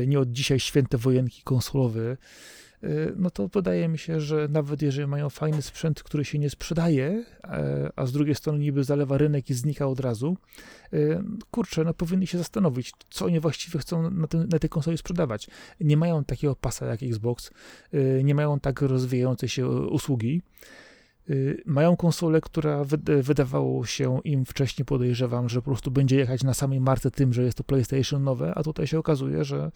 nie 0.07 0.19
od 0.19 0.31
dzisiaj 0.31 0.59
święte 0.59 0.97
wojenki 0.97 1.41
konsolowe, 1.43 2.01
Y, 2.01 2.17
no 3.15 3.29
to 3.29 3.47
wydaje 3.47 3.87
mi 3.87 3.97
się, 3.97 4.19
że 4.19 4.47
nawet 4.49 4.81
jeżeli 4.81 5.07
mają 5.07 5.29
fajny 5.29 5.61
sprzęt, 5.61 6.03
który 6.03 6.25
się 6.25 6.39
nie 6.39 6.49
sprzedaje, 6.49 7.25
e, 7.43 7.91
a 7.95 8.05
z 8.05 8.11
drugiej 8.11 8.35
strony 8.35 8.59
niby 8.59 8.83
zalewa 8.83 9.17
rynek 9.17 9.49
i 9.49 9.53
znika 9.53 9.87
od 9.87 9.99
razu, 9.99 10.37
y, 10.93 11.19
kurczę, 11.51 11.83
no 11.83 11.93
powinni 11.93 12.27
się 12.27 12.37
zastanowić, 12.37 12.91
co 13.09 13.25
oni 13.25 13.39
właściwie 13.39 13.79
chcą 13.79 14.11
na, 14.11 14.27
tym, 14.27 14.47
na 14.49 14.59
tej 14.59 14.69
konsoli 14.69 14.97
sprzedawać. 14.97 15.47
Nie 15.79 15.97
mają 15.97 16.23
takiego 16.23 16.55
pasa 16.55 16.85
jak 16.85 17.03
Xbox, 17.03 17.51
y, 17.93 18.21
nie 18.23 18.35
mają 18.35 18.59
tak 18.59 18.81
rozwijającej 18.81 19.49
się 19.49 19.67
usługi, 19.67 20.41
Y, 20.41 20.84
mają 21.65 21.95
konsolę, 21.95 22.41
która 22.41 22.83
wydawało 23.21 23.85
się 23.85 24.19
im 24.23 24.45
wcześniej, 24.45 24.85
podejrzewam, 24.85 25.49
że 25.49 25.61
po 25.61 25.65
prostu 25.71 25.91
będzie 25.91 26.15
jechać 26.15 26.43
na 26.43 26.53
samej 26.53 26.81
marce 26.81 27.11
tym, 27.11 27.33
że 27.33 27.43
jest 27.43 27.57
to 27.57 27.63
PlayStation 27.63 28.23
nowe, 28.23 28.53
a 28.55 28.63
tutaj 28.63 28.87
się 28.87 28.99
okazuje, 28.99 29.43
że 29.43 29.71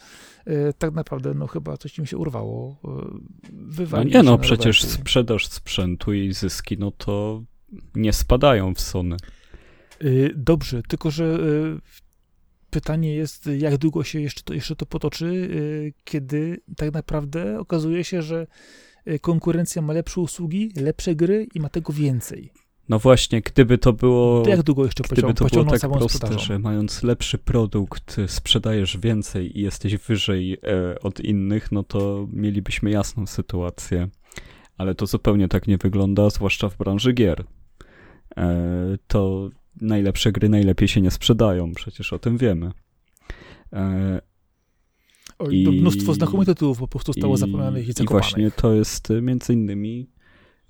y, 0.47 0.73
tak 0.77 0.93
naprawdę 0.93 1.33
no 1.33 1.47
chyba 1.47 1.77
coś 1.77 1.97
im 1.97 2.05
się 2.05 2.17
urwało. 2.17 2.77
Y, 2.85 3.49
Wywali 3.51 4.11
no 4.11 4.17
nie 4.17 4.23
no, 4.23 4.37
przecież 4.37 4.83
sprzedaż 4.83 5.47
sprzętu 5.47 6.13
i 6.13 6.33
zyski, 6.33 6.77
no 6.77 6.91
to 6.91 7.43
nie 7.95 8.13
spadają 8.13 8.73
w 8.73 8.81
Sony. 8.81 9.17
Dobrze, 10.35 10.83
tylko 10.83 11.11
że 11.11 11.39
pytanie 12.69 13.15
jest, 13.15 13.49
jak 13.57 13.77
długo 13.77 14.03
się 14.03 14.21
jeszcze 14.21 14.43
to, 14.43 14.53
jeszcze 14.53 14.75
to 14.75 14.85
potoczy, 14.85 15.49
kiedy 16.03 16.61
tak 16.77 16.93
naprawdę 16.93 17.59
okazuje 17.59 18.03
się, 18.03 18.21
że 18.21 18.41
Y, 18.41 18.88
konkurencja 19.21 19.81
ma 19.81 19.93
lepsze 19.93 20.21
usługi, 20.21 20.71
lepsze 20.75 21.15
gry 21.15 21.47
i 21.55 21.59
ma 21.59 21.69
tego 21.69 21.93
więcej. 21.93 22.51
No 22.89 22.99
właśnie, 22.99 23.41
gdyby 23.41 23.77
to 23.77 23.93
było. 23.93 24.41
To 24.41 24.49
jak 24.49 24.63
długo 24.63 24.85
jeszcze 24.85 25.03
Gdyby 25.03 25.33
to 25.33 25.45
było 25.45 25.65
tak 25.65 25.81
proste, 25.91 26.09
sprzedażą? 26.09 26.39
że 26.39 26.59
mając 26.59 27.03
lepszy 27.03 27.37
produkt, 27.37 28.17
sprzedajesz 28.27 28.97
więcej 28.97 29.59
i 29.59 29.61
jesteś 29.61 29.97
wyżej 29.97 30.53
e, 30.53 30.99
od 30.99 31.19
innych, 31.19 31.71
no 31.71 31.83
to 31.83 32.27
mielibyśmy 32.33 32.91
jasną 32.91 33.27
sytuację. 33.27 34.07
Ale 34.77 34.95
to 34.95 35.05
zupełnie 35.05 35.47
tak 35.47 35.67
nie 35.67 35.77
wygląda, 35.77 36.29
zwłaszcza 36.29 36.69
w 36.69 36.77
branży 36.77 37.13
gier. 37.13 37.43
E, 38.37 38.97
to 39.07 39.49
najlepsze 39.81 40.31
gry 40.31 40.49
najlepiej 40.49 40.87
się 40.87 41.01
nie 41.01 41.11
sprzedają, 41.11 41.73
przecież 41.73 42.13
o 42.13 42.19
tym 42.19 42.37
wiemy. 42.37 42.71
E, 43.73 44.21
Oj, 45.39 45.55
I, 45.55 45.81
mnóstwo 45.81 46.13
znakomitych 46.13 46.55
tytułów 46.55 46.79
po 46.79 46.87
prostu 46.87 47.13
zostało 47.13 47.37
zapomnianych 47.37 47.87
i 47.87 47.93
zakopanych. 47.93 48.27
I 48.27 48.31
właśnie 48.31 48.51
to 48.51 48.73
jest 48.73 49.11
y, 49.11 49.21
między 49.21 49.53
innymi 49.53 50.07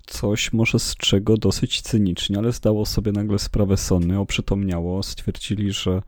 coś 0.06 0.52
może 0.52 0.78
z 0.78 0.96
czego 0.96 1.36
dosyć 1.36 1.80
cynicznie, 1.80 2.38
ale 2.38 2.52
zdało 2.52 2.86
sobie 2.86 3.12
nagle 3.12 3.38
sprawę 3.38 3.76
Sony, 3.76 4.18
oprzytomniało, 4.18 5.02
stwierdzili, 5.02 5.72
że 5.72 6.02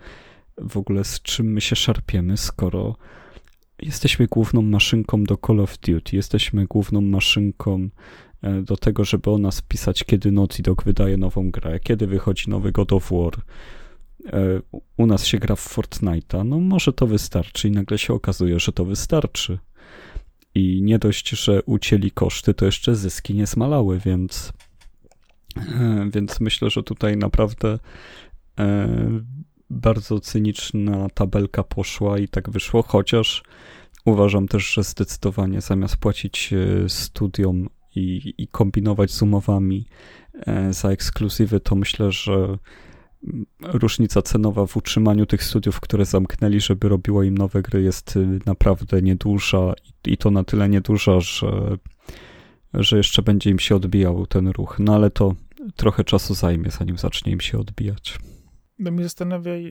w 0.58 0.76
ogóle 0.76 1.04
z 1.04 1.22
czym 1.22 1.52
my 1.52 1.60
się 1.60 1.76
szarpiemy, 1.76 2.36
skoro 2.36 2.96
jesteśmy 3.82 4.26
główną 4.26 4.62
maszynką 4.62 5.24
do 5.24 5.38
Call 5.46 5.60
of 5.60 5.78
Duty, 5.78 6.16
jesteśmy 6.16 6.66
główną 6.66 7.00
maszynką 7.00 7.88
e, 8.42 8.62
do 8.62 8.76
tego, 8.76 9.04
żeby 9.04 9.30
o 9.30 9.38
nas 9.38 9.62
pisać, 9.62 10.04
kiedy 10.04 10.32
Naughty 10.32 10.62
Dog 10.62 10.84
wydaje 10.84 11.16
nową 11.16 11.50
grę, 11.50 11.80
kiedy 11.80 12.06
wychodzi 12.06 12.50
nowy 12.50 12.72
God 12.72 12.92
of 12.92 13.10
War, 13.10 13.32
u 14.96 15.06
nas 15.06 15.26
się 15.26 15.38
gra 15.38 15.56
w 15.56 15.76
Fortnite'a, 15.76 16.44
no 16.46 16.60
może 16.60 16.92
to 16.92 17.06
wystarczy 17.06 17.68
i 17.68 17.70
nagle 17.70 17.98
się 17.98 18.14
okazuje, 18.14 18.60
że 18.60 18.72
to 18.72 18.84
wystarczy. 18.84 19.58
I 20.54 20.82
nie 20.82 20.98
dość, 20.98 21.28
że 21.28 21.62
ucięli 21.62 22.10
koszty, 22.10 22.54
to 22.54 22.66
jeszcze 22.66 22.96
zyski 22.96 23.34
nie 23.34 23.46
zmalały, 23.46 23.98
więc, 23.98 24.52
e, 25.56 26.08
więc 26.14 26.40
myślę, 26.40 26.70
że 26.70 26.82
tutaj 26.82 27.16
naprawdę 27.16 27.78
e, 28.58 28.88
bardzo 29.70 30.20
cyniczna 30.20 31.08
tabelka 31.14 31.62
poszła 31.62 32.18
i 32.18 32.28
tak 32.28 32.50
wyszło, 32.50 32.82
chociaż 32.82 33.42
uważam 34.04 34.48
też, 34.48 34.72
że 34.72 34.84
zdecydowanie 34.84 35.60
zamiast 35.60 35.96
płacić 35.96 36.54
studiom 36.88 37.68
i, 37.94 38.34
i 38.38 38.48
kombinować 38.48 39.10
z 39.10 39.22
umowami 39.22 39.86
za 40.70 40.88
ekskluzywy, 40.90 41.60
to 41.60 41.76
myślę, 41.76 42.12
że 42.12 42.58
różnica 43.62 44.22
cenowa 44.22 44.66
w 44.66 44.76
utrzymaniu 44.76 45.26
tych 45.26 45.44
studiów, 45.44 45.80
które 45.80 46.04
zamknęli, 46.04 46.60
żeby 46.60 46.88
robiło 46.88 47.22
im 47.22 47.38
nowe 47.38 47.62
gry, 47.62 47.82
jest 47.82 48.16
y, 48.16 48.38
naprawdę 48.46 49.02
nieduża 49.02 49.74
i 50.04 50.16
to 50.16 50.30
na 50.30 50.44
tyle 50.44 50.68
nieduża, 50.68 51.20
że, 51.20 51.78
że 52.74 52.96
jeszcze 52.96 53.22
będzie 53.22 53.50
im 53.50 53.58
się 53.58 53.76
odbijał 53.76 54.26
ten 54.26 54.48
ruch. 54.48 54.76
No 54.78 54.94
ale 54.94 55.10
to 55.10 55.34
trochę 55.76 56.04
czasu 56.04 56.34
zajmie, 56.34 56.70
zanim 56.70 56.98
zacznie 56.98 57.32
im 57.32 57.40
się 57.40 57.58
odbijać. 57.58 58.18
No 58.78 58.90
mnie 58.90 59.04
zastanawia, 59.04 59.52
e, 59.52 59.70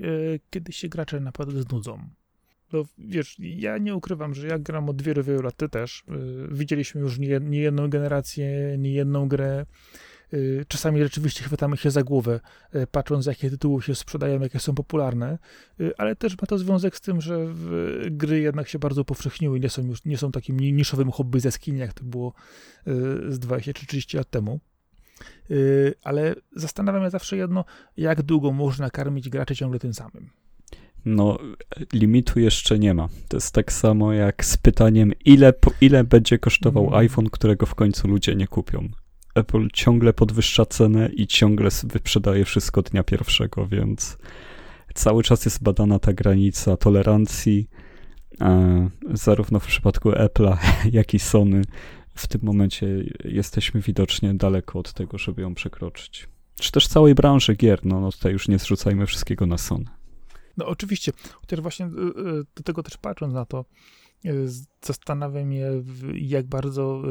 kiedy 0.50 0.74
się 0.74 0.90
gracze 0.90 1.20
naprawdę 1.20 1.62
znudzą. 1.62 2.10
No 2.74 2.84
wiesz, 2.98 3.36
ja 3.40 3.78
nie 3.78 3.96
ukrywam, 3.96 4.34
że 4.34 4.48
ja 4.48 4.60
gram 4.60 4.90
od 4.90 5.02
wielu, 5.02 5.24
wielu 5.24 5.42
lat, 5.42 5.56
ty 5.58 5.70
też. 5.70 6.04
E, 6.08 6.14
widzieliśmy 6.56 7.02
już 7.02 7.20
nie, 7.20 7.40
nie 7.40 7.60
jedną 7.60 7.90
generację, 7.90 8.76
nie 8.78 8.94
jedną 8.94 9.28
grę. 9.28 9.66
Y, 10.34 10.66
czasami 10.68 11.00
rzeczywiście 11.00 11.44
chwytamy 11.44 11.78
się 11.78 11.92
za 11.92 12.04
głowę, 12.04 12.40
y, 12.76 12.88
patrząc, 12.88 13.26
jakie 13.26 13.50
tytuły 13.50 13.82
się 13.82 13.96
sprzedają, 13.96 14.42
jakie 14.42 14.60
są 14.60 14.76
popularne, 14.76 15.38
y, 15.80 15.92
ale 15.98 16.16
też 16.16 16.42
ma 16.42 16.48
to 16.48 16.58
związek 16.58 16.96
z 16.96 17.02
tym, 17.02 17.22
że 17.22 17.54
gry 18.12 18.40
jednak 18.40 18.68
się 18.68 18.80
bardzo 18.80 19.06
powszechniły 19.06 19.58
i 19.58 19.62
nie 19.62 19.70
są 19.70 19.86
już 19.88 20.06
nie 20.06 20.18
są 20.18 20.32
takim 20.32 20.60
niszowym 20.60 21.12
hobby 21.12 21.40
ze 21.40 21.52
skin, 21.52 21.78
jak 21.78 21.94
to 21.94 22.04
było 22.04 22.34
z 23.30 23.40
20 23.40 23.74
czy 23.74 23.86
30 23.86 24.18
lat 24.18 24.30
temu. 24.30 24.60
Ale 26.04 26.36
zastanawiam 26.56 27.04
się 27.04 27.10
zawsze 27.10 27.38
jedno, 27.38 27.66
jak 27.98 28.22
długo 28.22 28.52
można 28.52 28.90
karmić 28.90 29.30
graczy 29.30 29.56
ciągle 29.56 29.80
tym 29.80 29.94
samym. 29.94 30.30
No, 31.06 31.40
limitu 31.94 32.40
jeszcze 32.40 32.80
nie 32.80 32.94
ma. 32.94 33.08
To 33.28 33.38
jest 33.38 33.54
tak 33.54 33.72
samo 33.72 34.14
jak 34.14 34.46
z 34.46 34.58
pytaniem, 34.58 35.12
ile, 35.26 35.54
ile 35.82 36.04
będzie 36.04 36.40
kosztował 36.40 36.88
mm. 36.88 37.00
iPhone, 37.00 37.30
którego 37.30 37.66
w 37.66 37.76
końcu 37.76 38.08
ludzie 38.08 38.36
nie 38.36 38.48
kupią. 38.48 38.90
Apple 39.36 39.68
ciągle 39.74 40.14
podwyższa 40.14 40.66
cenę 40.66 41.10
i 41.14 41.28
ciągle 41.28 41.70
wyprzedaje 41.84 42.46
wszystko 42.46 42.82
dnia 42.82 43.04
pierwszego, 43.04 43.68
więc 43.68 44.18
cały 44.94 45.24
czas 45.24 45.46
jest 45.46 45.64
badana 45.64 46.00
ta 46.00 46.14
granica 46.14 46.78
tolerancji, 46.78 47.70
zarówno 49.14 49.60
w 49.60 49.68
przypadku 49.68 50.12
Apple'a, 50.12 50.58
jak 51.00 51.14
i 51.14 51.20
Sony. 51.20 51.62
W 52.16 52.28
tym 52.28 52.42
momencie 52.44 52.88
jesteśmy 53.24 53.82
widocznie 53.82 54.34
daleko 54.34 54.80
od 54.80 54.94
tego, 54.94 55.18
żeby 55.18 55.42
ją 55.42 55.56
przekroczyć. 55.56 56.28
Czy 56.60 56.72
też 56.72 56.88
całej 56.88 57.16
branży 57.16 57.56
gier, 57.56 57.86
no, 57.86 58.02
no 58.02 58.12
tutaj 58.12 58.32
już 58.32 58.48
nie 58.48 58.60
zrzucajmy 58.60 59.06
wszystkiego 59.06 59.46
na 59.46 59.58
Sony. 59.58 59.86
No 60.58 60.66
oczywiście, 60.66 61.12
chociaż 61.34 61.62
właśnie 61.62 61.86
y, 61.86 61.90
y, 61.90 62.46
do 62.56 62.64
tego 62.64 62.84
też 62.84 62.98
patrząc 62.98 63.34
na 63.34 63.46
to, 63.46 63.66
Y, 64.26 64.48
zastanawiam 64.82 65.54
się, 65.54 65.84
jak 66.14 66.48
bardzo 66.48 67.04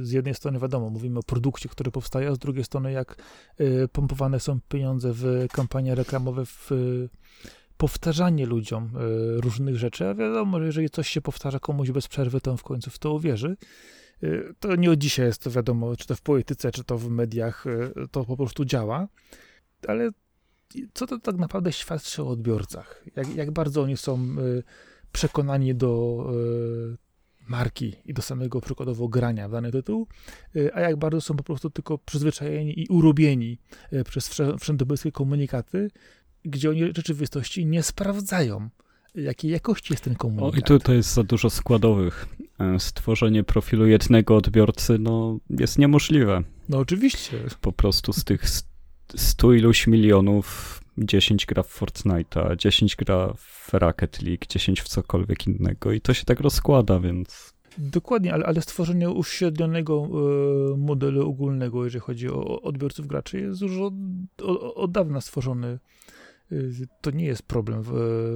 y, 0.00 0.06
z 0.06 0.12
jednej 0.12 0.34
strony 0.34 0.58
wiadomo, 0.58 0.90
mówimy 0.90 1.18
o 1.18 1.22
produkcie, 1.22 1.68
który 1.68 1.90
powstaje, 1.90 2.28
a 2.28 2.34
z 2.34 2.38
drugiej 2.38 2.64
strony 2.64 2.92
jak 2.92 3.16
y, 3.60 3.88
pompowane 3.92 4.40
są 4.40 4.60
pieniądze 4.68 5.10
w 5.12 5.46
kampanie 5.52 5.94
reklamowe, 5.94 6.46
w 6.46 6.70
powtarzanie 7.76 8.46
ludziom 8.46 8.90
różnych 9.36 9.76
rzeczy, 9.76 10.08
a 10.08 10.14
wiadomo, 10.14 10.58
że 10.58 10.66
jeżeli 10.66 10.90
coś 10.90 11.08
się 11.08 11.20
powtarza 11.20 11.58
komuś 11.58 11.90
bez 11.90 12.08
przerwy, 12.08 12.40
to 12.40 12.50
on 12.50 12.56
w 12.56 12.62
końcu 12.62 12.90
w 12.90 12.98
to 12.98 13.12
uwierzy. 13.12 13.56
To 14.60 14.76
nie 14.76 14.90
od 14.90 14.98
dzisiaj 14.98 15.26
jest 15.26 15.42
to 15.42 15.50
wiadomo, 15.50 15.96
czy 15.96 16.06
to 16.06 16.14
w 16.14 16.20
polityce, 16.20 16.72
czy 16.72 16.84
to 16.84 16.98
w 16.98 17.10
mediach, 17.10 17.64
to 18.10 18.24
po 18.24 18.36
prostu 18.36 18.64
działa, 18.64 19.08
ale 19.88 20.10
co 20.94 21.06
to 21.06 21.18
tak 21.18 21.36
naprawdę 21.36 21.72
świadczy 21.72 22.22
o 22.22 22.28
odbiorcach? 22.28 23.04
Jak, 23.16 23.34
jak 23.34 23.50
bardzo 23.50 23.82
oni 23.82 23.96
są 23.96 24.26
przekonani 25.12 25.74
do 25.74 26.24
e, 26.94 27.50
marki 27.50 27.94
i 28.04 28.14
do 28.14 28.22
samego 28.22 28.60
przykładowo 28.60 29.08
grania 29.08 29.48
w 29.48 29.52
dany 29.52 29.72
tytuł, 29.72 30.06
e, 30.56 30.76
a 30.76 30.80
jak 30.80 30.96
bardzo 30.96 31.20
są 31.20 31.36
po 31.36 31.42
prostu 31.42 31.70
tylko 31.70 31.98
przyzwyczajeni 31.98 32.80
i 32.80 32.86
urobieni 32.86 33.58
e, 33.92 34.04
przez 34.04 34.40
wszędobylskie 34.60 35.12
komunikaty, 35.12 35.90
gdzie 36.44 36.70
oni 36.70 36.92
w 36.92 36.96
rzeczywistości 36.96 37.66
nie 37.66 37.82
sprawdzają, 37.82 38.68
jakiej 39.14 39.50
jakości 39.50 39.92
jest 39.92 40.04
ten 40.04 40.14
komunikat. 40.14 40.54
O, 40.54 40.58
i 40.58 40.62
tutaj 40.62 40.96
jest 40.96 41.14
za 41.14 41.24
dużo 41.24 41.50
składowych. 41.50 42.26
Stworzenie 42.78 43.44
profilu 43.44 43.86
jednego 43.86 44.36
odbiorcy 44.36 44.98
no, 44.98 45.38
jest 45.50 45.78
niemożliwe. 45.78 46.42
No 46.68 46.78
oczywiście. 46.78 47.38
Po 47.60 47.72
prostu 47.72 48.12
z 48.12 48.24
tych 48.24 48.42
stu 49.16 49.54
iluś 49.54 49.86
milionów 49.86 50.80
10 51.00 51.46
gra 51.46 51.62
w 51.62 51.80
Fortnite'a, 51.80 52.56
10 52.56 52.96
gra 52.96 53.34
w 53.36 53.70
Rocket 53.72 54.22
League, 54.22 54.44
10 54.48 54.80
w 54.80 54.88
cokolwiek 54.88 55.46
innego 55.46 55.92
i 55.92 56.00
to 56.00 56.14
się 56.14 56.24
tak 56.24 56.40
rozkłada, 56.40 57.00
więc... 57.00 57.54
Dokładnie, 57.78 58.34
ale, 58.34 58.46
ale 58.46 58.62
stworzenie 58.62 59.10
uśrednionego 59.10 60.08
e, 60.72 60.76
modelu 60.76 61.28
ogólnego, 61.28 61.84
jeżeli 61.84 62.00
chodzi 62.00 62.28
o 62.28 62.62
odbiorców 62.62 63.06
graczy, 63.06 63.40
jest 63.40 63.60
już 63.60 63.78
od, 63.78 63.94
od, 64.42 64.76
od 64.76 64.92
dawna 64.92 65.20
stworzony. 65.20 65.78
E, 66.52 66.56
to 67.00 67.10
nie 67.10 67.24
jest 67.24 67.42
problem 67.42 67.82
w, 67.82 67.90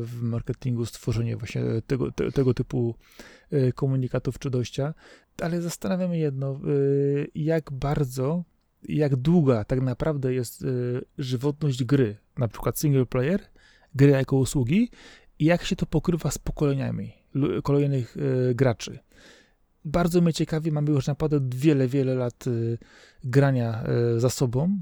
w 0.07 0.23
marketingu 0.23 0.87
stworzenie 0.87 1.37
właśnie 1.37 1.63
tego, 1.87 2.13
te, 2.13 2.33
tego 2.33 2.55
typu 2.55 2.95
e, 3.51 3.73
komunikatów 3.73 4.39
czy 4.39 4.51
dojścia, 4.51 4.95
ale 5.43 5.63
zastanawiam 5.63 6.11
się 6.11 6.19
jedno, 6.19 6.61
jak 7.35 7.73
bardzo 7.73 8.45
jak 8.89 9.17
długa 9.17 9.65
tak 9.65 9.81
naprawdę 9.81 10.35
jest 10.35 10.63
y, 10.63 11.05
żywotność 11.19 11.85
gry, 11.85 12.17
na 12.39 12.49
przykład 12.49 12.79
single 12.79 13.07
player, 13.07 13.41
gry 13.95 14.11
jako 14.11 14.37
usługi 14.37 14.91
i 15.39 15.45
jak 15.45 15.65
się 15.65 15.77
to 15.77 15.87
pokrywa 15.87 16.31
z 16.31 16.39
pokoleniami 16.39 17.13
kolejnych 17.63 18.17
y, 18.17 18.55
graczy. 18.55 18.99
Bardzo 19.85 20.21
mnie 20.21 20.33
ciekawi, 20.33 20.73
mamy 20.73 20.91
już 20.91 21.07
naprawdę 21.07 21.41
wiele, 21.57 21.89
wiele 21.89 22.15
lat 22.15 22.47
y, 22.47 22.79
grania 23.25 23.85
za 24.17 24.31
sobą. 24.31 24.79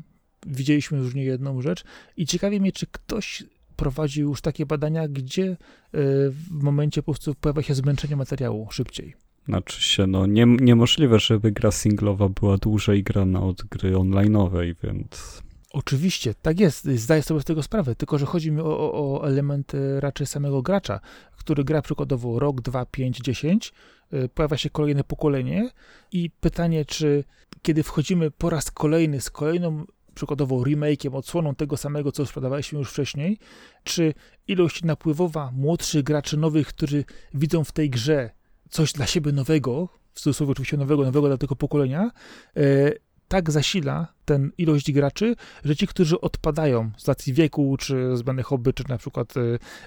Widzieliśmy 0.46 0.98
już 0.98 1.14
nie 1.14 1.24
jedną 1.24 1.62
rzecz 1.62 1.84
i 2.16 2.26
ciekawi 2.26 2.60
mnie, 2.60 2.72
czy 2.72 2.86
ktoś 2.86 3.44
prowadził 3.76 4.28
już 4.28 4.40
takie 4.40 4.66
badania, 4.66 5.08
gdzie 5.08 5.56
w 5.92 6.62
momencie 6.62 7.02
po 7.02 7.12
prostu 7.12 7.34
pojawia 7.34 7.62
się 7.62 7.74
zmęczenie 7.74 8.16
materiału 8.16 8.68
szybciej. 8.70 9.14
Znaczy 9.48 9.82
się, 9.82 10.06
no 10.06 10.26
nie, 10.26 10.46
niemożliwe, 10.46 11.18
żeby 11.18 11.52
gra 11.52 11.70
singlowa 11.70 12.28
była 12.28 12.56
dłużej 12.56 13.02
grana 13.02 13.42
od 13.42 13.62
gry 13.62 13.92
online'owej, 13.92 14.74
więc... 14.82 15.42
Oczywiście, 15.72 16.34
tak 16.34 16.60
jest, 16.60 16.84
zdaję 16.84 17.22
sobie 17.22 17.40
z 17.40 17.44
tego 17.44 17.62
sprawę, 17.62 17.94
tylko 17.94 18.18
że 18.18 18.26
chodzi 18.26 18.52
mi 18.52 18.60
o, 18.60 18.92
o, 18.92 19.28
element 19.28 19.74
e, 19.74 20.00
raczej 20.00 20.26
samego 20.26 20.62
gracza, 20.62 21.00
który 21.36 21.64
gra 21.64 21.82
przykładowo 21.82 22.38
rok, 22.38 22.60
dwa, 22.60 22.86
pięć, 22.86 23.18
dziesięć, 23.18 23.72
e, 24.12 24.28
pojawia 24.28 24.56
się 24.56 24.70
kolejne 24.70 25.04
pokolenie 25.04 25.70
i 26.12 26.30
pytanie, 26.30 26.84
czy 26.84 27.24
kiedy 27.62 27.82
wchodzimy 27.82 28.30
po 28.30 28.50
raz 28.50 28.70
kolejny 28.70 29.20
z 29.20 29.30
kolejną 29.30 29.84
przykładowo 30.14 30.56
remake'iem, 30.56 31.16
odsłoną 31.16 31.54
tego 31.54 31.76
samego, 31.76 32.12
co 32.12 32.26
sprzedawaliśmy 32.26 32.78
już 32.78 32.90
wcześniej, 32.90 33.38
czy 33.84 34.14
ilość 34.48 34.82
napływowa 34.82 35.50
młodszych 35.50 36.02
graczy 36.02 36.36
nowych, 36.36 36.66
którzy 36.66 37.04
widzą 37.34 37.64
w 37.64 37.72
tej 37.72 37.90
grze 37.90 38.30
coś 38.70 38.92
dla 38.92 39.06
siebie 39.06 39.32
nowego, 39.32 39.88
w 40.14 40.20
cudzysłowie 40.20 40.52
oczywiście 40.52 40.76
nowego, 40.76 41.04
nowego 41.04 41.28
dla 41.28 41.38
tego 41.38 41.56
pokolenia, 41.56 42.10
e, 42.56 42.92
tak 43.32 43.50
zasila 43.50 44.14
ten 44.24 44.52
ilość 44.58 44.92
graczy, 44.92 45.36
że 45.64 45.76
ci, 45.76 45.86
którzy 45.86 46.20
odpadają 46.20 46.90
z 46.96 47.08
racji 47.08 47.32
wieku, 47.32 47.76
czy 47.76 48.16
zmiany 48.16 48.42
hobby, 48.42 48.72
czy 48.72 48.84
na 48.88 48.98
przykład 48.98 49.36
e, 49.36 49.40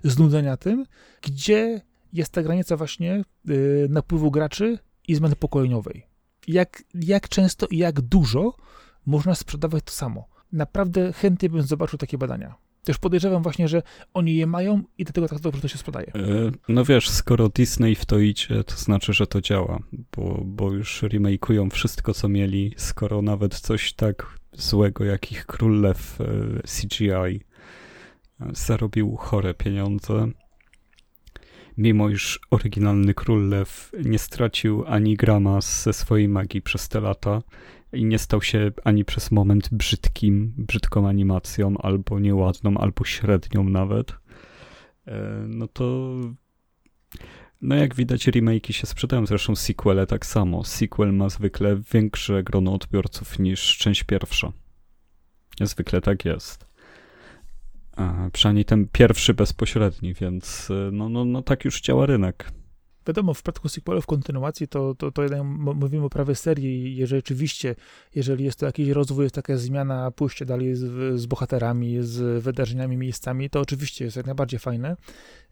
znudzenia 0.03 0.57
tym, 0.57 0.85
gdzie 1.21 1.81
jest 2.13 2.31
ta 2.31 2.43
granica 2.43 2.77
właśnie 2.77 3.13
e, 3.13 3.23
napływu 3.89 4.31
graczy 4.31 4.79
i 5.07 5.15
zmiany 5.15 5.35
pokoleniowej. 5.35 6.07
Jak, 6.47 6.83
jak 6.93 7.29
często 7.29 7.67
i 7.67 7.77
jak 7.77 8.01
dużo 8.01 8.55
można 9.05 9.35
sprzedawać 9.35 9.83
to 9.83 9.91
samo. 9.91 10.27
Naprawdę 10.51 11.13
chętnie 11.13 11.49
bym 11.49 11.61
zobaczył 11.61 11.99
takie 11.99 12.17
badania. 12.17 12.55
Też 12.86 12.97
podejrzewam 12.97 13.43
właśnie, 13.43 13.67
że 13.67 13.81
oni 14.13 14.36
je 14.36 14.47
mają 14.47 14.83
i 14.97 15.03
dlatego 15.03 15.27
tak 15.27 15.39
dobrze 15.39 15.61
to 15.61 15.67
się 15.67 15.77
sprzedaje. 15.77 16.07
E, 16.07 16.51
no 16.69 16.86
wiesz, 16.86 17.09
skoro 17.09 17.49
Disney 17.49 17.95
w 17.95 18.05
to 18.05 18.19
idzie, 18.19 18.63
to 18.63 18.75
znaczy, 18.75 19.13
że 19.13 19.27
to 19.27 19.41
działa, 19.41 19.79
bo, 20.17 20.41
bo 20.45 20.71
już 20.71 21.03
remake'ują 21.03 21.69
wszystko, 21.69 22.13
co 22.13 22.29
mieli, 22.29 22.73
skoro 22.77 23.21
nawet 23.21 23.59
coś 23.59 23.93
tak 23.93 24.39
złego 24.53 25.05
jak 25.05 25.31
ich 25.31 25.45
Król 25.45 25.81
Lew 25.81 26.21
e, 26.21 26.25
CGI 26.61 27.09
e, 27.09 27.39
zarobił 28.51 29.15
chore 29.15 29.53
pieniądze, 29.53 30.27
mimo 31.77 32.09
iż 32.09 32.39
oryginalny 32.51 33.13
Król 33.13 33.49
Lew 33.49 33.91
nie 34.05 34.19
stracił 34.19 34.83
ani 34.88 35.15
grama 35.15 35.61
ze 35.61 35.93
swojej 35.93 36.27
magii 36.27 36.61
przez 36.61 36.89
te 36.89 36.99
lata, 36.99 37.41
i 37.95 38.05
nie 38.05 38.19
stał 38.19 38.41
się 38.41 38.71
ani 38.83 39.05
przez 39.05 39.31
moment 39.31 39.69
brzydkim, 39.71 40.53
brzydką 40.57 41.07
animacją, 41.07 41.77
albo 41.77 42.19
nieładną, 42.19 42.77
albo 42.77 43.05
średnią 43.05 43.63
nawet, 43.63 44.11
e, 45.07 45.45
no 45.47 45.67
to 45.67 46.15
no 47.61 47.75
jak 47.75 47.95
widać 47.95 48.27
remake'i 48.27 48.71
się 48.71 48.87
sprzedają, 48.87 49.25
zresztą 49.25 49.55
sequele 49.55 50.07
tak 50.07 50.25
samo. 50.25 50.63
Sequel 50.63 51.13
ma 51.13 51.29
zwykle 51.29 51.81
większe 51.93 52.43
grono 52.43 52.73
odbiorców 52.73 53.39
niż 53.39 53.77
część 53.77 54.03
pierwsza. 54.03 54.51
Zwykle 55.61 56.01
tak 56.01 56.25
jest. 56.25 56.67
A, 57.97 58.29
przynajmniej 58.33 58.65
ten 58.65 58.87
pierwszy 58.87 59.33
bezpośredni, 59.33 60.13
więc 60.13 60.71
e, 60.71 60.91
no, 60.91 61.09
no, 61.09 61.25
no 61.25 61.41
tak 61.41 61.65
już 61.65 61.81
działa 61.81 62.05
rynek. 62.05 62.51
Wiadomo, 63.08 63.34
w 63.34 63.38
przypadku 63.38 63.70
sequelów 63.70 64.06
kontynuacji 64.06 64.68
to, 64.68 64.95
to, 64.95 65.12
to 65.12 65.24
jednak 65.24 65.43
mówimy 65.76 66.06
o 66.06 66.10
prawie 66.10 66.36
serii 66.36 66.99
i 66.99 67.08
rzeczywiście, 67.08 67.76
jeżeli 68.16 68.43
jest 68.43 68.60
to 68.60 68.66
jakiś 68.66 68.89
rozwój, 68.89 69.24
jest 69.24 69.36
taka 69.36 69.58
zmiana, 69.58 70.12
pójście 70.12 70.45
dalej 70.45 70.76
z, 70.76 71.20
z 71.20 71.26
bohaterami, 71.26 71.97
z 72.01 72.43
wydarzeniami, 72.43 72.97
miejscami, 72.97 73.49
to 73.49 73.60
oczywiście 73.60 74.06
jest 74.06 74.18
jak 74.18 74.26
najbardziej 74.26 74.60
fajne. 74.60 74.97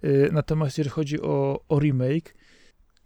Y, 0.04 0.30
natomiast 0.32 0.78
jeżeli 0.78 0.94
chodzi 0.94 1.22
o, 1.22 1.64
o 1.70 1.80
remake, 1.80 2.36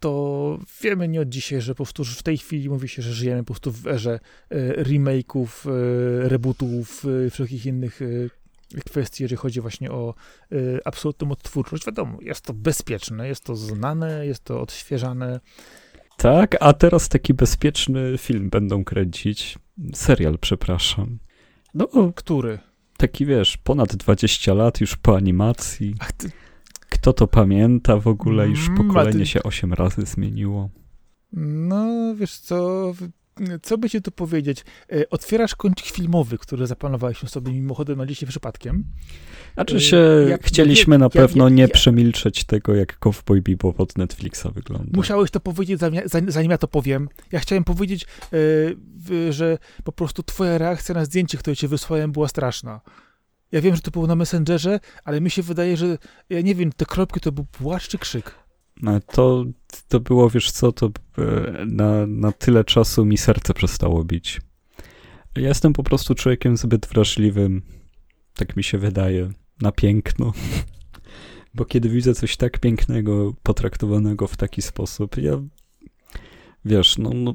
to 0.00 0.58
wiemy 0.82 1.08
nie 1.08 1.20
od 1.20 1.28
dzisiaj, 1.28 1.60
że 1.60 1.74
po 1.74 1.84
prostu 1.84 2.04
w 2.04 2.22
tej 2.22 2.38
chwili 2.38 2.68
mówi 2.68 2.88
się, 2.88 3.02
że 3.02 3.12
żyjemy 3.12 3.40
po 3.40 3.46
prostu 3.46 3.72
w 3.72 3.86
erze 3.86 4.20
y, 4.52 4.84
remake'ów, 4.84 5.70
y, 6.24 6.28
rebootów, 6.28 7.04
wszelkich 7.30 7.66
innych 7.66 8.00
kwestii, 8.90 9.22
jeżeli 9.22 9.36
chodzi 9.36 9.60
właśnie 9.60 9.90
o 9.90 10.14
y, 10.52 10.80
absolutną 10.84 11.30
odtwórczość. 11.30 11.86
Wiadomo, 11.86 12.18
jest 12.20 12.40
to 12.40 12.54
bezpieczne, 12.54 13.28
jest 13.28 13.44
to 13.44 13.56
znane, 13.56 14.26
jest 14.26 14.44
to 14.44 14.60
odświeżane. 14.60 15.40
Tak, 16.16 16.56
a 16.60 16.72
teraz 16.72 17.08
taki 17.08 17.34
bezpieczny 17.34 18.18
film 18.18 18.50
będą 18.50 18.84
kręcić. 18.84 19.58
Serial, 19.94 20.38
przepraszam. 20.38 21.18
No, 21.74 21.88
który? 22.14 22.58
Taki, 22.96 23.26
wiesz, 23.26 23.56
ponad 23.56 23.96
20 23.96 24.54
lat 24.54 24.80
już 24.80 24.96
po 24.96 25.16
animacji. 25.16 25.94
Ach, 26.00 26.12
ty... 26.12 26.30
Kto 26.90 27.12
to 27.12 27.26
pamięta 27.26 27.96
w 27.96 28.08
ogóle? 28.08 28.48
Już 28.48 28.68
mm, 28.68 28.76
pokolenie 28.76 29.18
ty... 29.18 29.26
się 29.26 29.42
8 29.42 29.72
razy 29.72 30.02
zmieniło. 30.02 30.70
No, 31.32 32.14
wiesz 32.14 32.38
co, 32.38 32.92
co 33.62 33.78
by 33.78 33.90
ci 33.90 34.02
tu 34.02 34.10
powiedzieć? 34.10 34.64
E, 34.92 35.10
otwierasz 35.10 35.54
kącik 35.54 35.86
filmowy, 35.86 36.38
który 36.38 36.66
zaplanowaliśmy 36.66 37.28
sobie 37.28 37.52
mimochodem 37.52 37.98
na 37.98 38.06
dzisiaj 38.06 38.28
przypadkiem. 38.28 38.84
Znaczy 39.54 39.76
e, 39.76 39.80
się, 39.80 40.26
jak, 40.28 40.44
chcieliśmy 40.44 40.94
jak, 40.94 41.00
na 41.00 41.10
pewno 41.10 41.44
jak, 41.44 41.54
nie 41.54 41.68
przemilczeć 41.68 42.44
tego, 42.44 42.74
jak 42.74 42.98
Cowboy 42.98 43.42
Bebop 43.42 43.80
od 43.80 43.98
Netflixa 43.98 44.46
wygląda. 44.54 44.90
Musiałeś 44.94 45.30
to 45.30 45.40
powiedzieć, 45.40 45.80
zanim 46.28 46.50
ja 46.50 46.58
to 46.58 46.68
powiem. 46.68 47.08
Ja 47.32 47.40
chciałem 47.40 47.64
powiedzieć, 47.64 48.06
e, 48.32 49.32
że 49.32 49.58
po 49.84 49.92
prostu 49.92 50.22
twoja 50.22 50.58
reakcja 50.58 50.94
na 50.94 51.04
zdjęcie, 51.04 51.38
które 51.38 51.56
ci 51.56 51.68
wysłałem, 51.68 52.12
była 52.12 52.28
straszna. 52.28 52.80
Ja 53.52 53.60
wiem, 53.60 53.76
że 53.76 53.82
to 53.82 53.90
było 53.90 54.06
na 54.06 54.16
Messengerze, 54.16 54.80
ale 55.04 55.20
mi 55.20 55.30
się 55.30 55.42
wydaje, 55.42 55.76
że 55.76 55.98
ja 56.30 56.40
nie 56.40 56.54
wiem, 56.54 56.72
te 56.72 56.86
kropki 56.86 57.20
to 57.20 57.32
był 57.32 57.44
płacz 57.44 57.88
czy 57.88 57.98
krzyk. 57.98 58.34
To, 59.12 59.44
to 59.88 60.00
było, 60.00 60.30
wiesz 60.30 60.50
co, 60.50 60.72
to 60.72 60.86
e, 61.18 61.64
na, 61.66 62.06
na 62.06 62.32
tyle 62.32 62.64
czasu 62.64 63.04
mi 63.04 63.18
serce 63.18 63.54
przestało 63.54 64.04
bić. 64.04 64.40
Ja 65.36 65.48
jestem 65.48 65.72
po 65.72 65.82
prostu 65.82 66.14
człowiekiem 66.14 66.56
zbyt 66.56 66.86
wrażliwym, 66.86 67.62
tak 68.34 68.56
mi 68.56 68.64
się 68.64 68.78
wydaje, 68.78 69.30
na 69.62 69.72
piękno. 69.72 70.32
Bo 71.54 71.64
kiedy 71.64 71.88
widzę 71.88 72.14
coś 72.14 72.36
tak 72.36 72.58
pięknego, 72.58 73.34
potraktowanego 73.42 74.26
w 74.26 74.36
taki 74.36 74.62
sposób, 74.62 75.16
ja 75.16 75.32
wiesz, 76.64 76.98
no, 76.98 77.10
no 77.14 77.34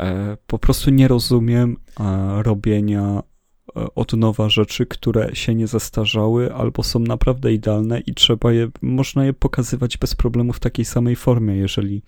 e, 0.00 0.36
po 0.46 0.58
prostu 0.58 0.90
nie 0.90 1.08
rozumiem 1.08 1.76
e, 2.00 2.42
robienia 2.42 3.22
E, 3.22 3.33
od 3.74 4.12
nowa 4.12 4.48
rzeczy, 4.48 4.86
które 4.86 5.34
się 5.34 5.54
nie 5.54 5.66
zestarzały 5.66 6.54
albo 6.54 6.82
są 6.82 6.98
naprawdę 6.98 7.52
idealne 7.52 8.00
i 8.00 8.14
trzeba 8.14 8.52
je, 8.52 8.68
można 8.82 9.24
je 9.24 9.32
pokazywać 9.32 9.96
bez 9.96 10.14
problemu 10.14 10.52
w 10.52 10.60
takiej 10.60 10.84
samej 10.84 11.16
formie, 11.16 11.56
jeżeli 11.56 12.02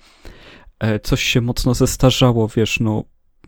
e, 0.79 1.01
coś 1.01 1.23
się 1.23 1.41
mocno 1.41 1.75
zestarzało, 1.75 2.49
wiesz, 2.49 2.81
no 2.81 3.05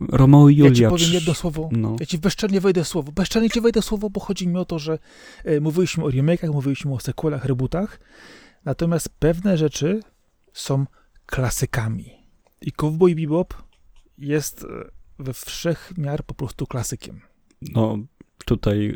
Romeo 0.09 0.49
i 0.49 0.55
Julia. 0.55 0.69
Ja 0.69 0.75
ci 0.75 0.95
powiem 0.95 1.13
jedno 1.13 1.33
słowo, 1.33 1.69
no. 1.71 1.95
ja 1.99 2.05
ci 2.05 2.17
bezczelnie 2.17 2.61
wejdę 2.61 2.85
słowo, 2.85 3.11
bezczelnie 3.11 3.49
ci 3.49 3.61
wejdę 3.61 3.81
słowo, 3.81 4.09
bo 4.09 4.19
chodzi 4.19 4.47
mi 4.47 4.57
o 4.57 4.65
to, 4.65 4.79
że 4.79 4.99
e, 5.43 5.59
mówiliśmy 5.59 6.03
o 6.03 6.07
remake'ach, 6.07 6.53
mówiliśmy 6.53 6.93
o 6.93 6.99
sequelach, 6.99 7.45
rebootach, 7.45 7.99
natomiast 8.65 9.09
pewne 9.19 9.57
rzeczy 9.57 9.99
są 10.53 10.85
klasykami 11.25 12.05
i 12.61 12.71
Cowboy 12.71 13.15
Bebop 13.15 13.53
jest 14.17 14.65
we 15.19 15.33
wszech 15.33 15.93
miar 15.97 16.23
po 16.23 16.33
prostu 16.33 16.67
klasykiem. 16.67 17.28
No, 17.61 17.97
tutaj, 18.45 18.95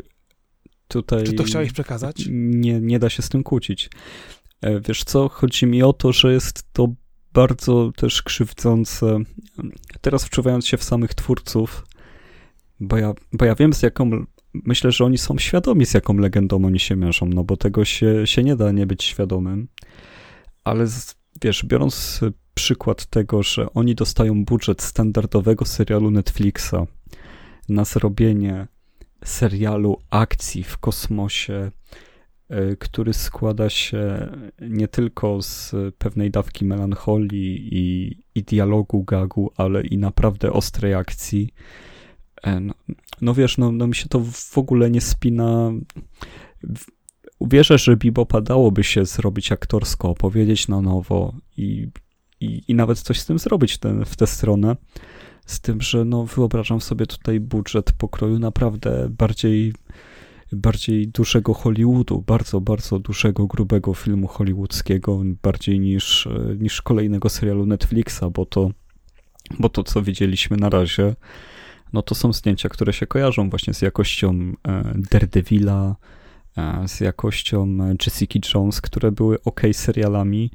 tutaj... 0.88 1.24
Czy 1.24 1.32
to 1.32 1.44
chciałeś 1.44 1.72
przekazać? 1.72 2.24
Nie, 2.30 2.80
nie 2.80 2.98
da 2.98 3.10
się 3.10 3.22
z 3.22 3.28
tym 3.28 3.42
kłócić. 3.42 3.90
E, 4.60 4.80
wiesz 4.80 5.04
co, 5.04 5.28
chodzi 5.28 5.66
mi 5.66 5.82
o 5.82 5.92
to, 5.92 6.12
że 6.12 6.32
jest 6.32 6.72
to 6.72 6.88
bardzo 7.32 7.92
też 7.96 8.22
krzywdzące. 8.22 9.18
Teraz 10.00 10.24
wczuwając 10.24 10.66
się 10.66 10.76
w 10.76 10.84
samych 10.84 11.14
twórców, 11.14 11.86
bo 12.80 12.96
ja, 12.96 13.14
bo 13.32 13.44
ja 13.44 13.54
wiem 13.54 13.72
z 13.72 13.82
jaką, 13.82 14.10
myślę, 14.54 14.92
że 14.92 15.04
oni 15.04 15.18
są 15.18 15.38
świadomi 15.38 15.86
z 15.86 15.94
jaką 15.94 16.14
legendą 16.14 16.64
oni 16.64 16.80
się 16.80 16.96
mierzą, 16.96 17.26
no 17.26 17.44
bo 17.44 17.56
tego 17.56 17.84
się, 17.84 18.26
się 18.26 18.42
nie 18.42 18.56
da 18.56 18.72
nie 18.72 18.86
być 18.86 19.04
świadomym. 19.04 19.68
Ale 20.64 20.86
z, 20.86 21.16
wiesz, 21.42 21.64
biorąc 21.64 22.20
przykład 22.54 23.06
tego, 23.06 23.42
że 23.42 23.72
oni 23.72 23.94
dostają 23.94 24.44
budżet 24.44 24.82
standardowego 24.82 25.64
serialu 25.64 26.10
Netflixa 26.10 26.74
na 27.68 27.84
zrobienie 27.84 28.66
serialu 29.24 29.98
akcji 30.10 30.64
w 30.64 30.78
kosmosie, 30.78 31.70
e, 32.48 32.76
który 32.76 33.12
składa 33.12 33.70
się 33.70 34.28
nie 34.60 34.88
tylko 34.88 35.42
z 35.42 35.74
pewnej 35.98 36.30
dawki 36.30 36.64
melancholii 36.64 37.68
i, 37.72 38.16
i 38.34 38.42
dialogu 38.42 39.04
gagu, 39.04 39.50
ale 39.56 39.82
i 39.82 39.98
naprawdę 39.98 40.52
ostrej 40.52 40.94
akcji. 40.94 41.50
E, 42.42 42.60
no, 42.60 42.74
no 43.20 43.34
wiesz, 43.34 43.58
no, 43.58 43.72
no 43.72 43.86
mi 43.86 43.94
się 43.94 44.08
to 44.08 44.20
w 44.34 44.58
ogóle 44.58 44.90
nie 44.90 45.00
spina. 45.00 45.72
Uwierzę, 47.38 47.78
że 47.78 47.96
Bebopa 47.96 48.40
dałoby 48.40 48.84
się 48.84 49.04
zrobić 49.04 49.52
aktorsko, 49.52 50.10
opowiedzieć 50.10 50.68
na 50.68 50.80
nowo 50.80 51.34
i, 51.56 51.88
i, 52.40 52.62
i 52.68 52.74
nawet 52.74 53.00
coś 53.00 53.20
z 53.20 53.26
tym 53.26 53.38
zrobić 53.38 53.78
ten, 53.78 54.04
w 54.04 54.16
tę 54.16 54.26
stronę. 54.26 54.76
Z 55.46 55.60
tym, 55.60 55.80
że 55.80 56.04
no 56.04 56.24
wyobrażam 56.24 56.80
sobie 56.80 57.06
tutaj 57.06 57.40
budżet 57.40 57.92
pokroju 57.92 58.38
naprawdę 58.38 59.08
bardziej, 59.10 59.72
bardziej 60.52 61.08
dużego 61.08 61.54
Hollywoodu, 61.54 62.24
bardzo, 62.26 62.60
bardzo 62.60 62.98
dużego, 62.98 63.46
grubego 63.46 63.94
filmu 63.94 64.26
hollywoodzkiego, 64.26 65.20
bardziej 65.42 65.80
niż, 65.80 66.28
niż 66.58 66.82
kolejnego 66.82 67.28
serialu 67.28 67.66
Netflixa, 67.66 68.24
bo 68.32 68.46
to, 68.46 68.70
bo 69.58 69.68
to, 69.68 69.84
co 69.84 70.02
widzieliśmy 70.02 70.56
na 70.56 70.68
razie, 70.68 71.14
no 71.92 72.02
to 72.02 72.14
są 72.14 72.32
zdjęcia, 72.32 72.68
które 72.68 72.92
się 72.92 73.06
kojarzą 73.06 73.50
właśnie 73.50 73.74
z 73.74 73.82
jakością 73.82 74.52
e, 74.68 74.94
Daredevila, 75.10 75.96
e, 76.56 76.88
z 76.88 77.00
jakością 77.00 77.78
Jessica 78.06 78.38
Jones, 78.54 78.80
które 78.80 79.12
były 79.12 79.42
ok 79.42 79.60
serialami, 79.72 80.50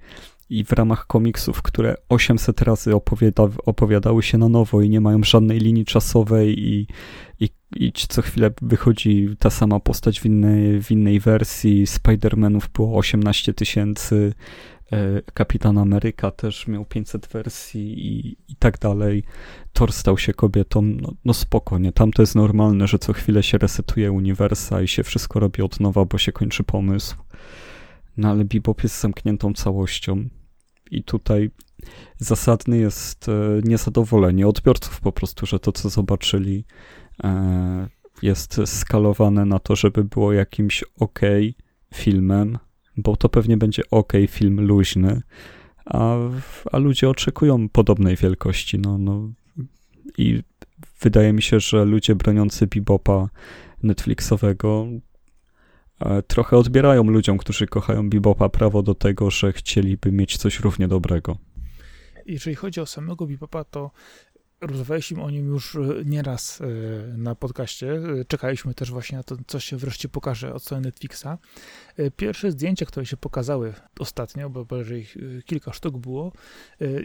i 0.50 0.66
w 0.66 0.72
ramach 0.72 1.08
komiksów, 1.08 1.62
które 1.62 1.96
800 2.10 2.62
razy 2.62 2.96
opowiada, 2.96 3.48
opowiadały 3.66 4.24
się 4.24 4.38
na 4.38 4.50
nowo 4.50 4.82
i 4.82 4.90
nie 4.90 5.02
mają 5.02 5.24
żadnej 5.24 5.60
linii 5.60 5.86
czasowej 5.86 6.60
i, 6.60 6.88
i, 7.40 7.50
i 7.76 7.92
co 7.92 8.22
chwilę 8.22 8.52
wychodzi 8.62 9.36
ta 9.40 9.50
sama 9.50 9.80
postać 9.80 10.20
w 10.20 10.26
innej, 10.26 10.82
w 10.84 10.92
innej 10.92 11.20
wersji. 11.20 11.86
Spider-Manów 11.86 12.70
było 12.74 12.98
18 12.98 13.54
tysięcy, 13.54 14.34
e, 14.92 15.22
Kapitan 15.34 15.78
Ameryka 15.78 16.32
też 16.32 16.68
miał 16.68 16.86
500 16.86 17.28
wersji 17.28 18.08
i, 18.08 18.38
i 18.48 18.56
tak 18.60 18.80
dalej. 18.80 19.24
Thor 19.74 19.94
stał 19.94 20.18
się 20.18 20.34
kobietą, 20.34 20.82
no, 20.82 21.14
no 21.26 21.34
spokojnie, 21.34 21.92
tam 21.92 22.12
to 22.12 22.22
jest 22.22 22.36
normalne, 22.36 22.88
że 22.88 23.00
co 23.00 23.14
chwilę 23.14 23.44
się 23.44 23.58
resetuje 23.58 24.12
uniwersa 24.12 24.82
i 24.82 24.88
się 24.88 25.04
wszystko 25.04 25.40
robi 25.40 25.62
od 25.62 25.80
nowa, 25.80 26.06
bo 26.06 26.18
się 26.18 26.32
kończy 26.32 26.64
pomysł. 26.64 27.16
No 28.18 28.30
ale 28.30 28.46
Bebop 28.46 28.84
jest 28.84 29.02
zamkniętą 29.02 29.54
całością 29.54 30.30
i 30.92 31.04
tutaj 31.04 31.52
zasadne 32.18 32.78
jest 32.78 33.30
e, 33.30 33.32
niezadowolenie 33.64 34.48
odbiorców 34.48 35.02
po 35.02 35.12
prostu, 35.12 35.46
że 35.46 35.60
to, 35.60 35.72
co 35.72 35.90
zobaczyli, 35.90 36.66
e, 37.24 37.88
jest 38.22 38.62
skalowane 38.66 39.46
na 39.46 39.60
to, 39.60 39.76
żeby 39.76 40.04
było 40.04 40.34
jakimś 40.34 40.84
ok 41.00 41.20
filmem, 41.94 42.58
bo 42.98 43.16
to 43.16 43.30
pewnie 43.30 43.58
będzie 43.58 43.84
ok 43.92 44.14
film 44.28 44.62
luźny, 44.62 45.22
a, 45.86 46.16
a 46.72 46.78
ludzie 46.78 47.10
oczekują 47.10 47.70
podobnej 47.70 48.16
wielkości. 48.16 48.80
No, 48.80 48.98
no. 48.98 49.30
I 50.18 50.44
wydaje 51.02 51.34
mi 51.34 51.42
się, 51.42 51.60
że 51.60 51.86
ludzie 51.86 52.16
broniący 52.16 52.68
bebopa 52.68 53.30
Netflixowego 53.84 54.88
trochę 56.28 56.58
odbierają 56.58 57.04
ludziom, 57.04 57.38
którzy 57.38 57.68
kochają 57.68 58.10
bebopa, 58.10 58.50
prawo 58.50 58.84
do 58.84 58.96
tego, 58.96 59.32
że 59.32 59.54
chcieliby 59.54 60.12
mieć 60.12 60.38
coś 60.38 60.60
równie 60.60 60.88
dobrego. 60.88 61.38
Jeżeli 62.26 62.56
chodzi 62.56 62.82
o 62.82 62.86
samego 62.86 63.26
bebopa, 63.26 63.64
to 63.64 63.92
rozmawialiśmy 64.62 65.24
o 65.24 65.30
nim 65.30 65.48
już 65.48 65.76
e, 65.76 65.80
nieraz 66.06 66.62
e, 66.62 66.66
na 67.18 67.36
podcaście. 67.36 68.02
Czekaliśmy 68.28 68.74
też 68.74 68.92
właśnie 68.92 69.18
na 69.18 69.24
to, 69.24 69.38
co 69.48 69.60
się 69.60 69.78
wreszcie 69.78 70.10
pokaże 70.10 70.54
od 70.54 70.64
strony 70.64 70.84
Netflixa. 70.84 71.28
Pierwsze 72.16 72.52
zdjęcia, 72.52 72.86
które 72.86 73.06
się 73.06 73.18
pokazały 73.18 73.74
ostatnio, 74.00 74.50
bo 74.50 74.66
ich 74.98 75.18
kilka 75.46 75.74
sztuk 75.74 75.98
było, 75.98 76.32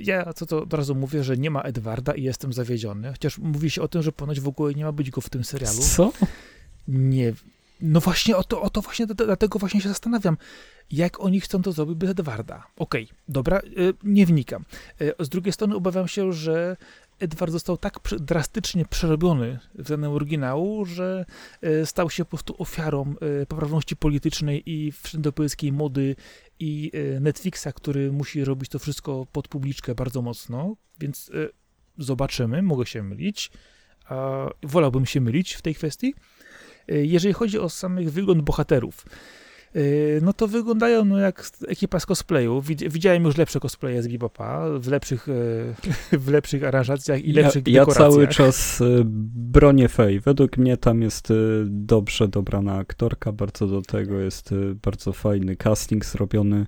ja 0.01 0.33
co 0.33 0.47
to 0.47 0.63
od 0.63 0.75
razu 0.75 0.95
mówię, 0.95 1.25
że 1.25 1.37
nie 1.37 1.51
ma 1.51 1.63
Edwarda 1.63 2.15
i 2.15 2.23
jestem 2.23 2.53
zawiedziony. 2.53 3.11
Chociaż 3.11 3.39
mówi 3.39 3.71
się 3.71 3.83
o 3.83 3.89
tym, 3.89 4.03
że 4.03 4.13
ponoć 4.13 4.41
w 4.41 4.49
ogóle 4.49 4.75
nie 4.75 4.85
ma 4.85 4.93
być 4.93 5.11
go 5.11 5.21
w 5.21 5.31
tym 5.31 5.45
serialu. 5.45 5.83
Co? 5.83 6.13
Nie, 6.89 7.33
no 7.85 8.01
właśnie 8.01 8.37
o 8.37 8.45
to, 8.45 8.63
o 8.63 8.71
to 8.71 8.81
właśnie, 8.81 9.07
dlatego 9.07 9.59
właśnie 9.59 9.81
się 9.81 9.89
zastanawiam, 9.89 10.37
jak 10.91 11.21
oni 11.21 11.41
chcą 11.41 11.63
to 11.63 11.73
zrobić 11.73 11.97
bez 11.97 12.11
Edwarda. 12.11 12.67
Okej, 12.77 13.05
okay, 13.05 13.17
dobra, 13.29 13.59
y, 13.59 13.95
nie 14.03 14.27
wnikam. 14.27 14.65
Y, 15.01 15.15
z 15.19 15.29
drugiej 15.29 15.53
strony 15.53 15.77
obawiam 15.77 16.09
się, 16.09 16.33
że 16.33 16.77
Edward 17.19 17.53
został 17.53 17.77
tak 17.77 18.01
drastycznie 18.21 18.85
przerobiony 18.85 19.59
względem 19.75 20.13
oryginału, 20.13 20.85
że 20.85 21.25
y, 21.65 21.87
stał 21.87 22.11
się 22.11 22.25
po 22.25 22.31
prostu 22.31 22.55
ofiarą 22.59 23.15
poprawności 23.49 23.97
politycznej 23.97 24.71
i 24.71 24.93
wszędopolskiej 24.93 25.73
mody 25.73 26.17
i 26.61 26.93
Netflixa, 27.21 27.69
który 27.75 28.13
musi 28.13 28.45
robić 28.45 28.71
to 28.71 28.79
wszystko 28.79 29.27
pod 29.33 29.49
publiczkę 29.49 29.95
bardzo 29.95 30.23
mocno, 30.23 30.77
więc 30.99 31.31
zobaczymy, 31.99 32.63
mogę 32.63 32.87
się 32.87 33.03
mylić. 33.03 33.51
Wolałbym 34.63 35.07
się 35.07 35.21
mylić 35.21 35.53
w 35.53 35.63
tej 35.63 35.75
kwestii, 35.75 36.15
jeżeli 36.89 37.35
chodzi 37.35 37.59
o 37.59 37.69
samych 37.69 38.13
wygląd 38.13 38.43
bohaterów, 38.43 39.07
y, 39.77 40.21
no 40.23 40.33
to 40.33 40.49
wyglądają 40.49 41.05
no 41.05 41.19
jak 41.19 41.51
ekipa 41.69 42.01
z 42.01 42.07
cosplayu. 42.07 42.63
Widziałem 42.63 43.25
już 43.25 43.37
lepsze 43.37 43.61
cosplaye 43.61 44.03
z 44.03 44.09
Bebopa, 44.09 44.67
w 44.79 44.89
lepszych, 44.89 45.29
y, 45.29 45.75
w 46.25 46.29
lepszych 46.29 46.65
aranżacjach 46.65 47.25
i 47.25 47.33
lepszych 47.33 47.69
ja, 47.69 47.81
dekoracjach. 47.81 48.07
Ja 48.07 48.13
cały 48.13 48.29
czas 48.29 48.83
bronię 49.35 49.89
Fej. 49.89 50.21
Według 50.21 50.57
mnie 50.57 50.77
tam 50.77 51.03
jest 51.03 51.29
dobrze 51.67 52.29
dobrana 52.29 52.77
aktorka, 52.77 53.33
bardzo 53.33 53.67
do 53.67 53.83
tego 53.83 54.21
jest 54.21 54.55
bardzo 54.83 55.13
fajny 55.13 55.57
casting 55.57 56.05
zrobiony 56.05 56.67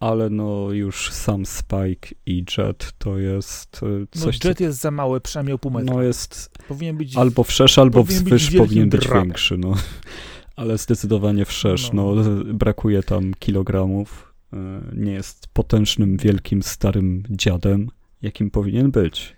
ale 0.00 0.30
no 0.30 0.72
już 0.72 1.12
sam 1.12 1.46
Spike 1.46 2.08
i 2.26 2.44
Jet 2.58 2.92
to 2.98 3.18
jest 3.18 3.80
e, 3.82 3.86
no, 3.86 4.06
coś... 4.10 4.44
No 4.44 4.48
Jet 4.48 4.60
jest 4.60 4.80
za 4.80 4.90
mały, 4.90 5.20
przynajmniej 5.20 5.58
pół 5.58 5.70
metra. 5.70 5.94
No 5.94 6.02
jest 6.02 6.50
powinien 6.68 6.96
być, 6.96 7.16
albo 7.16 7.44
wszerz, 7.44 7.78
albo 7.78 8.04
wzwyż 8.04 8.50
powinien 8.50 8.88
być 8.88 9.08
większy, 9.08 9.58
no. 9.58 9.74
Ale 10.56 10.78
zdecydowanie 10.78 11.44
wszerz, 11.44 11.92
no. 11.92 12.14
no. 12.14 12.44
brakuje 12.54 13.02
tam 13.02 13.34
kilogramów, 13.34 14.34
e, 14.52 14.80
nie 14.92 15.12
jest 15.12 15.48
potężnym, 15.52 16.16
wielkim, 16.16 16.62
starym 16.62 17.22
dziadem, 17.30 17.90
jakim 18.22 18.50
powinien 18.50 18.90
być. 18.90 19.35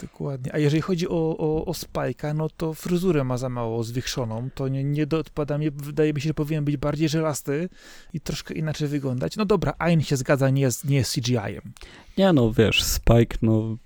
Dokładnie. 0.00 0.54
A 0.54 0.58
jeżeli 0.58 0.82
chodzi 0.82 1.08
o, 1.08 1.36
o, 1.38 1.64
o 1.64 1.72
Spike'a, 1.72 2.34
no 2.34 2.48
to 2.56 2.74
fryzurę 2.74 3.24
ma 3.24 3.38
za 3.38 3.48
mało 3.48 3.84
zwiększoną. 3.84 4.48
To 4.54 4.68
nie, 4.68 4.84
nie 4.84 5.06
dopada 5.06 5.58
mi, 5.58 5.70
wydaje 5.70 6.12
mi 6.12 6.20
się, 6.20 6.28
że 6.28 6.34
powinien 6.34 6.64
być 6.64 6.76
bardziej 6.76 7.08
żelasty 7.08 7.68
i 8.12 8.20
troszkę 8.20 8.54
inaczej 8.54 8.88
wyglądać. 8.88 9.36
No 9.36 9.44
dobra, 9.44 9.74
Ain 9.78 10.00
się 10.02 10.16
zgadza, 10.16 10.50
nie 10.50 10.62
jest, 10.62 10.84
nie 10.84 10.96
jest 10.96 11.14
CGI-em. 11.14 11.72
Nie, 12.18 12.32
no 12.32 12.52
wiesz, 12.52 12.82
Spike, 12.82 13.38
no 13.42 13.76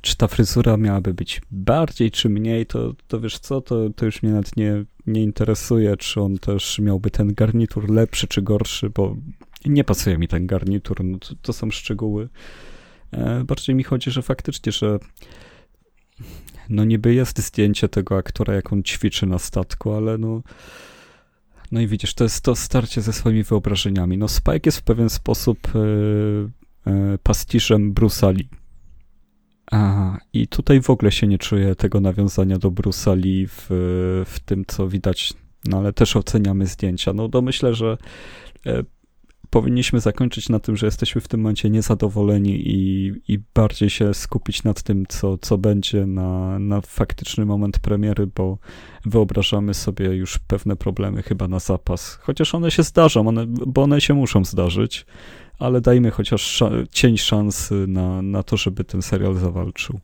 czy 0.00 0.16
ta 0.16 0.28
fryzura 0.28 0.76
miałaby 0.76 1.14
być 1.14 1.40
bardziej 1.50 2.10
czy 2.10 2.28
mniej, 2.28 2.66
to, 2.66 2.94
to 3.08 3.20
wiesz 3.20 3.38
co, 3.38 3.60
to, 3.60 3.90
to 3.90 4.04
już 4.06 4.22
mnie 4.22 4.32
nawet 4.32 4.56
nie, 4.56 4.84
nie 5.06 5.22
interesuje, 5.22 5.96
czy 5.96 6.20
on 6.20 6.38
też 6.38 6.78
miałby 6.78 7.10
ten 7.10 7.34
garnitur 7.34 7.90
lepszy 7.90 8.26
czy 8.26 8.42
gorszy, 8.42 8.90
bo 8.90 9.16
nie 9.64 9.84
pasuje 9.84 10.18
mi 10.18 10.28
ten 10.28 10.46
garnitur, 10.46 11.04
no 11.04 11.18
to, 11.18 11.34
to 11.42 11.52
są 11.52 11.70
szczegóły. 11.70 12.28
E, 13.12 13.44
bardziej 13.44 13.74
mi 13.74 13.84
chodzi, 13.84 14.10
że 14.10 14.22
faktycznie, 14.22 14.72
że 14.72 14.98
no 16.68 16.84
niby 16.84 17.14
jest 17.14 17.38
zdjęcie 17.38 17.88
tego 17.88 18.16
aktora, 18.16 18.54
jak 18.54 18.72
on 18.72 18.82
ćwiczy 18.82 19.26
na 19.26 19.38
statku, 19.38 19.92
ale 19.92 20.18
no 20.18 20.42
no 21.72 21.80
i 21.80 21.86
widzisz, 21.86 22.14
to 22.14 22.24
jest 22.24 22.44
to 22.44 22.56
starcie 22.56 23.00
ze 23.00 23.12
swoimi 23.12 23.42
wyobrażeniami. 23.42 24.18
No 24.18 24.28
Spike 24.28 24.60
jest 24.64 24.78
w 24.78 24.82
pewien 24.82 25.10
sposób 25.10 25.58
e, 25.74 25.80
e, 26.90 27.18
pastiszem 27.22 27.94
Bruce'a 27.94 28.36
Lee. 28.36 28.48
A, 29.72 30.18
I 30.32 30.48
tutaj 30.48 30.80
w 30.80 30.90
ogóle 30.90 31.12
się 31.12 31.26
nie 31.26 31.38
czuję 31.38 31.74
tego 31.74 32.00
nawiązania 32.00 32.58
do 32.58 32.70
Bruce'a 32.70 33.16
Lee 33.16 33.46
w, 33.46 33.66
w 34.26 34.40
tym, 34.44 34.64
co 34.66 34.88
widać, 34.88 35.32
no 35.64 35.78
ale 35.78 35.92
też 35.92 36.16
oceniamy 36.16 36.66
zdjęcia. 36.66 37.12
No 37.12 37.28
to 37.28 37.42
myślę, 37.42 37.74
że 37.74 37.96
powinniśmy 39.58 40.00
zakończyć 40.00 40.48
na 40.48 40.58
tym, 40.58 40.76
że 40.76 40.86
jesteśmy 40.86 41.20
w 41.20 41.28
tym 41.28 41.40
momencie 41.40 41.70
niezadowoleni 41.70 42.68
i, 42.68 43.12
i 43.28 43.38
bardziej 43.54 43.90
się 43.90 44.14
skupić 44.14 44.64
nad 44.64 44.82
tym, 44.82 45.06
co, 45.08 45.38
co 45.38 45.58
będzie 45.58 46.06
na, 46.06 46.58
na 46.58 46.80
faktyczny 46.80 47.46
moment 47.46 47.78
premiery, 47.78 48.26
bo 48.26 48.58
wyobrażamy 49.04 49.74
sobie 49.74 50.06
już 50.06 50.38
pewne 50.38 50.76
problemy 50.76 51.22
chyba 51.22 51.48
na 51.48 51.58
zapas. 51.58 52.14
Chociaż 52.14 52.54
one 52.54 52.70
się 52.70 52.82
zdarzą, 52.82 53.28
one, 53.28 53.46
bo 53.46 53.82
one 53.82 54.00
się 54.00 54.14
muszą 54.14 54.44
zdarzyć, 54.44 55.06
ale 55.58 55.80
dajmy 55.80 56.10
chociaż 56.10 56.62
sz 56.62 56.88
cień 56.90 57.18
szansy 57.18 57.74
na, 57.88 58.22
na 58.22 58.42
to, 58.42 58.56
żeby 58.56 58.84
ten 58.84 59.02
serial 59.02 59.34
zawalczył. 59.34 60.00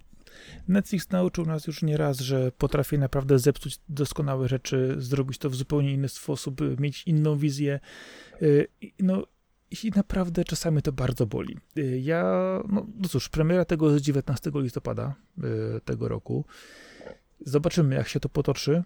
Netflix 0.68 1.10
nauczył 1.10 1.46
nas 1.46 1.66
już 1.66 1.82
nie 1.82 1.96
raz, 1.96 2.20
że 2.20 2.52
potrafi 2.58 2.98
naprawdę 2.98 3.38
zepsuć 3.38 3.78
doskonałe 3.88 4.48
rzeczy, 4.48 4.94
zrobić 4.98 5.38
to 5.38 5.50
w 5.50 5.54
zupełnie 5.54 5.92
inny 5.92 6.08
sposób, 6.08 6.80
mieć 6.80 7.02
inną 7.06 7.36
wizję. 7.36 7.80
Y, 8.42 8.66
no 9.00 9.26
i 9.82 9.90
naprawdę 9.90 10.44
czasami 10.44 10.82
to 10.82 10.92
bardzo 10.92 11.26
boli. 11.26 11.58
Y, 11.78 12.00
ja, 12.00 12.22
no, 12.68 12.86
no 12.96 13.08
cóż, 13.08 13.28
premiera 13.28 13.64
tego 13.64 13.92
jest 13.92 14.04
19 14.04 14.50
listopada 14.54 15.14
y, 15.38 15.80
tego 15.84 16.08
roku. 16.08 16.44
Zobaczymy, 17.46 17.94
jak 17.94 18.08
się 18.08 18.20
to 18.20 18.28
potoczy. 18.28 18.82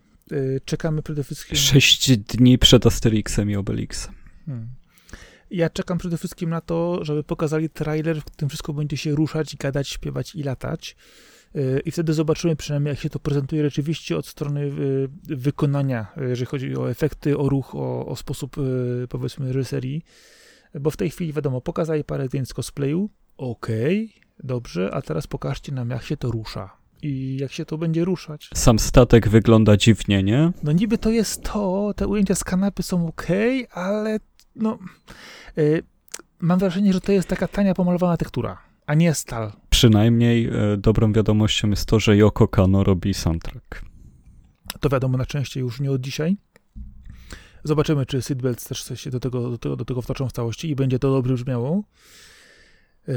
Czekamy 0.65 1.03
przede 1.03 1.25
wszystkim... 1.25 1.57
Sześć 1.57 2.17
dni 2.17 2.59
przed 2.59 2.87
Asterixem 2.87 3.51
i 3.51 3.57
Obelixem. 3.57 4.15
Hmm. 4.47 4.69
Ja 5.51 5.71
czekam 5.71 5.99
przede 5.99 6.19
wszystkim 6.19 6.51
na 6.51 6.61
to, 6.61 7.05
żeby 7.05 7.25
pokazali 7.25 7.71
trailer, 7.71 8.21
w 8.21 8.25
którym 8.25 8.49
wszystko 8.49 8.73
będzie 8.73 8.97
się 8.97 9.15
ruszać, 9.15 9.57
gadać, 9.57 9.89
śpiewać 9.89 10.35
i 10.35 10.43
latać. 10.43 10.97
Y, 11.57 11.81
I 11.85 11.91
wtedy 11.91 12.15
zobaczymy 12.15 12.57
przynajmniej, 12.57 12.93
jak 12.93 13.01
się 13.01 13.11
to 13.11 13.19
prezentuje 13.19 13.63
rzeczywiście 13.63 14.17
od 14.17 14.27
strony 14.27 14.61
y, 14.61 15.09
wykonania, 15.23 16.07
jeżeli 16.29 16.47
chodzi 16.47 16.77
o 16.77 16.91
efekty, 16.91 17.39
o 17.39 17.49
ruch, 17.49 17.75
o, 17.75 18.07
o 18.07 18.17
sposób, 18.17 18.59
y, 18.59 19.07
powiedzmy, 19.09 19.53
reżyserii. 19.53 20.05
Bo 20.81 20.91
w 20.91 20.97
tej 20.97 21.11
chwili, 21.11 21.33
wiadomo, 21.33 21.61
pokazali 21.61 22.05
parę 22.05 22.27
zdjęć 22.27 22.49
z 22.49 22.55
cosplayu. 22.55 23.11
Okej, 23.37 24.13
okay, 24.17 24.23
dobrze, 24.45 24.91
a 24.95 25.03
teraz 25.03 25.27
pokażcie 25.27 25.73
nam, 25.73 25.91
jak 25.91 26.03
się 26.03 26.17
to 26.17 26.31
rusza 26.31 26.77
i 27.03 27.37
jak 27.41 27.53
się 27.53 27.65
to 27.65 27.79
będzie 27.79 28.05
ruszać. 28.05 28.51
Sam 28.55 28.79
statek 28.79 29.29
wygląda 29.29 29.77
dziwnie, 29.77 30.23
nie? 30.23 30.53
No 30.63 30.73
niby 30.73 30.99
to 30.99 31.11
jest 31.11 31.43
to, 31.43 31.95
te 31.97 32.09
ujęcia 32.09 32.35
z 32.35 32.45
kanapy 32.45 32.83
są 32.83 33.07
ok, 33.07 33.27
ale 33.71 34.21
no... 34.57 34.79
Yy, 35.57 35.83
mam 36.41 36.59
wrażenie, 36.59 36.93
że 36.93 37.01
to 37.01 37.13
jest 37.13 37.29
taka 37.29 37.49
tania, 37.49 37.75
pomalowana 37.75 38.17
tektura 38.17 38.69
a 38.89 38.95
nie 38.95 39.15
stal. 39.15 39.53
Przynajmniej 39.71 40.47
e, 40.47 40.77
dobrą 40.77 41.13
wiadomością 41.13 41.71
jest 41.71 41.87
to, 41.87 42.01
że 42.01 42.17
Yoko 42.17 42.49
Kano 42.49 42.85
robi 42.85 43.15
soundtrack. 43.15 43.85
To 44.81 44.89
wiadomo 44.89 45.19
na 45.19 45.25
szczęście 45.25 45.61
już 45.61 45.81
nie 45.81 45.91
od 45.91 46.01
dzisiaj. 46.01 46.37
Zobaczymy, 47.69 48.07
czy 48.07 48.23
Seatbelts 48.23 48.65
też 48.65 49.01
się 49.01 49.11
do 49.11 49.21
tego, 49.21 49.51
do 49.51 49.59
tego, 49.59 49.77
do 49.77 49.85
tego 49.85 50.03
wtoczą 50.03 50.29
w 50.29 50.33
całości 50.33 50.71
i 50.71 50.77
będzie 50.77 50.99
to 50.99 51.13
dobrze 51.13 51.35
brzmiało. 51.35 51.83
Yy, 53.09 53.15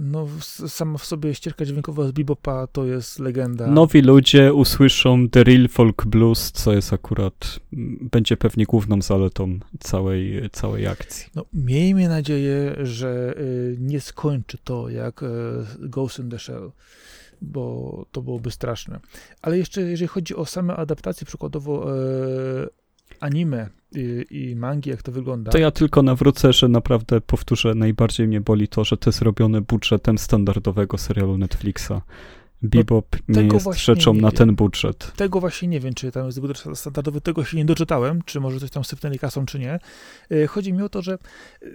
no, 0.00 0.26
sama 0.68 0.98
w 0.98 1.04
sobie 1.04 1.34
ścieżka 1.34 1.64
dźwiękowa 1.64 2.08
z 2.08 2.12
bebopa 2.12 2.66
to 2.66 2.84
jest 2.84 3.18
legenda. 3.18 3.66
Nowi 3.66 4.02
ludzie 4.02 4.54
usłyszą 4.54 5.28
The 5.28 5.44
Real 5.44 5.68
Folk 5.68 6.06
Blues, 6.06 6.52
co 6.52 6.72
jest 6.72 6.92
akurat, 6.92 7.58
będzie 8.00 8.36
pewnie 8.36 8.64
główną 8.64 9.02
zaletą 9.02 9.58
całej, 9.80 10.50
całej 10.52 10.86
akcji. 10.86 11.26
No, 11.34 11.44
miejmy 11.52 12.08
nadzieję, 12.08 12.76
że 12.82 13.34
y, 13.38 13.76
nie 13.80 14.00
skończy 14.00 14.58
to 14.64 14.88
jak 14.88 15.22
y, 15.22 15.26
Ghost 15.78 16.18
in 16.18 16.30
the 16.30 16.38
Shell, 16.38 16.72
bo 17.42 18.04
to 18.12 18.22
byłoby 18.22 18.50
straszne. 18.50 19.00
Ale 19.42 19.58
jeszcze 19.58 19.80
jeżeli 19.80 20.08
chodzi 20.08 20.36
o 20.36 20.44
same 20.44 20.76
adaptacje, 20.76 21.26
przykładowo 21.26 21.96
y, 21.96 22.85
anime 23.20 23.68
i, 23.92 24.26
i 24.30 24.56
mangi, 24.56 24.90
jak 24.90 25.02
to 25.02 25.12
wygląda. 25.12 25.52
To 25.52 25.58
ja 25.58 25.70
tylko 25.70 26.02
nawrócę, 26.02 26.52
że 26.52 26.68
naprawdę 26.68 27.20
powtórzę, 27.20 27.74
najbardziej 27.74 28.28
mnie 28.28 28.40
boli 28.40 28.68
to, 28.68 28.84
że 28.84 28.96
to 28.96 29.10
jest 29.10 29.22
robione 29.22 29.60
budżetem 29.60 30.18
standardowego 30.18 30.98
serialu 30.98 31.38
Netflixa. 31.38 31.92
Bebop 32.62 33.16
no, 33.28 33.42
nie 33.42 33.48
jest 33.48 33.74
rzeczą 33.74 34.14
nie 34.14 34.20
na 34.20 34.32
ten 34.32 34.54
budżet. 34.54 35.12
Tego 35.16 35.40
właśnie 35.40 35.68
nie 35.68 35.80
wiem, 35.80 35.94
czy 35.94 36.12
tam 36.12 36.26
jest 36.26 36.40
budżet 36.40 36.78
standardowy, 36.78 37.20
tego 37.20 37.44
się 37.44 37.56
nie 37.56 37.64
doczytałem, 37.64 38.22
czy 38.22 38.40
może 38.40 38.60
coś 38.60 38.70
tam 38.70 38.84
sypnęli 38.84 39.18
kasą, 39.18 39.46
czy 39.46 39.58
nie. 39.58 39.78
E, 40.30 40.46
chodzi 40.46 40.72
mi 40.72 40.82
o 40.82 40.88
to, 40.88 41.02
że 41.02 41.12
e, 41.12 41.66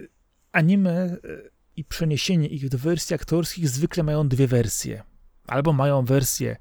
anime 0.52 0.90
e, 0.90 1.18
i 1.76 1.84
przeniesienie 1.84 2.48
ich 2.48 2.68
do 2.68 2.78
wersji 2.78 3.14
aktorskich 3.14 3.68
zwykle 3.68 4.02
mają 4.02 4.28
dwie 4.28 4.46
wersje. 4.46 5.02
Albo 5.46 5.72
mają 5.72 6.04
wersję 6.04 6.56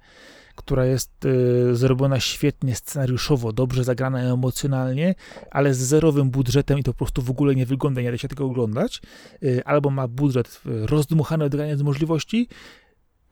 która 0.62 0.86
jest 0.86 1.26
y, 1.26 1.76
zrobiona 1.76 2.20
świetnie 2.20 2.76
scenariuszowo, 2.76 3.54
dobrze 3.54 3.84
zagrana 3.84 4.20
emocjonalnie, 4.20 5.16
ale 5.52 5.74
z 5.74 5.78
zerowym 5.78 6.30
budżetem 6.30 6.80
i 6.80 6.84
to 6.84 6.94
po 6.94 6.98
prostu 6.98 7.22
w 7.22 7.30
ogóle 7.30 7.56
nie 7.56 7.66
wygląda, 7.66 8.02
nie 8.02 8.12
da 8.12 8.18
się 8.18 8.28
tego 8.28 8.46
oglądać, 8.46 9.02
y, 9.44 9.66
albo 9.66 9.90
ma 9.90 10.08
budżet 10.08 10.62
rozdmuchany 10.66 11.46
od 11.46 11.56
granic 11.56 11.82
możliwości, 11.82 12.48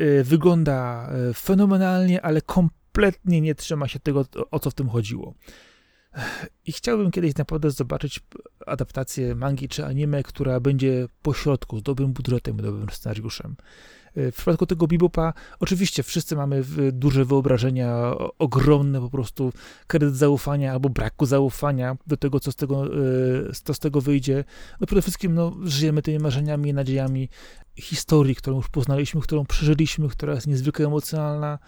y, 0.02 0.24
wygląda 0.24 1.10
fenomenalnie, 1.36 2.22
ale 2.22 2.42
kompletnie 2.42 3.42
nie 3.42 3.56
trzyma 3.56 3.88
się 3.88 4.00
tego, 4.00 4.26
o 4.52 4.60
co 4.60 4.72
w 4.72 4.74
tym 4.74 4.90
chodziło. 4.90 5.34
I 6.66 6.72
chciałbym 6.72 7.12
kiedyś 7.12 7.36
naprawdę 7.36 7.72
zobaczyć 7.72 8.20
adaptację 8.66 9.36
mangi 9.36 9.68
czy 9.68 9.86
anime, 9.86 10.24
która 10.24 10.60
będzie 10.60 11.08
pośrodku, 11.22 11.80
z 11.80 11.84
dobrym 11.84 12.14
budżetem, 12.14 12.58
dobrym 12.58 12.90
scenariuszem. 12.90 13.56
W 14.16 14.32
przypadku 14.36 14.66
tego 14.66 14.88
Bebopa, 14.88 15.34
oczywiście 15.60 16.04
wszyscy 16.04 16.36
mamy 16.36 16.64
duże 16.92 17.26
wyobrażenia, 17.26 18.14
ogromne 18.40 19.02
po 19.02 19.10
prostu 19.10 19.54
kredyt 19.88 20.16
zaufania 20.16 20.72
albo 20.72 20.90
braku 20.90 21.26
zaufania 21.26 21.98
do 22.08 22.18
tego, 22.18 22.40
co 22.40 22.52
z 22.52 22.56
tego, 22.56 22.86
e, 22.86 23.54
co 23.64 23.74
z 23.74 23.80
tego 23.80 24.02
wyjdzie. 24.02 24.44
No 24.82 24.88
przede 24.88 25.02
wszystkim 25.02 25.34
no, 25.34 25.56
żyjemy 25.64 26.02
tymi 26.02 26.20
marzeniami, 26.20 26.74
nadziejami 26.74 27.30
historii, 27.80 28.36
którą 28.36 28.56
już 28.56 28.70
poznaliśmy, 28.70 29.22
którą 29.22 29.46
przeżyliśmy, 29.46 30.10
która 30.10 30.34
jest 30.34 30.48
niezwykle 30.48 30.86
emocjonalna, 30.86 31.60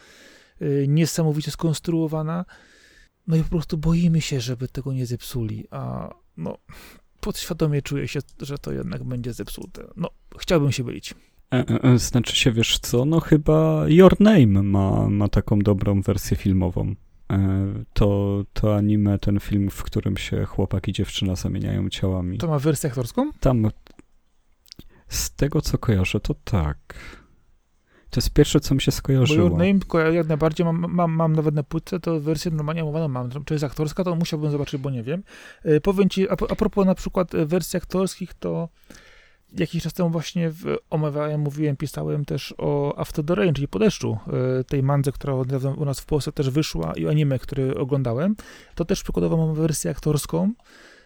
e, 0.61 0.87
niesamowicie 0.87 1.51
skonstruowana. 1.51 2.45
No 3.27 3.35
i 3.35 3.43
po 3.43 3.49
prostu 3.49 3.77
boimy 3.77 4.21
się, 4.21 4.41
żeby 4.41 4.67
tego 4.67 4.93
nie 4.93 5.05
zepsuli, 5.05 5.67
a 5.71 6.09
no, 6.37 6.57
podświadomie 7.19 7.81
czuję 7.81 8.07
się, 8.07 8.19
że 8.39 8.57
to 8.57 8.71
jednak 8.71 9.03
będzie 9.03 9.33
zepsute. 9.33 9.87
No, 9.95 10.09
chciałbym 10.37 10.71
się 10.71 10.83
bylić. 10.83 11.13
E, 11.53 11.57
e, 11.57 11.83
e, 11.83 11.99
znaczy 11.99 12.35
się, 12.35 12.51
wiesz 12.51 12.79
co, 12.79 13.05
no 13.05 13.19
chyba 13.19 13.83
Your 13.87 14.21
Name 14.21 14.63
ma, 14.63 15.09
ma 15.09 15.27
taką 15.27 15.59
dobrą 15.59 16.01
wersję 16.01 16.37
filmową. 16.37 16.95
To, 17.93 18.43
to 18.53 18.75
anime, 18.75 19.19
ten 19.19 19.39
film, 19.39 19.69
w 19.69 19.83
którym 19.83 20.17
się 20.17 20.45
chłopak 20.45 20.87
i 20.87 20.93
dziewczyna 20.93 21.35
zamieniają 21.35 21.89
ciałami. 21.89 22.37
To 22.37 22.47
ma 22.47 22.59
wersję 22.59 22.89
aktorską? 22.89 23.31
Tam, 23.39 23.69
z 25.07 25.35
tego 25.35 25.61
co 25.61 25.77
kojarzę, 25.77 26.19
to 26.19 26.33
tak. 26.43 26.77
To 28.09 28.17
jest 28.19 28.33
pierwsze, 28.33 28.59
co 28.59 28.75
mi 28.75 28.81
się 28.81 28.91
skojarzyło. 28.91 29.49
Bo 29.49 29.63
Your 29.63 29.83
Name, 29.93 30.13
jak 30.15 30.27
najbardziej 30.27 30.65
mam, 30.65 30.85
mam, 30.89 31.11
mam 31.11 31.35
nawet 31.35 31.55
na 31.55 31.63
płytce, 31.63 31.99
to 31.99 32.19
wersję 32.19 32.51
normalnie 32.51 32.83
omawianą 32.83 33.07
mam. 33.07 33.29
Czy 33.45 33.53
jest 33.53 33.63
aktorska, 33.63 34.03
to 34.03 34.15
musiałbym 34.15 34.51
zobaczyć, 34.51 34.81
bo 34.81 34.89
nie 34.89 35.03
wiem. 35.03 35.23
Powiem 35.83 36.09
ci, 36.09 36.29
a, 36.29 36.31
a 36.31 36.55
propos 36.55 36.85
na 36.85 36.95
przykład 36.95 37.31
wersji 37.45 37.77
aktorskich, 37.77 38.33
to 38.33 38.69
jakiś 39.57 39.83
czas 39.83 39.93
temu 39.93 40.09
właśnie 40.09 40.49
w, 40.49 40.77
omawiałem, 40.89 41.41
mówiłem, 41.41 41.77
pisałem 41.77 42.25
też 42.25 42.53
o 42.57 42.99
After 42.99 43.25
the 43.25 43.35
Rain, 43.35 43.53
czyli 43.53 43.67
po 43.67 43.79
deszczu, 43.79 44.17
e, 44.59 44.63
tej 44.63 44.83
mandze, 44.83 45.11
która 45.11 45.33
u 45.77 45.85
nas 45.85 45.99
w 45.99 46.05
Polsce 46.05 46.31
też 46.31 46.49
wyszła 46.49 46.93
i 46.93 47.07
anime, 47.07 47.39
który 47.39 47.77
oglądałem. 47.77 48.35
To 48.75 48.85
też 48.85 49.03
przykładowo 49.03 49.37
mam 49.37 49.55
wersję 49.55 49.91
aktorską, 49.91 50.53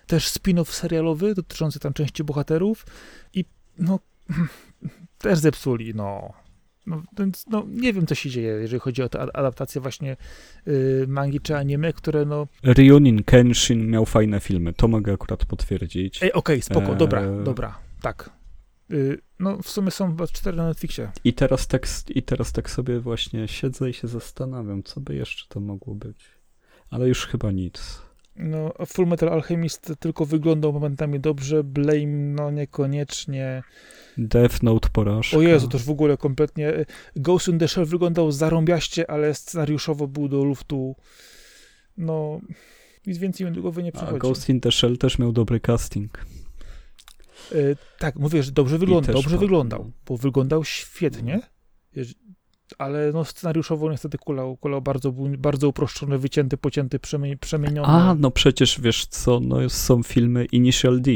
też 0.07 0.27
spin-off 0.27 0.71
serialowy 0.71 1.35
dotyczący 1.35 1.79
tam 1.79 1.93
części 1.93 2.23
bohaterów 2.23 2.85
i 3.33 3.45
no 3.79 3.99
też 5.17 5.39
zepsuli, 5.39 5.95
no. 5.95 6.33
No, 6.87 7.03
więc 7.19 7.45
no, 7.47 7.65
nie 7.67 7.93
wiem, 7.93 8.07
co 8.07 8.15
się 8.15 8.29
dzieje, 8.29 8.47
jeżeli 8.47 8.79
chodzi 8.79 9.03
o 9.03 9.09
te 9.09 9.21
adaptacje 9.21 9.81
właśnie 9.81 10.17
y, 10.67 11.05
mangi 11.07 11.39
czy 11.39 11.57
anime, 11.57 11.93
które 11.93 12.25
no... 12.25 12.47
Ryunin 12.63 13.23
Kenshin 13.23 13.87
miał 13.87 14.05
fajne 14.05 14.39
filmy, 14.39 14.73
to 14.73 14.87
mogę 14.87 15.13
akurat 15.13 15.45
potwierdzić. 15.45 16.23
Ej, 16.23 16.33
okej, 16.33 16.55
okay, 16.55 16.61
spoko, 16.61 16.95
dobra, 16.95 17.21
e... 17.21 17.43
dobra, 17.43 17.79
tak. 18.01 18.34
Y, 18.91 19.21
no, 19.39 19.57
w 19.61 19.69
sumie 19.69 19.91
są 19.91 20.07
chyba 20.07 20.27
cztery 20.27 20.57
na 20.57 20.67
Netflixie. 20.67 21.11
I 21.23 21.33
teraz, 21.33 21.67
tak, 21.67 21.87
I 22.09 22.23
teraz 22.23 22.51
tak 22.51 22.69
sobie 22.69 22.99
właśnie 22.99 23.47
siedzę 23.47 23.89
i 23.89 23.93
się 23.93 24.07
zastanawiam, 24.07 24.83
co 24.83 25.01
by 25.01 25.15
jeszcze 25.15 25.45
to 25.49 25.59
mogło 25.59 25.95
być. 25.95 26.25
Ale 26.89 27.07
już 27.07 27.27
chyba 27.27 27.51
nic. 27.51 28.01
No, 28.35 28.73
Full 28.87 29.07
Metal 29.07 29.29
Alchemist 29.29 29.93
tylko 29.99 30.25
wyglądał 30.25 30.73
momentami 30.73 31.19
dobrze, 31.19 31.63
Blame 31.63 32.05
no 32.07 32.51
niekoniecznie. 32.51 33.63
Death 34.17 34.63
Note 34.63 34.89
porażka. 34.93 35.37
O 35.37 35.41
Jezu, 35.41 35.67
to 35.67 35.77
już 35.77 35.85
w 35.85 35.89
ogóle 35.89 36.17
kompletnie. 36.17 36.73
Y, 36.73 36.85
Ghost 37.15 37.47
in 37.47 37.59
the 37.59 37.67
Shell 37.67 37.85
wyglądał 37.85 38.31
zarąbiaście, 38.31 39.11
ale 39.11 39.33
scenariuszowo 39.33 40.07
był 40.07 40.27
do 40.27 40.43
luftu. 40.43 40.95
No, 41.97 42.39
nic 43.07 43.17
więcej 43.17 43.45
mi 43.45 43.51
do 43.51 43.61
głowy 43.61 43.83
nie 43.83 43.91
przychodzi. 43.91 44.15
A 44.15 44.19
Ghost 44.19 44.49
in 44.49 44.59
the 44.61 44.71
Shell 44.71 44.97
też 44.97 45.19
miał 45.19 45.31
dobry 45.31 45.59
casting. 45.59 46.25
Yy, 47.51 47.75
tak, 47.99 48.15
mówię, 48.15 48.43
że 48.43 48.51
dobrze 48.51 48.77
wygląda, 48.77 49.13
dobrze 49.13 49.37
wyglądał, 49.37 49.91
bo 50.05 50.17
wyglądał 50.17 50.63
świetnie, 50.63 51.41
ale 52.77 53.11
no 53.13 53.25
scenariuszowo 53.25 53.91
niestety 53.91 54.17
kulał, 54.17 54.57
kulał 54.57 54.81
bardzo, 54.81 55.11
bardzo 55.37 55.69
uproszczony, 55.69 56.17
wycięty, 56.17 56.57
pocięty, 56.57 56.99
przemieniony. 57.39 57.87
A, 57.87 58.15
no 58.19 58.31
przecież 58.31 58.81
wiesz 58.81 59.05
co, 59.05 59.39
no 59.39 59.69
są 59.69 60.03
filmy 60.03 60.45
Initial 60.45 61.01
D. 61.01 61.11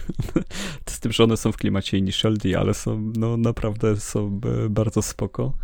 Z 0.90 1.00
tym, 1.00 1.12
że 1.12 1.24
one 1.24 1.36
są 1.36 1.52
w 1.52 1.56
klimacie 1.56 1.98
Initial 1.98 2.36
D, 2.36 2.58
ale 2.58 2.74
są, 2.74 3.12
no 3.16 3.36
naprawdę 3.36 3.96
są 3.96 4.40
e, 4.64 4.68
bardzo 4.68 5.02
spoko. 5.02 5.56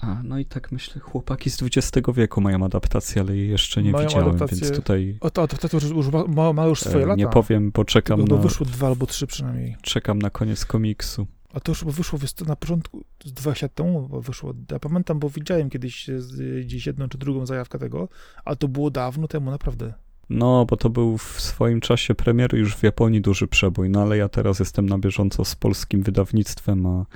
A, 0.00 0.22
no 0.24 0.38
i 0.38 0.44
tak 0.44 0.72
myślę, 0.72 1.00
chłopaki 1.00 1.50
z 1.50 1.62
XX 1.62 2.08
wieku 2.14 2.40
mają 2.40 2.64
adaptację, 2.64 3.22
ale 3.22 3.36
jej 3.36 3.48
jeszcze 3.48 3.82
nie 3.82 3.92
Mają 3.92 4.08
widziałem, 4.08 4.28
adaptację- 4.36 4.60
więc 4.64 4.76
tutaj 4.76 5.16
O, 5.20 5.30
to 5.30 5.42
adaptacja 5.42 5.78
już, 5.82 5.90
już 5.90 6.08
ma, 6.28 6.52
ma 6.52 6.66
już 6.66 6.80
swoje 6.80 7.04
e, 7.04 7.06
lata. 7.06 7.18
nie 7.18 7.28
powiem, 7.28 7.70
bo 7.70 7.84
czekam 7.84 8.18
Tylko 8.20 8.36
na, 8.36 8.42
wyszło 8.42 8.66
dwa 8.66 8.86
albo 8.86 9.06
trzy 9.06 9.26
przynajmniej. 9.26 9.76
czekam 9.82 10.18
na 10.18 10.30
koniec 10.30 10.64
komiksu. 10.64 11.26
A 11.54 11.60
to 11.60 11.72
już 11.72 11.78
chyba 11.78 11.92
wyszło 11.92 12.18
na 12.46 12.56
początku, 12.56 13.04
z 13.24 13.32
dwa 13.32 13.50
lat 13.62 13.74
temu 13.74 14.20
wyszło. 14.20 14.54
Ja 14.70 14.78
pamiętam, 14.78 15.18
bo 15.18 15.30
widziałem 15.30 15.70
kiedyś 15.70 16.08
e, 16.08 16.20
z- 16.20 16.64
gdzieś 16.66 16.86
jedną 16.86 17.08
czy 17.08 17.18
drugą 17.18 17.46
zajawkę 17.46 17.78
tego, 17.78 18.08
ale 18.44 18.56
to 18.56 18.68
było 18.68 18.90
dawno 18.90 19.28
temu, 19.28 19.50
naprawdę. 19.50 19.94
No, 20.30 20.64
bo 20.64 20.76
to 20.76 20.90
był 20.90 21.18
w 21.18 21.40
swoim 21.40 21.80
czasie 21.80 22.14
premiery 22.14 22.58
już 22.58 22.76
w 22.76 22.82
Japonii 22.82 23.20
duży 23.20 23.46
przebój, 23.48 23.90
no 23.90 24.02
ale 24.02 24.16
ja 24.16 24.28
teraz 24.28 24.58
jestem 24.58 24.88
na 24.88 24.98
bieżąco 24.98 25.44
z 25.44 25.54
polskim 25.56 26.02
wydawnictwem, 26.02 26.86
a 26.86 27.06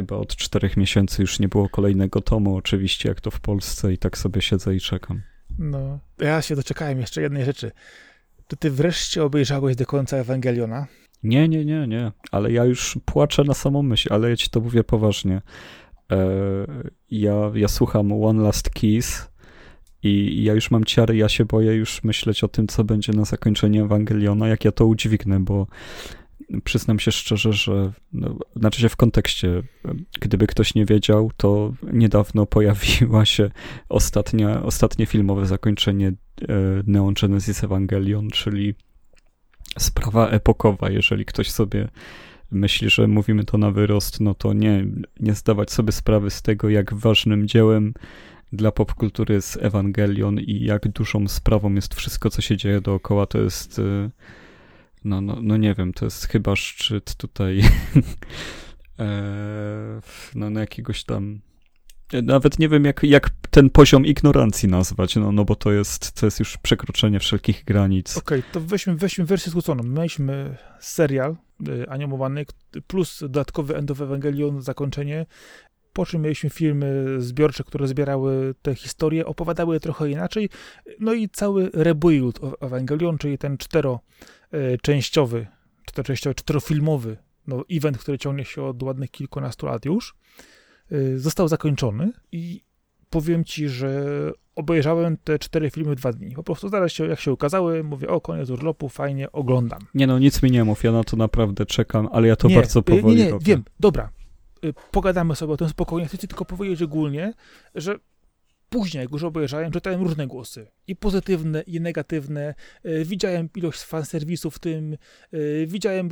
chyba 0.00 0.16
od 0.16 0.36
czterech 0.36 0.76
miesięcy 0.76 1.22
już 1.22 1.40
nie 1.40 1.48
było 1.48 1.68
kolejnego 1.68 2.20
tomu, 2.20 2.56
oczywiście 2.56 3.08
jak 3.08 3.20
to 3.20 3.30
w 3.30 3.40
Polsce 3.40 3.92
i 3.92 3.98
tak 3.98 4.18
sobie 4.18 4.42
siedzę 4.42 4.74
i 4.74 4.80
czekam. 4.80 5.22
No, 5.58 5.98
ja 6.18 6.42
się 6.42 6.56
doczekałem 6.56 7.00
jeszcze 7.00 7.22
jednej 7.22 7.44
rzeczy. 7.44 7.70
To 8.48 8.56
ty 8.56 8.70
wreszcie 8.70 9.24
obejrzałeś 9.24 9.76
do 9.76 9.86
końca 9.86 10.16
Ewangeliona? 10.16 10.86
Nie, 11.22 11.48
nie, 11.48 11.64
nie, 11.64 11.86
nie, 11.86 12.12
ale 12.30 12.52
ja 12.52 12.64
już 12.64 12.98
płaczę 13.04 13.44
na 13.44 13.54
samą 13.54 13.82
myśl, 13.82 14.12
ale 14.12 14.30
ja 14.30 14.36
ci 14.36 14.50
to 14.50 14.60
mówię 14.60 14.84
poważnie. 14.84 15.42
E, 16.12 16.16
ja, 17.10 17.34
ja 17.54 17.68
słucham 17.68 18.12
One 18.12 18.42
Last 18.42 18.70
Kiss 18.70 19.28
i 20.02 20.44
ja 20.44 20.54
już 20.54 20.70
mam 20.70 20.84
ciary, 20.84 21.16
ja 21.16 21.28
się 21.28 21.44
boję 21.44 21.74
już 21.74 22.04
myśleć 22.04 22.44
o 22.44 22.48
tym, 22.48 22.66
co 22.66 22.84
będzie 22.84 23.12
na 23.12 23.24
zakończenie 23.24 23.82
Ewangeliona, 23.82 24.48
jak 24.48 24.64
ja 24.64 24.72
to 24.72 24.86
udźwignę, 24.86 25.40
bo 25.40 25.66
przyznam 26.64 26.98
się 26.98 27.12
szczerze, 27.12 27.52
że 27.52 27.92
no, 28.12 28.36
znaczy 28.56 28.80
się 28.80 28.88
w 28.88 28.96
kontekście, 28.96 29.62
gdyby 30.20 30.46
ktoś 30.46 30.74
nie 30.74 30.84
wiedział, 30.84 31.30
to 31.36 31.72
niedawno 31.92 32.46
pojawiła 32.46 33.24
się 33.24 33.50
ostatnia, 33.88 34.62
ostatnie 34.62 35.06
filmowe 35.06 35.46
zakończenie 35.46 36.08
e, 36.08 36.14
Neon 36.86 37.14
Genesis 37.14 37.64
Evangelion, 37.64 38.30
czyli 38.30 38.74
sprawa 39.78 40.28
epokowa. 40.28 40.90
Jeżeli 40.90 41.24
ktoś 41.24 41.50
sobie 41.50 41.88
myśli, 42.50 42.90
że 42.90 43.06
mówimy 43.06 43.44
to 43.44 43.58
na 43.58 43.70
wyrost, 43.70 44.20
no 44.20 44.34
to 44.34 44.52
nie, 44.52 44.86
nie 45.20 45.34
zdawać 45.34 45.72
sobie 45.72 45.92
sprawy 45.92 46.30
z 46.30 46.42
tego, 46.42 46.68
jak 46.68 46.94
ważnym 46.94 47.48
dziełem 47.48 47.94
dla 48.52 48.72
popkultury 48.72 49.34
jest 49.34 49.58
Ewangelion 49.62 50.40
i 50.40 50.64
jak 50.64 50.88
dużą 50.88 51.28
sprawą 51.28 51.74
jest 51.74 51.94
wszystko, 51.94 52.30
co 52.30 52.42
się 52.42 52.56
dzieje 52.56 52.80
dookoła. 52.80 53.26
To 53.26 53.38
jest, 53.38 53.78
y, 53.78 54.10
no, 55.04 55.20
no, 55.20 55.38
no 55.42 55.56
nie 55.56 55.74
wiem, 55.74 55.92
to 55.92 56.04
jest 56.04 56.26
chyba 56.26 56.56
szczyt 56.56 57.14
tutaj 57.14 57.60
e, 58.98 60.00
no, 60.34 60.50
no 60.50 60.60
jakiegoś 60.60 61.04
tam 61.04 61.40
nawet 62.12 62.58
nie 62.58 62.68
wiem, 62.68 62.84
jak, 62.84 63.02
jak 63.02 63.30
ten 63.50 63.70
poziom 63.70 64.06
ignorancji 64.06 64.68
nazwać, 64.68 65.16
no, 65.16 65.32
no 65.32 65.44
bo 65.44 65.54
to 65.54 65.72
jest, 65.72 66.12
to 66.12 66.26
jest 66.26 66.38
już 66.38 66.58
przekroczenie 66.58 67.20
wszelkich 67.20 67.64
granic. 67.64 68.16
Okej, 68.16 68.42
to 68.52 68.60
weźmy, 68.60 68.96
weźmy 68.96 69.24
wersję 69.24 69.50
skróconą. 69.50 69.82
Mieliśmy 69.82 70.56
serial 70.80 71.36
y, 71.68 71.88
animowany 71.88 72.44
plus 72.86 73.20
dodatkowy 73.20 73.76
End 73.76 73.90
of 73.90 74.00
Evangelion, 74.00 74.62
zakończenie, 74.62 75.26
po 75.92 76.06
czym 76.06 76.22
mieliśmy 76.22 76.50
filmy 76.50 77.16
zbiorcze, 77.18 77.64
które 77.64 77.88
zbierały 77.88 78.54
te 78.62 78.74
historie, 78.74 79.26
opowiadały 79.26 79.74
je 79.74 79.80
trochę 79.80 80.10
inaczej, 80.10 80.48
no 81.00 81.12
i 81.12 81.28
cały 81.28 81.70
rebuild 81.74 82.40
Evangelion, 82.60 83.18
czyli 83.18 83.38
ten 83.38 83.56
czteroczęściowy, 84.50 85.46
czteroczęściowy, 85.84 86.34
czterofilmowy 86.34 87.16
no, 87.46 87.64
event, 87.70 87.98
który 87.98 88.18
ciągnie 88.18 88.44
się 88.44 88.62
od 88.62 88.82
ładnych 88.82 89.10
kilkunastu 89.10 89.66
lat 89.66 89.84
już, 89.84 90.14
y, 90.92 91.18
został 91.18 91.48
zakończony 91.48 92.12
i 92.32 92.64
powiem 93.10 93.44
ci, 93.44 93.68
że 93.68 94.04
obejrzałem 94.56 95.16
te 95.24 95.38
cztery 95.38 95.70
filmy 95.70 95.94
dwa 95.94 96.12
dni. 96.12 96.34
Po 96.34 96.42
prostu 96.42 96.68
zaraz 96.68 96.92
się, 96.92 97.06
jak 97.06 97.20
się 97.20 97.32
ukazały, 97.32 97.84
mówię, 97.84 98.08
o, 98.08 98.20
koniec 98.20 98.50
urlopu, 98.50 98.88
fajnie, 98.88 99.32
oglądam. 99.32 99.80
Nie 99.94 100.06
no, 100.06 100.18
nic 100.18 100.42
mi 100.42 100.50
nie 100.50 100.64
mów, 100.64 100.84
ja 100.84 100.92
na 100.92 101.04
to 101.04 101.16
naprawdę 101.16 101.66
czekam, 101.66 102.08
ale 102.12 102.28
ja 102.28 102.36
to 102.36 102.48
nie, 102.48 102.54
bardzo 102.56 102.80
y, 102.80 102.82
powoli 102.82 103.16
Nie, 103.16 103.24
nie, 103.24 103.30
robię. 103.30 103.44
wiem, 103.46 103.64
dobra. 103.80 104.10
Y, 104.64 104.74
Pogadamy 104.90 105.36
sobie 105.36 105.52
o 105.52 105.56
tym 105.56 105.68
spokojnie. 105.68 106.08
Chcę 106.08 106.18
ci 106.18 106.28
tylko 106.28 106.44
powiedzieć 106.44 106.82
ogólnie, 106.82 107.32
że 107.74 107.98
później, 108.70 109.02
jak 109.02 109.12
już 109.12 109.24
obejrzałem, 109.24 109.72
czytałem 109.72 110.00
różne 110.02 110.26
głosy. 110.26 110.66
I 110.86 110.96
pozytywne, 110.96 111.60
i 111.62 111.80
negatywne. 111.80 112.54
Y, 112.86 113.04
Widziałem 113.04 113.48
ilość 113.56 113.80
fanserwisów 113.82 114.54
w 114.54 114.58
tym. 114.58 114.96
y, 115.34 115.66
Widziałem, 115.68 116.08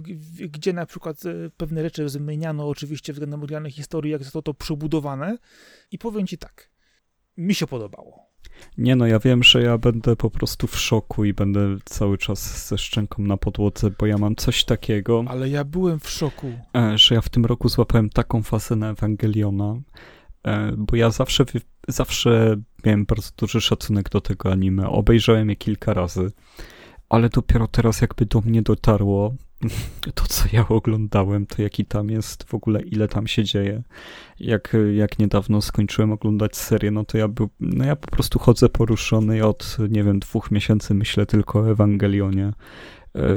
gdzie 0.51 0.73
na 0.73 0.87
przykład 0.87 1.25
y, 1.27 1.51
pewne 1.57 1.83
rzeczy 1.83 2.09
zmieniano 2.09 2.69
oczywiście 2.69 3.13
względem 3.13 3.41
oryginalnej 3.41 3.73
historii, 3.73 4.13
jak 4.13 4.25
zostało 4.25 4.43
to 4.43 4.55
przebudowane. 4.55 5.39
I 5.91 5.99
powiem 5.99 6.27
ci 6.27 6.39
tak. 6.39 6.71
Mi 7.37 7.55
się 7.55 7.67
podobało. 7.67 8.29
Nie 8.79 8.97
no, 8.97 9.07
ja 9.07 9.19
wiem, 9.19 9.43
że 9.43 9.63
ja 9.63 9.79
będę 9.79 10.17
po 10.17 10.31
prostu 10.31 10.67
w 10.67 10.77
szoku 10.79 11.25
i 11.25 11.33
będę 11.35 11.61
cały 11.85 12.19
czas 12.19 12.69
ze 12.69 12.79
szczęką 12.79 13.23
na 13.23 13.37
podłodze, 13.37 13.91
bo 13.99 14.07
ja 14.07 14.19
mam 14.19 14.37
coś 14.37 14.65
takiego, 14.65 15.25
Ale 15.29 15.49
ja 15.49 15.65
byłem 15.65 16.01
w 16.01 16.09
szoku. 16.11 16.53
e, 16.77 16.99
że 16.99 17.15
ja 17.15 17.21
w 17.21 17.29
tym 17.29 17.45
roku 17.47 17.69
złapałem 17.69 18.11
taką 18.11 18.43
fazę 18.43 18.77
na 18.77 18.91
Ewangeliona, 18.91 19.81
e, 20.47 20.73
bo 20.77 20.97
ja 20.97 21.11
zawsze, 21.11 21.45
zawsze 21.89 22.57
miałem 22.85 23.05
bardzo 23.05 23.31
duży 23.39 23.61
szacunek 23.61 24.09
do 24.09 24.21
tego 24.21 24.53
anime. 24.53 24.89
Obejrzałem 24.89 25.51
je 25.51 25.57
kilka 25.57 25.95
razy, 25.95 26.33
ale 27.09 27.29
dopiero 27.29 27.69
teraz 27.69 28.01
jakby 28.01 28.27
do 28.27 28.41
mnie 28.41 28.63
dotarło 28.63 29.35
to, 30.15 30.25
co 30.29 30.45
ja 30.53 30.69
oglądałem, 30.69 31.47
to 31.47 31.63
jaki 31.63 31.85
tam 31.85 32.11
jest 32.11 32.45
w 32.45 32.55
ogóle, 32.55 32.81
ile 32.81 33.09
tam 33.09 33.27
się 33.27 33.45
dzieje. 33.45 33.83
Jak, 34.41 34.77
jak 34.95 35.19
niedawno 35.19 35.63
skończyłem 35.63 36.13
oglądać 36.13 36.57
serię, 36.57 36.91
no 36.91 37.05
to 37.05 37.19
ja, 37.19 37.29
był, 37.29 37.49
no 37.61 37.85
ja 37.85 37.97
po 37.97 38.09
prostu 38.11 38.39
chodzę 38.39 38.69
poruszony 38.69 39.45
od, 39.47 39.77
nie 39.91 40.05
wiem, 40.05 40.19
dwóch 40.19 40.51
miesięcy 40.51 40.95
myślę 40.95 41.27
tylko 41.27 41.61
o 41.61 41.71
Ewangelionie. 41.71 42.53
E, 43.17 43.37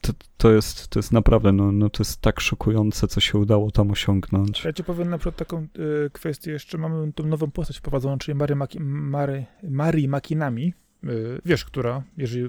To, 0.00 0.12
to, 0.36 0.52
jest, 0.52 0.88
to 0.88 0.98
jest 0.98 1.12
naprawdę, 1.12 1.52
no, 1.52 1.72
no 1.72 1.90
to 1.90 2.00
jest 2.02 2.20
tak 2.20 2.40
szokujące, 2.40 3.08
co 3.08 3.20
się 3.20 3.38
udało 3.38 3.70
tam 3.70 3.90
osiągnąć. 3.90 4.64
Ja 4.64 4.72
ci 4.72 4.84
powiem 4.84 5.10
na 5.10 5.18
przykład 5.18 5.36
taką 5.36 5.66
y, 6.06 6.10
kwestię, 6.12 6.50
jeszcze 6.50 6.78
mamy 6.78 7.12
tą 7.12 7.24
nową 7.26 7.50
postać 7.50 7.78
wprowadzoną, 7.78 8.18
czyli 8.18 8.34
Mary, 8.34 8.56
Maki, 8.56 8.80
Mary, 8.80 9.46
Mary 9.70 10.08
Makinami, 10.08 10.74
y, 11.04 11.40
wiesz, 11.44 11.64
która, 11.64 12.02
jeżeli 12.16 12.44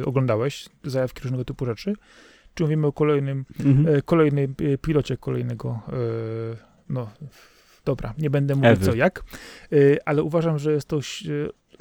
y, 0.00 0.02
oglądałeś 0.06 0.68
zajawki 0.84 1.22
różnego 1.22 1.44
typu 1.44 1.66
rzeczy, 1.66 1.94
czy 2.54 2.62
mówimy 2.62 2.86
o 2.86 2.92
kolejnym, 2.92 3.44
Mhm. 3.64 4.02
kolejnej 4.02 4.48
y, 4.60 4.78
pilocie 4.78 5.16
kolejnego, 5.16 5.80
no, 6.88 7.10
dobra, 7.84 8.14
nie 8.18 8.30
będę 8.30 8.54
mówić 8.54 8.70
Ewy. 8.70 8.86
co 8.86 8.94
jak, 8.94 9.24
ale 10.04 10.22
uważam, 10.22 10.58
że 10.58 10.72
jest 10.72 10.88
to, 10.88 10.98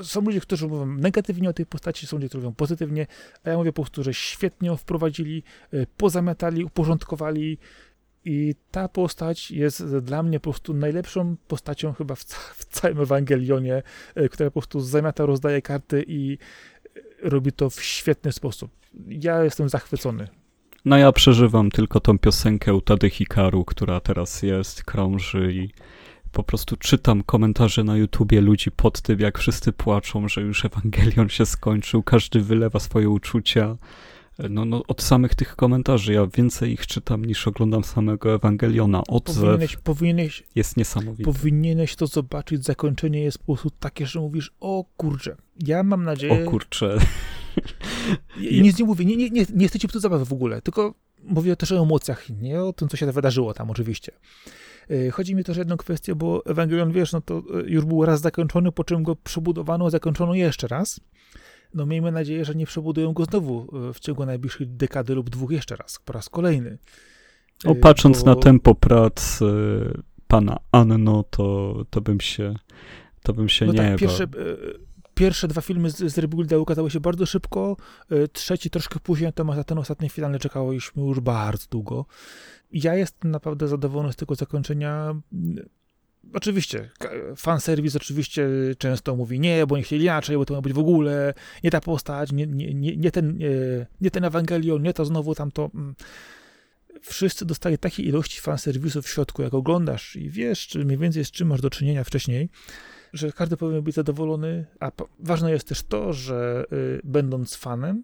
są 0.02 0.22
ludzie, 0.22 0.42
którzy 0.42 0.68
mówią 0.68 0.86
negatywnie 0.86 1.50
o 1.50 1.54
tej 1.54 1.66
postaci, 1.66 2.08
są 2.08 2.18
ludzie, 2.18 2.30
którzy 2.30 2.46
mówią 2.46 2.56
pozytywnie, 2.56 3.08
a 3.44 3.50
ja 3.50 3.58
mówię 3.58 3.74
po 3.74 3.82
prostu, 3.82 4.04
że 4.04 4.14
świetnie 4.14 4.68
ją 4.68 4.78
wprowadzili, 4.78 5.44
y, 5.74 5.88
pozamiatali, 5.98 6.64
uporządkowali, 6.64 7.58
i 8.26 8.56
ta 8.72 8.88
postać 8.88 9.52
jest 9.52 9.98
dla 9.98 10.24
mnie 10.24 10.40
po 10.40 10.52
prostu 10.52 10.74
najlepszą 10.74 11.36
postacią 11.48 11.94
chyba 11.94 12.16
w, 12.16 12.20
w 12.56 12.66
całym 12.66 13.02
Ewangelionie, 13.02 13.84
e, 14.16 14.30
która 14.30 14.50
po 14.50 14.62
prostu 14.62 14.80
zamiata, 14.80 15.26
rozdaje 15.26 15.62
karty 15.62 16.04
i 16.08 16.38
e, 16.96 17.30
robi 17.30 17.52
to 17.52 17.70
w 17.70 17.84
świetny 17.84 18.32
sposób. 18.32 18.72
Ja 19.08 19.44
jestem 19.44 19.70
zachwycony. 19.70 20.28
No 20.86 20.98
ja 20.98 21.12
przeżywam 21.12 21.72
tylko 21.72 22.00
tą 22.00 22.20
piosenkę 22.20 22.74
Utady 22.74 23.10
Hikaru, 23.10 23.66
która 23.66 24.00
teraz 24.00 24.44
jest, 24.44 24.84
krąży 24.84 25.54
i 25.54 25.70
po 26.32 26.44
prostu 26.44 26.78
czytam 26.78 27.24
komentarze 27.24 27.84
na 27.84 27.98
YouTubie 27.98 28.42
ludzi 28.42 28.72
pod 28.72 29.02
tym, 29.02 29.20
jak 29.20 29.38
wszyscy 29.38 29.74
płaczą, 29.74 30.28
że 30.28 30.42
już 30.42 30.66
Ewangelion 30.66 31.30
się 31.30 31.46
skończył, 31.46 32.04
każdy 32.04 32.42
wylewa 32.42 32.80
swoje 32.80 33.10
uczucia. 33.10 33.78
No, 34.50 34.66
no 34.66 34.84
od 34.88 35.02
samych 35.02 35.36
tych 35.36 35.56
komentarzy 35.56 36.14
ja 36.14 36.28
więcej 36.28 36.72
ich 36.72 36.88
czytam 36.88 37.26
niż 37.26 37.48
oglądam 37.48 37.84
samego 37.84 38.36
Ewangeliona. 38.36 39.04
Odzew 39.08 39.36
Powinieneś, 39.36 39.78
powinieneś, 39.78 40.44
jest 40.56 40.78
niesamowity. 40.78 41.24
powinieneś 41.24 41.96
to 41.96 42.08
zobaczyć. 42.08 42.64
Zakończenie 42.64 43.22
jest 43.22 43.38
po 43.38 43.46
prostu 43.46 43.70
takie, 43.70 44.06
że 44.06 44.20
mówisz, 44.20 44.54
o 44.60 44.86
kurczę. 44.98 45.36
Ja 45.60 45.84
mam 45.84 46.04
nadzieję... 46.04 46.48
O 46.48 46.50
kurczę. 46.52 46.98
I 48.52 48.62
nic 48.62 48.80
nie 48.80 48.86
mówię, 48.86 49.06
nie, 49.06 49.18
nie, 49.18 49.30
nie, 49.30 49.46
nie 49.56 49.68
chcę 49.68 49.80
ci 49.80 49.88
tu 49.88 50.00
zabawy 50.00 50.26
w 50.26 50.34
ogóle, 50.34 50.62
tylko 50.62 50.94
mówię 51.24 51.56
też 51.56 51.72
o 51.72 51.84
emocjach, 51.84 52.30
nie 52.30 52.62
o 52.62 52.74
tym, 52.74 52.90
co 52.90 52.98
się 52.98 53.12
wydarzyło 53.12 53.54
tam 53.54 53.70
oczywiście. 53.70 54.12
Yy, 54.92 55.12
Chodzi 55.12 55.36
mi 55.36 55.44
też 55.44 55.58
o 55.58 55.62
jedną 55.62 55.78
kwestię, 55.78 56.16
bo 56.16 56.46
Ewangelion, 56.46 56.92
wiesz, 56.92 57.12
no 57.14 57.22
to 57.22 57.38
y, 57.40 57.70
już 57.70 57.86
był 57.86 58.06
raz 58.06 58.22
zakończony, 58.22 58.72
po 58.72 58.84
czym 58.84 59.04
go 59.04 59.16
przebudowano, 59.16 59.90
zakończono 59.90 60.34
jeszcze 60.34 60.68
raz. 60.68 61.00
No 61.74 61.86
miejmy 61.86 62.12
nadzieję, 62.12 62.46
że 62.46 62.56
nie 62.56 62.66
przebudują 62.66 63.14
go 63.14 63.26
znowu 63.26 63.68
y, 63.90 63.94
w 63.94 64.00
ciągu 64.00 64.26
najbliższej 64.26 64.68
dekady 64.68 65.16
lub 65.16 65.30
dwóch 65.30 65.52
jeszcze 65.52 65.76
raz, 65.76 66.00
po 66.06 66.14
raz 66.14 66.30
kolejny. 66.30 66.78
O, 67.66 67.76
patrząc 67.76 68.24
bo- 68.24 68.26
na 68.26 68.36
tempo 68.36 68.76
prac 68.76 69.40
pana 70.28 70.58
Anno, 70.72 71.24
to, 71.30 71.76
to 71.90 72.02
bym 72.02 72.20
się 72.22 72.56
to 73.24 73.34
bym 73.34 73.50
się 73.50 73.66
No 73.66 73.72
nie 73.72 73.78
tak, 73.78 73.88
bał. 73.90 73.98
pierwsze, 73.98 74.24
e, 74.24 74.28
Pierwsze 75.14 75.48
dwa 75.48 75.62
filmy 75.62 75.90
z, 75.90 75.98
z 75.98 76.18
Rebuilda 76.18 76.58
ukazały 76.58 76.92
się 76.92 77.00
bardzo 77.00 77.26
szybko, 77.26 77.78
y, 78.12 78.28
trzeci 78.28 78.70
troszkę 78.70 79.00
później, 79.00 79.28
natomiast 79.28 79.70
ten 79.70 79.78
ostatni 79.78 80.10
finalny 80.10 80.40
czekałyśmy 80.40 81.04
już 81.04 81.20
bardzo 81.20 81.66
długo. 81.70 82.06
Ja 82.72 82.96
jestem 82.96 83.32
naprawdę 83.32 83.68
zadowolony 83.68 84.14
z 84.14 84.16
tego 84.16 84.36
zakończenia. 84.36 85.16
Oczywiście, 86.34 86.90
fanserwis 87.36 87.96
oczywiście 87.96 88.48
często 88.78 89.16
mówi 89.16 89.40
nie, 89.40 89.68
bo 89.68 89.78
nie 89.78 89.84
chcieli 89.84 90.04
inaczej, 90.04 90.38
bo 90.38 90.46
to 90.46 90.54
ma 90.54 90.62
być 90.62 90.74
w 90.74 90.80
ogóle 90.80 91.34
nie 91.64 91.72
ta 91.72 91.82
postać, 91.82 92.32
nie, 92.32 92.48
nie, 92.48 92.74
nie, 92.74 92.98
nie 92.98 93.12
ten, 93.12 93.38
nie, 93.38 93.50
nie 94.02 94.12
ten 94.12 94.26
Ewangelion, 94.26 94.82
nie 94.84 94.94
to 94.94 95.06
znowu 95.06 95.36
tamto. 95.36 95.72
Mm. 95.76 95.96
Wszyscy 97.02 97.46
dostali 97.46 97.78
takiej 97.78 98.08
ilości 98.08 98.42
fanserwisu 98.42 99.02
w 99.02 99.10
środku, 99.10 99.42
jak 99.42 99.54
oglądasz 99.54 100.16
i 100.16 100.30
wiesz 100.30 100.68
czy 100.68 100.86
mniej 100.86 100.98
więcej 100.98 101.26
z 101.26 101.32
czym 101.32 101.48
masz 101.48 101.62
do 101.62 101.70
czynienia 101.70 102.04
wcześniej, 102.04 102.50
że 103.14 103.32
każdy 103.32 103.58
powinien 103.58 103.84
być 103.84 103.96
zadowolony, 103.96 104.66
a 104.80 104.92
ważne 105.20 105.52
jest 105.52 105.68
też 105.68 105.84
to, 105.84 106.14
że 106.14 106.66
y, 106.74 107.02
będąc 107.04 107.56
fanem, 107.56 108.04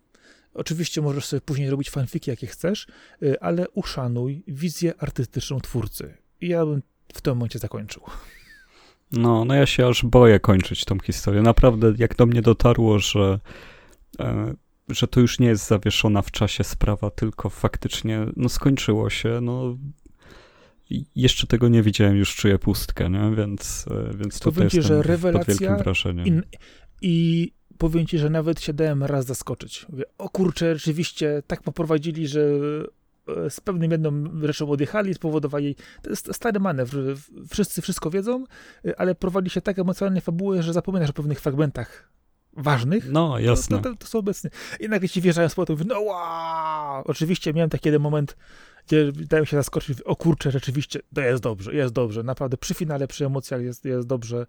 oczywiście 0.54 1.02
możesz 1.02 1.26
sobie 1.26 1.42
później 1.42 1.70
robić 1.70 1.90
fanfiki, 1.90 2.30
jakie 2.30 2.48
chcesz, 2.48 2.88
y, 3.24 3.40
ale 3.40 3.70
uszanuj 3.70 4.44
wizję 4.48 4.94
artystyczną 4.98 5.60
twórcy. 5.62 6.14
I 6.42 6.48
ja 6.48 6.66
bym 6.66 6.82
w 7.14 7.22
tym 7.22 7.34
momencie 7.34 7.60
zakończył. 7.60 8.04
No, 9.12 9.46
no 9.46 9.56
ja 9.56 9.66
się 9.66 9.88
aż 9.88 10.06
boję 10.06 10.40
kończyć 10.40 10.86
tą 10.86 11.00
historię. 11.00 11.42
Naprawdę, 11.42 11.94
jak 11.98 12.16
do 12.16 12.26
mnie 12.26 12.42
dotarło, 12.42 13.00
że, 13.00 13.40
e, 14.20 14.54
że 14.90 15.08
to 15.08 15.20
już 15.20 15.40
nie 15.40 15.48
jest 15.48 15.68
zawieszona 15.68 16.22
w 16.22 16.32
czasie 16.32 16.64
sprawa, 16.64 17.10
tylko 17.10 17.50
faktycznie 17.50 18.26
no, 18.36 18.50
skończyło 18.50 19.10
się, 19.10 19.40
no 19.42 19.78
jeszcze 21.16 21.48
tego 21.48 21.68
nie 21.68 21.84
widziałem, 21.84 22.16
już 22.18 22.36
czuję 22.36 22.60
pustkę, 22.60 23.10
nie? 23.10 23.36
Więc, 23.36 23.86
e, 23.92 24.18
więc 24.18 24.40
to 24.40 24.52
jest 24.64 24.76
że 24.76 25.02
rewelacja 25.02 25.78
i, 26.26 26.42
i 27.02 27.52
powiem 27.78 28.06
ci, 28.06 28.18
że 28.18 28.30
nawet 28.30 28.62
się 28.62 28.74
dałem 28.74 29.04
raz 29.04 29.26
zaskoczyć. 29.26 29.86
Mówię, 29.90 30.04
o 30.18 30.30
kurczę, 30.30 30.76
rzeczywiście 30.76 31.44
tak 31.48 31.62
poprowadzili, 31.62 32.28
że 32.28 32.42
e, 33.28 33.50
z 33.50 33.62
pewnym 33.62 33.92
jedną 33.92 34.42
rzeczą 34.44 34.70
odjechali, 34.70 35.14
spowodowali, 35.14 35.76
to 36.02 36.10
jest 36.10 36.36
stary 36.36 36.60
manewr, 36.60 36.98
wszyscy 37.50 37.82
wszystko 37.82 38.10
wiedzą, 38.10 38.46
e, 38.86 39.00
ale 39.00 39.16
prowadzi 39.16 39.50
się 39.50 39.62
tak 39.62 39.80
emocjonalnie 39.80 40.22
fabułę, 40.22 40.64
że 40.64 40.74
zapominasz 40.74 41.10
o 41.10 41.14
pewnych 41.14 41.42
fragmentach 41.42 42.10
ważnych. 42.58 43.12
No, 43.12 43.40
jasne. 43.40 43.78
To, 43.78 43.90
to, 43.90 43.96
to 43.96 44.08
są 44.08 44.20
obecne. 44.20 44.50
I 44.80 44.90
nagle 44.90 45.10
ci 45.10 45.22
wjeżdżają 45.22 45.50
z 45.50 45.56
powrotem, 45.56 45.88
no 45.88 46.02
wow! 46.02 47.04
Oczywiście 47.06 47.54
miałem 47.54 47.70
taki 47.70 47.88
jeden 47.88 48.02
moment, 48.02 48.38
dałem 49.30 49.46
się 49.46 49.58
zaskoczyć, 49.58 50.02
o 50.02 50.16
kurczę, 50.16 50.52
rzeczywiście, 50.52 51.00
to 51.14 51.22
jest 51.22 51.44
dobrze, 51.44 51.74
jest 51.74 51.94
dobrze, 51.94 52.24
naprawdę 52.24 52.58
przy 52.58 52.74
finale, 52.74 53.08
przy 53.08 53.26
emocjach 53.26 53.62
jest, 53.62 53.86
jest 53.86 54.08
dobrze. 54.08 54.46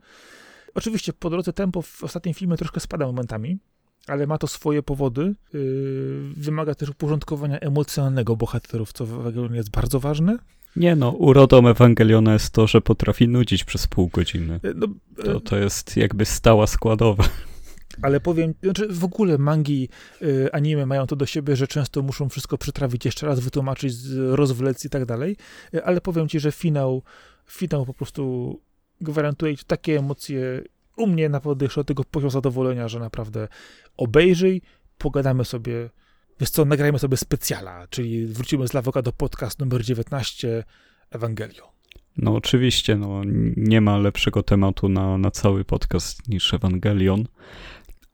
Oczywiście 0.74 1.12
po 1.12 1.30
drodze 1.30 1.52
tempo 1.52 1.82
w 1.82 2.04
ostatnim 2.04 2.34
filmie 2.34 2.56
troszkę 2.56 2.80
spada 2.80 3.06
momentami, 3.06 3.58
ale 4.06 4.26
ma 4.26 4.38
to 4.38 4.46
swoje 4.46 4.82
powody. 4.82 5.34
Yy, 5.52 6.32
wymaga 6.36 6.74
też 6.74 6.88
uporządkowania 6.88 7.58
emocjonalnego 7.58 8.36
bohaterów, 8.36 8.92
co 8.92 9.06
w 9.06 9.12
Ewangelionie 9.12 9.56
jest 9.56 9.70
bardzo 9.70 10.00
ważne. 10.00 10.38
Nie 10.76 10.96
no, 10.96 11.10
urodą 11.10 11.68
Ewangeliona 11.68 12.32
jest 12.32 12.50
to, 12.50 12.66
że 12.66 12.80
potrafi 12.80 13.28
nudzić 13.28 13.64
przez 13.64 13.86
pół 13.86 14.08
godziny. 14.08 14.60
Yy, 14.62 14.74
no, 14.76 14.86
to, 15.24 15.32
yy, 15.32 15.40
to 15.40 15.56
jest 15.56 15.96
jakby 15.96 16.24
stała 16.24 16.66
składowa. 16.66 17.24
Ale 18.02 18.20
powiem, 18.20 18.54
znaczy 18.62 18.88
w 18.88 19.04
ogóle 19.04 19.38
mangi, 19.38 19.88
y, 20.22 20.52
anime 20.52 20.86
mają 20.86 21.06
to 21.06 21.16
do 21.16 21.26
siebie, 21.26 21.56
że 21.56 21.66
często 21.66 22.02
muszą 22.02 22.28
wszystko 22.28 22.58
przetrawić 22.58 23.04
jeszcze 23.04 23.26
raz, 23.26 23.40
wytłumaczyć, 23.40 23.94
rozwlec 24.16 24.84
i 24.84 24.90
tak 24.90 25.04
dalej, 25.04 25.36
y, 25.74 25.84
ale 25.84 26.00
powiem 26.00 26.28
ci, 26.28 26.40
że 26.40 26.52
finał, 26.52 27.02
finał 27.46 27.86
po 27.86 27.94
prostu 27.94 28.60
gwarantuje 29.00 29.56
ci 29.56 29.64
takie 29.64 29.98
emocje, 29.98 30.62
u 30.96 31.06
mnie 31.06 31.28
naprawdę 31.28 31.64
jeszcze 31.64 31.84
tego 31.84 32.04
poziom 32.04 32.30
zadowolenia, 32.30 32.88
że 32.88 33.00
naprawdę 33.00 33.48
obejrzyj, 33.96 34.62
pogadamy 34.98 35.44
sobie, 35.44 35.90
wiesz 36.40 36.50
co, 36.50 36.64
nagrajmy 36.64 36.98
sobie 36.98 37.16
specjala, 37.16 37.86
czyli 37.90 38.26
wrócimy 38.26 38.68
z 38.68 38.72
Lawoka 38.72 39.02
do 39.02 39.12
podcast 39.12 39.58
numer 39.58 39.84
19, 39.84 40.64
Ewangelio. 41.10 41.78
No 42.18 42.34
oczywiście, 42.34 42.96
no, 42.96 43.22
nie 43.56 43.80
ma 43.80 43.98
lepszego 43.98 44.42
tematu 44.42 44.88
na, 44.88 45.18
na 45.18 45.30
cały 45.30 45.64
podcast 45.64 46.28
niż 46.28 46.54
Ewangelion. 46.54 47.24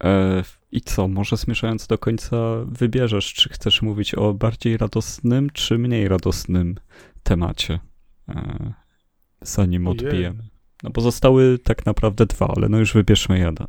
E, 0.04 0.42
I 0.72 0.80
co, 0.80 1.08
może 1.08 1.36
zmierzając 1.36 1.86
do 1.86 1.98
końca, 1.98 2.36
wybierzesz, 2.66 3.34
czy 3.34 3.48
chcesz 3.48 3.82
mówić 3.82 4.14
o 4.14 4.34
bardziej 4.34 4.76
radosnym, 4.76 5.50
czy 5.50 5.78
mniej 5.78 6.08
radosnym 6.08 6.74
temacie, 7.22 7.80
e, 8.28 8.72
zanim 9.40 9.86
Ojej. 9.86 10.00
odbijemy. 10.00 10.48
No 10.82 10.90
bo 10.90 11.00
zostały 11.00 11.58
tak 11.58 11.86
naprawdę 11.86 12.26
dwa, 12.26 12.54
ale 12.56 12.68
no 12.68 12.78
już 12.78 12.94
wybierzmy 12.94 13.38
jeden. 13.38 13.66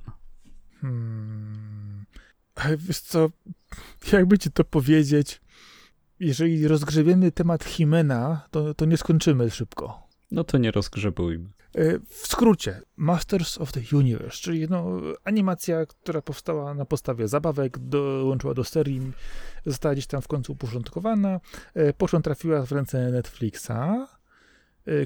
Hmm. 0.81 2.05
Wiesz 2.77 2.99
co, 2.99 3.29
jakby 4.11 4.37
ci 4.37 4.51
to 4.51 4.63
powiedzieć, 4.63 5.41
jeżeli 6.19 6.67
rozgrzebiemy 6.67 7.31
temat 7.31 7.63
Himena, 7.63 8.47
to, 8.51 8.73
to 8.73 8.85
nie 8.85 8.97
skończymy 8.97 9.51
szybko. 9.51 10.07
No 10.31 10.43
to 10.43 10.57
nie 10.57 10.71
rozgrzebujmy. 10.71 11.49
E, 11.75 11.99
w 12.09 12.27
skrócie, 12.27 12.81
Masters 12.97 13.57
of 13.57 13.71
the 13.71 13.97
Universe, 13.97 14.37
czyli 14.37 14.67
no, 14.69 15.01
animacja, 15.23 15.85
która 15.85 16.21
powstała 16.21 16.73
na 16.73 16.85
podstawie 16.85 17.27
zabawek, 17.27 17.77
dołączyła 17.77 18.53
do 18.53 18.63
serii, 18.63 19.01
została 19.65 19.93
gdzieś 19.93 20.07
tam 20.07 20.21
w 20.21 20.27
końcu 20.27 20.53
uporządkowana, 20.53 21.39
e, 21.73 21.93
po 21.93 22.07
czym 22.07 22.21
trafiła 22.21 22.65
w 22.65 22.71
ręce 22.71 23.11
Netflixa, 23.11 24.07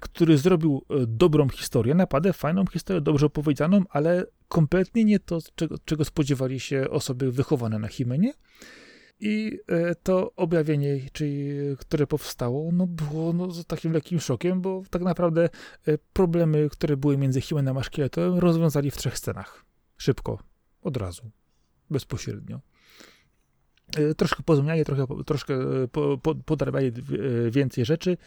który 0.01 0.37
zrobił 0.37 0.85
dobrą 1.07 1.49
historię, 1.49 1.95
naprawdę 1.95 2.33
fajną 2.33 2.65
historię, 2.65 3.01
dobrze 3.01 3.25
opowiedzianą, 3.25 3.83
ale 3.89 4.25
kompletnie 4.47 5.05
nie 5.05 5.19
to, 5.19 5.39
czego, 5.55 5.75
czego 5.85 6.05
spodziewali 6.05 6.59
się 6.59 6.89
osoby 6.89 7.31
wychowane 7.31 7.79
na 7.79 7.87
Himenie. 7.87 8.33
I 9.19 9.59
e, 9.67 9.95
to 9.95 10.31
objawienie, 10.35 10.99
czyli, 11.11 11.49
które 11.77 12.07
powstało, 12.07 12.71
no 12.71 12.87
było 12.87 13.33
no, 13.33 13.47
takim 13.67 13.91
lekkim 13.91 14.19
szokiem, 14.19 14.61
bo 14.61 14.83
tak 14.89 15.01
naprawdę 15.01 15.49
e, 15.87 15.97
problemy, 16.13 16.69
które 16.69 16.97
były 16.97 17.17
między 17.17 17.41
Himenem 17.41 17.77
a 17.77 17.83
Szkieletem, 17.83 18.39
rozwiązali 18.39 18.91
w 18.91 18.97
trzech 18.97 19.17
scenach. 19.17 19.65
Szybko, 19.97 20.39
od 20.81 20.97
razu, 20.97 21.31
bezpośrednio. 21.89 22.59
E, 23.97 24.15
troszkę 24.15 24.43
pozmieniali, 24.43 24.85
trochę, 24.85 25.05
troszkę 25.25 25.55
po, 25.91 26.17
po, 26.17 26.57
więcej 27.51 27.85
rzeczy. 27.85 28.17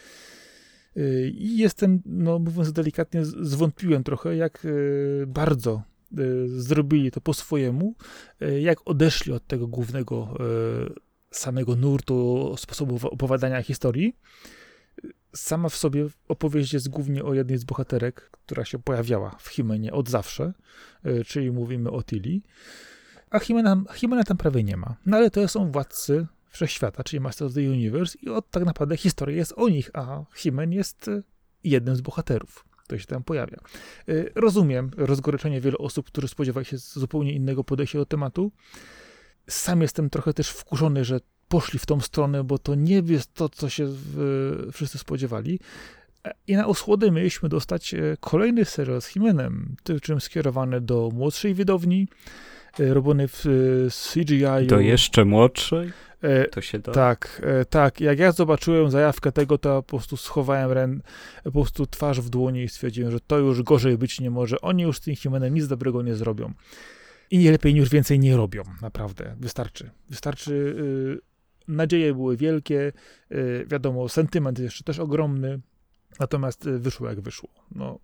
I 1.33 1.59
jestem, 1.59 2.03
no 2.07 2.39
mówiąc 2.39 2.73
delikatnie, 2.73 3.25
zwątpiłem 3.25 4.05
trochę, 4.05 4.37
jak 4.37 4.67
bardzo 5.27 5.83
zrobili 6.47 7.11
to 7.11 7.21
po 7.21 7.35
swojemu, 7.35 7.95
y, 8.43 8.61
jak 8.61 8.79
odeszli 8.85 9.33
od 9.33 9.47
tego 9.47 9.67
głównego 9.67 10.35
y, 10.89 10.95
samego 11.31 11.77
nurtu, 11.77 12.55
sposobu 12.59 13.09
opowiadania 13.09 13.63
historii. 13.63 14.17
Sama 15.35 15.69
w 15.69 15.77
sobie 15.77 16.07
opowieść 16.29 16.73
jest 16.73 16.89
głównie 16.89 17.25
o 17.25 17.35
jednej 17.35 17.59
z 17.59 17.65
bohaterek, 17.65 18.31
która 18.31 18.65
się 18.65 18.79
pojawiała 18.79 19.37
w 19.41 19.49
Himenie 19.49 19.93
od 19.93 20.09
zawsze, 20.09 20.53
czyli 21.27 21.51
mówimy 21.51 21.91
o 21.91 22.03
Tilly. 22.03 22.41
A 23.31 23.39
Himena, 23.39 23.83
Himena 23.95 24.25
tam 24.25 24.37
prawie 24.37 24.65
nie 24.65 24.77
ma. 24.77 24.97
No 25.07 25.17
ale 25.17 25.31
to 25.31 25.49
są 25.49 25.73
władcy 25.73 26.27
wszechświata, 26.51 27.05
czyli 27.05 27.21
Master 27.21 27.47
of 27.47 27.55
the 27.55 27.61
Universe 27.61 28.19
i 28.23 28.29
od 28.29 28.51
tak 28.51 28.65
naprawdę 28.65 28.97
historia 28.97 29.37
jest 29.37 29.53
o 29.57 29.69
nich, 29.69 29.91
a 29.95 30.25
Himen 30.35 30.73
jest 30.73 31.11
jednym 31.65 31.97
z 31.97 32.01
bohaterów 32.01 32.65
to 32.93 32.99
się 32.99 33.07
tam 33.07 33.23
pojawia. 33.23 33.59
Y, 34.09 34.33
rozumiem 34.35 34.91
rozgoryczenie 34.97 35.61
wielu 35.61 35.77
osób, 35.79 36.07
którzy 36.07 36.29
spodziewają 36.29 36.65
się 36.65 36.79
zupełnie 36.79 37.33
innego 37.33 37.65
podejścia 37.65 37.99
do 37.99 38.07
tematu. 38.07 38.53
Sam 39.49 39.83
jestem 39.83 40.11
trochę 40.11 40.35
też 40.35 40.49
wkurzony, 40.49 41.05
że 41.05 41.21
poszli 41.49 41.79
w 41.79 41.87
tą 41.87 42.01
stronę, 42.01 42.45
bo 42.45 42.59
to 42.59 42.75
nie 42.75 43.03
jest 43.07 43.35
to, 43.35 43.49
co 43.49 43.69
się 43.69 43.89
wszyscy 44.73 44.99
spodziewali. 44.99 45.59
I 46.47 46.57
na 46.57 46.67
osłodę 46.67 47.11
mieliśmy 47.11 47.49
dostać 47.49 47.95
e, 47.95 48.17
kolejny 48.21 48.65
serial 48.65 49.03
z 49.03 49.07
Himenem, 49.07 49.77
czym 50.03 50.21
skierowany 50.21 50.81
do 50.81 51.11
młodszej 51.15 51.55
widowni, 51.55 52.09
e, 52.81 52.95
robiony 52.95 53.29
w 53.29 53.45
CGI. 54.13 54.67
Do 54.67 54.81
jeszcze 54.81 55.25
młodszej? 55.25 55.93
E, 56.23 56.49
to 56.49 56.61
się 56.61 56.79
da. 56.79 56.93
Tak, 56.93 57.43
e, 57.45 57.65
tak. 57.65 58.01
Jak 58.01 58.19
ja 58.19 58.33
zobaczyłem 58.33 58.91
zajawkę 58.91 59.33
tego, 59.33 59.59
to 59.59 59.83
po 59.83 59.97
prostu 59.97 60.17
schowałem 60.17 61.03
po 61.45 61.53
prostu 61.53 61.87
twarz 61.87 62.21
w 62.21 62.31
dłoni 62.31 62.63
i 62.63 62.69
stwierdziłem, 62.69 63.11
że 63.11 63.21
to 63.21 63.39
już 63.39 63.63
gorzej 63.63 63.99
być 63.99 64.21
nie 64.21 64.31
może. 64.31 64.61
Oni 64.61 64.83
już 64.83 64.97
z 64.97 65.01
tym 65.01 65.17
Himenem 65.17 65.55
nic 65.55 65.67
dobrego 65.67 66.03
nie 66.03 66.15
zrobią. 66.15 66.53
I 67.31 67.39
nie 67.39 67.51
lepiej 67.51 67.75
już 67.75 67.89
więcej 67.89 68.19
nie 68.19 68.37
robią, 68.37 68.63
naprawdę. 68.83 69.37
Wystarczy. 69.41 69.91
Wystarczy. 70.11 70.75
Yy, 70.79 71.21
nadzieje 71.69 72.15
były 72.15 72.37
wielkie, 72.37 72.93
yy, 73.31 73.67
wiadomo, 73.67 74.09
sentyment 74.09 74.59
jeszcze 74.59 74.85
też 74.85 74.99
ogromny, 74.99 75.61
natomiast 76.21 76.69
wyszło 76.69 77.09
jak 77.09 77.21
wyszło. 77.21 77.49
No, 77.75 77.99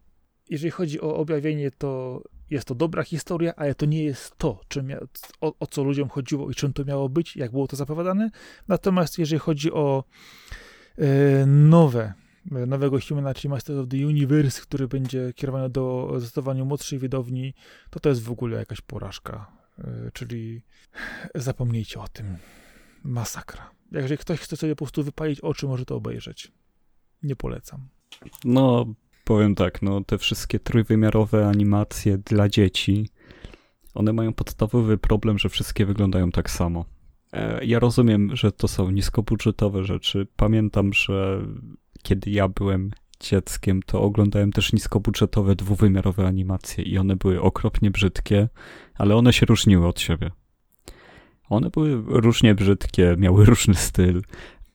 jeżeli 0.50 0.70
chodzi 0.70 1.00
o 1.00 1.16
objawienie, 1.16 1.70
to 1.70 2.22
jest 2.50 2.68
to 2.68 2.74
dobra 2.74 3.02
historia, 3.02 3.52
ale 3.56 3.74
to 3.74 3.86
nie 3.86 4.04
jest 4.04 4.38
to, 4.38 4.60
czym, 4.68 4.88
o, 5.40 5.54
o, 5.60 5.66
co 5.66 5.84
ludziom 5.84 6.08
chodziło 6.08 6.50
i 6.50 6.54
czym 6.54 6.72
to 6.72 6.84
miało 6.84 7.08
być, 7.08 7.36
jak 7.36 7.50
było 7.50 7.66
to 7.66 7.76
zapowiadane. 7.76 8.30
Natomiast 8.68 9.18
jeżeli 9.18 9.38
chodzi 9.38 9.72
o 9.72 10.04
e, 10.98 11.46
nowe 11.46 12.14
nowego 12.66 12.98
Humana, 13.08 13.34
czyli 13.34 13.48
Masters 13.48 13.78
of 13.78 13.88
the 13.88 14.06
Universe, 14.06 14.62
który 14.62 14.88
będzie 14.88 15.32
kierowany 15.32 15.70
do 15.70 16.14
zdecydowanie 16.18 16.64
młodszej 16.64 16.98
widowni, 16.98 17.54
to 17.90 18.00
to 18.00 18.08
jest 18.08 18.22
w 18.22 18.30
ogóle 18.30 18.58
jakaś 18.58 18.80
porażka. 18.80 19.52
E, 19.78 20.10
czyli 20.12 20.62
zapomnijcie 21.34 22.00
o 22.00 22.08
tym. 22.08 22.36
Masakra. 23.02 23.70
Jeżeli 23.92 24.18
ktoś 24.18 24.40
chce 24.40 24.56
sobie 24.56 24.76
po 24.76 24.84
prostu 24.84 25.02
wypalić 25.02 25.40
oczy, 25.40 25.66
może 25.66 25.84
to 25.84 25.96
obejrzeć. 25.96 26.52
Nie 27.22 27.36
polecam. 27.36 27.88
No, 28.44 28.86
powiem 29.28 29.54
tak, 29.54 29.82
no 29.82 30.04
te 30.04 30.18
wszystkie 30.18 30.58
trójwymiarowe 30.58 31.48
animacje 31.48 32.18
dla 32.18 32.48
dzieci, 32.48 33.08
one 33.94 34.12
mają 34.12 34.32
podstawowy 34.32 34.98
problem, 34.98 35.38
że 35.38 35.48
wszystkie 35.48 35.86
wyglądają 35.86 36.30
tak 36.30 36.50
samo. 36.50 36.84
E, 37.32 37.64
ja 37.64 37.78
rozumiem, 37.78 38.36
że 38.36 38.52
to 38.52 38.68
są 38.68 38.90
niskobudżetowe 38.90 39.84
rzeczy. 39.84 40.26
Pamiętam, 40.36 40.92
że 40.92 41.46
kiedy 42.02 42.30
ja 42.30 42.48
byłem 42.48 42.90
dzieckiem, 43.20 43.82
to 43.82 44.02
oglądałem 44.02 44.52
też 44.52 44.72
niskobudżetowe, 44.72 45.56
dwuwymiarowe 45.56 46.26
animacje 46.26 46.84
i 46.84 46.98
one 46.98 47.16
były 47.16 47.40
okropnie 47.40 47.90
brzydkie, 47.90 48.48
ale 48.94 49.16
one 49.16 49.32
się 49.32 49.46
różniły 49.46 49.86
od 49.86 50.00
siebie. 50.00 50.30
One 51.48 51.70
były 51.70 52.02
różnie 52.06 52.54
brzydkie, 52.54 53.16
miały 53.18 53.44
różny 53.44 53.74
styl, 53.74 54.22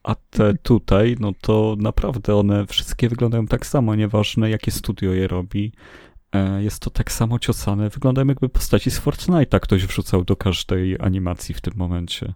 a 0.03 0.15
te 0.15 0.53
tutaj, 0.53 1.15
no 1.19 1.31
to 1.41 1.75
naprawdę 1.79 2.35
one 2.35 2.67
wszystkie 2.67 3.09
wyglądają 3.09 3.47
tak 3.47 3.65
samo, 3.65 3.95
nieważne 3.95 4.49
jakie 4.49 4.71
studio 4.71 5.13
je 5.13 5.27
robi. 5.27 5.71
E, 6.33 6.63
jest 6.63 6.79
to 6.79 6.89
tak 6.89 7.11
samo 7.11 7.39
ciosane, 7.39 7.89
wyglądają 7.89 8.27
jakby 8.27 8.49
postaci 8.49 8.91
z 8.91 9.01
Fortnite'a 9.01 9.59
ktoś 9.59 9.85
wrzucał 9.85 10.23
do 10.23 10.35
każdej 10.35 10.97
animacji 10.99 11.55
w 11.55 11.61
tym 11.61 11.73
momencie. 11.75 12.33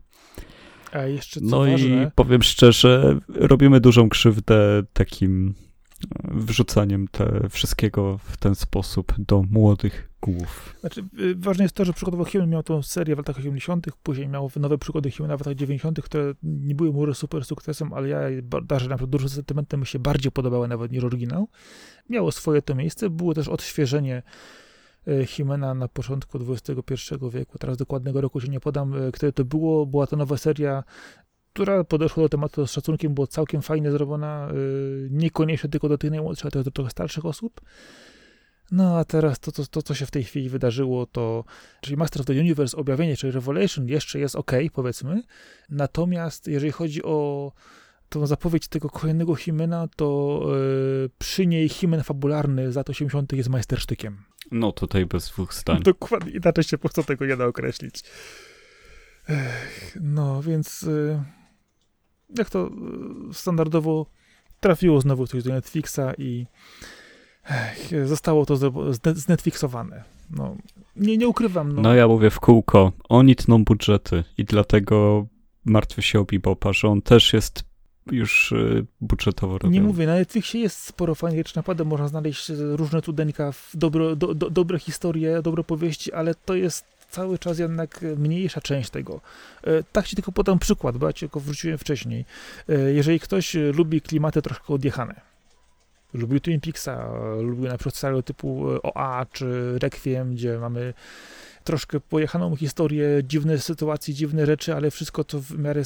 A 0.91 1.01
jeszcze 1.01 1.39
co 1.39 1.45
No 1.45 1.59
ważne, 1.59 2.03
i 2.03 2.11
powiem 2.15 2.43
szczerze, 2.43 3.20
robimy 3.28 3.80
dużą 3.80 4.09
krzywdę 4.09 4.84
takim 4.93 5.47
e, 5.47 6.34
wrzucaniem 6.34 7.07
te 7.07 7.49
wszystkiego 7.49 8.18
w 8.18 8.38
ten 8.38 8.55
sposób 8.55 9.13
do 9.18 9.43
młodych 9.51 10.07
głów. 10.22 10.76
Znaczy, 10.80 11.01
y, 11.20 11.36
ważne 11.36 11.63
jest 11.65 11.76
to, 11.76 11.86
że 11.86 11.93
przykładowo 11.93 12.26
Human 12.26 12.49
miał 12.49 12.63
tą 12.63 12.84
serię 12.84 13.15
w 13.15 13.18
latach 13.18 13.38
80., 13.38 13.88
później 14.03 14.28
miał 14.28 14.51
nowe 14.55 14.78
przygody 14.78 15.11
Humana 15.11 15.38
w 15.38 15.39
latach 15.39 15.55
90., 15.55 16.01
które 16.01 16.34
nie 16.43 16.76
były 16.76 16.93
może 16.93 17.15
super 17.15 17.45
sukcesem, 17.45 17.93
ale 17.93 18.07
ja 18.09 18.20
darzę 18.63 18.89
na 18.89 18.95
przykład 18.95 19.09
dużo 19.09 19.30
sentymentem, 19.30 19.80
mi 19.80 19.86
się 19.86 19.99
bardziej 19.99 20.32
podobały 20.32 20.68
nawet 20.68 20.91
niż 20.91 21.03
oryginał. 21.03 21.47
Miało 22.09 22.32
swoje 22.32 22.61
to 22.61 22.76
miejsce, 22.76 23.09
było 23.09 23.34
też 23.34 23.47
odświeżenie 23.47 24.24
y, 25.07 25.28
Humana 25.38 25.74
na 25.74 25.88
początku 25.88 26.39
XXI 26.53 26.95
wieku, 27.32 27.57
teraz 27.57 27.78
dokładnego 27.78 28.22
roku 28.22 28.41
się 28.41 28.47
nie 28.47 28.59
podam, 28.59 29.07
y, 29.07 29.11
które 29.11 29.32
to 29.32 29.45
było, 29.45 29.86
była 29.86 30.07
to 30.07 30.15
nowa 30.15 30.38
seria, 30.38 30.84
która 31.53 31.84
podeszła 31.84 32.24
do 32.24 32.30
tematu 32.30 32.68
z 32.68 32.72
szacunkiem, 32.72 33.13
była 33.13 33.28
całkiem 33.28 33.61
fajnie 33.61 33.91
zrobiona, 33.91 34.49
niekoniecznie 35.09 35.70
tylko 35.70 35.89
do 35.89 35.97
tych 35.97 36.11
najmłodszych, 36.11 36.45
ale 36.45 36.51
też 36.51 36.63
do 36.63 36.72
trochę 36.72 36.89
starszych 36.89 37.26
osób. 37.26 37.61
No 38.72 38.97
a 38.97 39.05
teraz 39.05 39.39
to, 39.39 39.51
to, 39.51 39.65
to, 39.65 39.82
co 39.82 39.93
się 39.93 40.05
w 40.05 40.11
tej 40.11 40.24
chwili 40.24 40.49
wydarzyło, 40.49 41.05
to 41.05 41.43
czyli 41.82 41.97
Master 41.97 42.22
of 42.22 42.26
the 42.26 42.34
Universe, 42.34 42.78
objawienie, 42.78 43.18
czyli 43.18 43.32
Revelation 43.32 43.88
jeszcze 43.88 44.20
jest 44.20 44.36
ok, 44.36 44.51
powiedzmy. 44.74 45.24
Natomiast 45.70 46.47
jeżeli 46.47 46.72
chodzi 46.72 47.03
o 47.03 47.51
tą 48.09 48.28
zapowiedź 48.28 48.68
tego 48.68 48.89
kolejnego 48.89 49.36
Himena, 49.36 49.88
to 49.95 50.41
yy, 51.01 51.09
przy 51.18 51.47
niej 51.47 51.70
Himen 51.70 52.03
fabularny 52.03 52.72
z 52.72 52.76
lat 52.76 52.89
80. 52.89 53.34
jest 53.34 53.49
majstersztykiem. 53.49 54.24
No 54.51 54.72
tutaj 54.72 55.05
bez 55.05 55.30
dwóch 55.30 55.53
zdań. 55.53 55.84
Dokładnie, 55.93 56.32
inaczej 56.32 56.63
się 56.63 56.78
po 56.78 56.82
prostu 56.82 57.03
tego 57.03 57.26
nie 57.26 57.38
da 57.38 57.45
określić. 57.45 58.03
Ech, 59.30 59.97
no, 60.01 60.41
więc 60.41 60.82
yy, 60.82 61.24
jak 62.38 62.49
to 62.49 62.70
yy, 63.28 63.34
standardowo 63.34 64.05
trafiło 64.59 65.01
znowu 65.01 65.28
coś 65.28 65.43
do 65.43 65.53
Netflixa 65.53 66.13
i 66.18 66.45
Ech, 67.50 68.08
zostało 68.08 68.45
to 68.45 68.56
zro- 68.56 68.93
zne- 68.93 69.16
znetflixowane. 69.16 70.04
No, 70.32 70.56
nie, 70.95 71.18
nie 71.18 71.28
ukrywam. 71.28 71.72
No, 71.76 71.82
No 71.82 71.95
ja 71.95 72.08
mówię 72.08 72.30
w 72.30 72.39
kółko, 72.39 72.91
oni 73.10 73.36
tną 73.36 73.64
budżety 73.64 74.24
i 74.38 74.45
dlatego 74.45 75.26
martwię 75.66 76.02
się 76.02 76.20
o 76.20 76.26
Bebopa, 76.26 76.74
że 76.74 76.88
on 76.88 77.02
też 77.02 77.34
jest 77.34 77.64
już 78.12 78.52
y, 78.52 78.86
budżetowo 79.02 79.54
robiony. 79.54 79.74
nie 79.74 79.82
mówię, 79.82 80.06
na 80.08 80.16
Netflixie 80.16 80.62
jest 80.62 80.84
sporo 80.84 81.16
fajnych 81.16 81.56
naprawdę 81.56 81.84
można 81.84 82.08
znaleźć 82.08 82.50
e, 82.50 82.54
różne 82.58 83.02
cudeńka, 83.02 83.52
dobro, 83.74 84.16
do, 84.16 84.34
do, 84.34 84.50
dobre 84.50 84.80
historie, 84.80 85.41
dobre 85.41 85.64
powieści, 85.64 86.14
ale 86.14 86.36
to 86.36 86.56
jest 86.56 86.86
cały 87.10 87.39
czas 87.39 87.60
jednak 87.60 88.06
mniejsza 88.18 88.62
część 88.62 88.89
tego. 88.89 89.22
E, 89.64 89.84
Tak 89.91 90.08
ci 90.08 90.16
tylko 90.16 90.32
podam 90.32 90.60
przykład, 90.60 90.98
bo 90.98 91.08
ja 91.08 91.14
ci 91.14 91.28
go 91.28 91.39
wrzuciłem 91.39 91.78
wcześniej. 91.78 92.26
E, 92.70 92.80
Jeżeli 92.93 93.20
ktoś 93.20 93.54
lubi 93.74 94.02
klimaty 94.02 94.41
troszkę 94.41 94.74
odjechane, 94.74 95.22
lubił 96.18 96.39
Twin 96.39 96.61
Peaksa, 96.61 97.09
lubił 97.41 97.68
na 97.68 97.78
przykład 97.78 97.95
serial 97.95 98.24
typu 98.24 98.72
e, 98.72 98.82
OA 98.82 99.26
czy 99.32 99.80
Requiem, 99.80 100.36
gdzie 100.36 100.57
mamy 100.57 100.93
troszkę 101.63 101.99
pojechaną 101.99 102.55
historię, 102.55 103.07
dziwne 103.24 103.59
sytuacje, 103.59 104.13
dziwne 104.13 104.45
rzeczy, 104.45 104.76
ale 104.76 104.91
wszystko 104.91 105.24
to 105.24 105.39
w 105.41 105.59
miarę 105.59 105.82
e, 105.82 105.84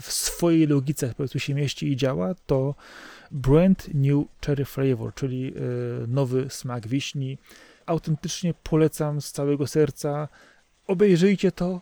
w 0.00 0.06
swojej 0.06 0.66
logice 0.66 1.08
po 1.08 1.14
prostu 1.14 1.38
się 1.38 1.54
mieści 1.54 1.92
i 1.92 1.96
działa, 1.96 2.34
to 2.46 2.74
Brand 3.30 3.88
New 3.94 4.26
Cherry 4.46 4.64
Flavor, 4.64 5.14
czyli 5.14 5.48
e, 5.48 5.60
nowy 6.06 6.46
smak 6.50 6.88
wiśni. 6.88 7.38
Autentycznie 7.86 8.54
polecam 8.62 9.20
z 9.20 9.32
całego 9.32 9.66
serca. 9.66 10.28
Obejrzyjcie 10.86 11.52
to, 11.52 11.80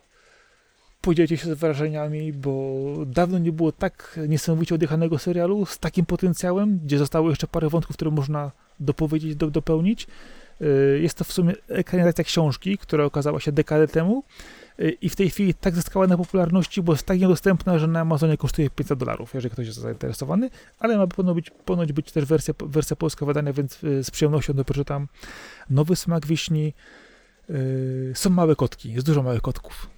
podzielcie 1.07 1.37
się 1.37 1.55
z 1.55 1.59
wrażeniami, 1.59 2.33
bo 2.33 2.85
dawno 3.07 3.39
nie 3.39 3.53
było 3.53 3.73
tak 3.73 4.21
niesamowicie 4.29 4.75
odjechanego 4.75 5.19
serialu 5.19 5.67
z 5.67 5.79
takim 5.79 6.07
potencjałem, 6.07 6.79
gdzie 6.85 6.99
zostało 6.99 7.31
jeszcze 7.31 7.47
parę 7.47 7.69
wątków, 7.69 7.97
które 7.97 8.11
można 8.11 8.51
dopowiedzieć, 8.81 9.37
do, 9.37 9.51
dopełnić. 9.51 10.07
Y, 10.61 10.99
Jest 11.03 11.19
to 11.19 11.25
w 11.25 11.33
sumie 11.33 11.55
ekranizacja 11.69 12.25
książki, 12.25 12.79
która 12.79 13.05
okazała 13.05 13.41
się 13.41 13.53
dekadę 13.53 13.89
temu 13.89 14.23
y, 14.81 14.97
i 15.03 15.09
w 15.09 15.17
tej 15.17 15.31
chwili 15.31 15.55
tak 15.55 15.75
zyskała 15.75 16.07
na 16.07 16.17
popularności, 16.17 16.83
bo 16.83 16.93
jest 16.93 17.07
tak 17.07 17.21
niedostępna, 17.21 17.79
że 17.79 17.87
na 17.87 18.01
Amazonie 18.01 18.37
kosztuje 18.37 18.71
500 18.71 18.99
dolarów, 18.99 19.35
jeżeli 19.35 19.53
ktoś 19.53 19.67
jest 19.67 19.79
zainteresowany, 19.79 20.51
ale 20.79 20.99
ma 20.99 21.07
ponoć 21.07 21.35
być, 21.35 21.51
ponoć 21.51 21.93
być 21.93 22.13
też 22.13 22.25
wersja, 22.25 22.55
wersja 22.61 22.97
polska 22.97 23.27
wydania, 23.27 23.53
więc 23.53 23.85
y, 23.85 24.05
z 24.05 24.11
przyjemnością 24.11 24.55
to 24.55 24.65
przeczytam. 24.65 25.09
Nowy 25.71 25.97
smak 25.97 26.27
wiśni. 26.27 26.73
Są 28.15 28.31
małe 28.31 28.57
kotki, 28.57 28.93
jest 28.93 29.07
dużo 29.07 29.23
małych 29.23 29.43
kotków, 29.43 29.96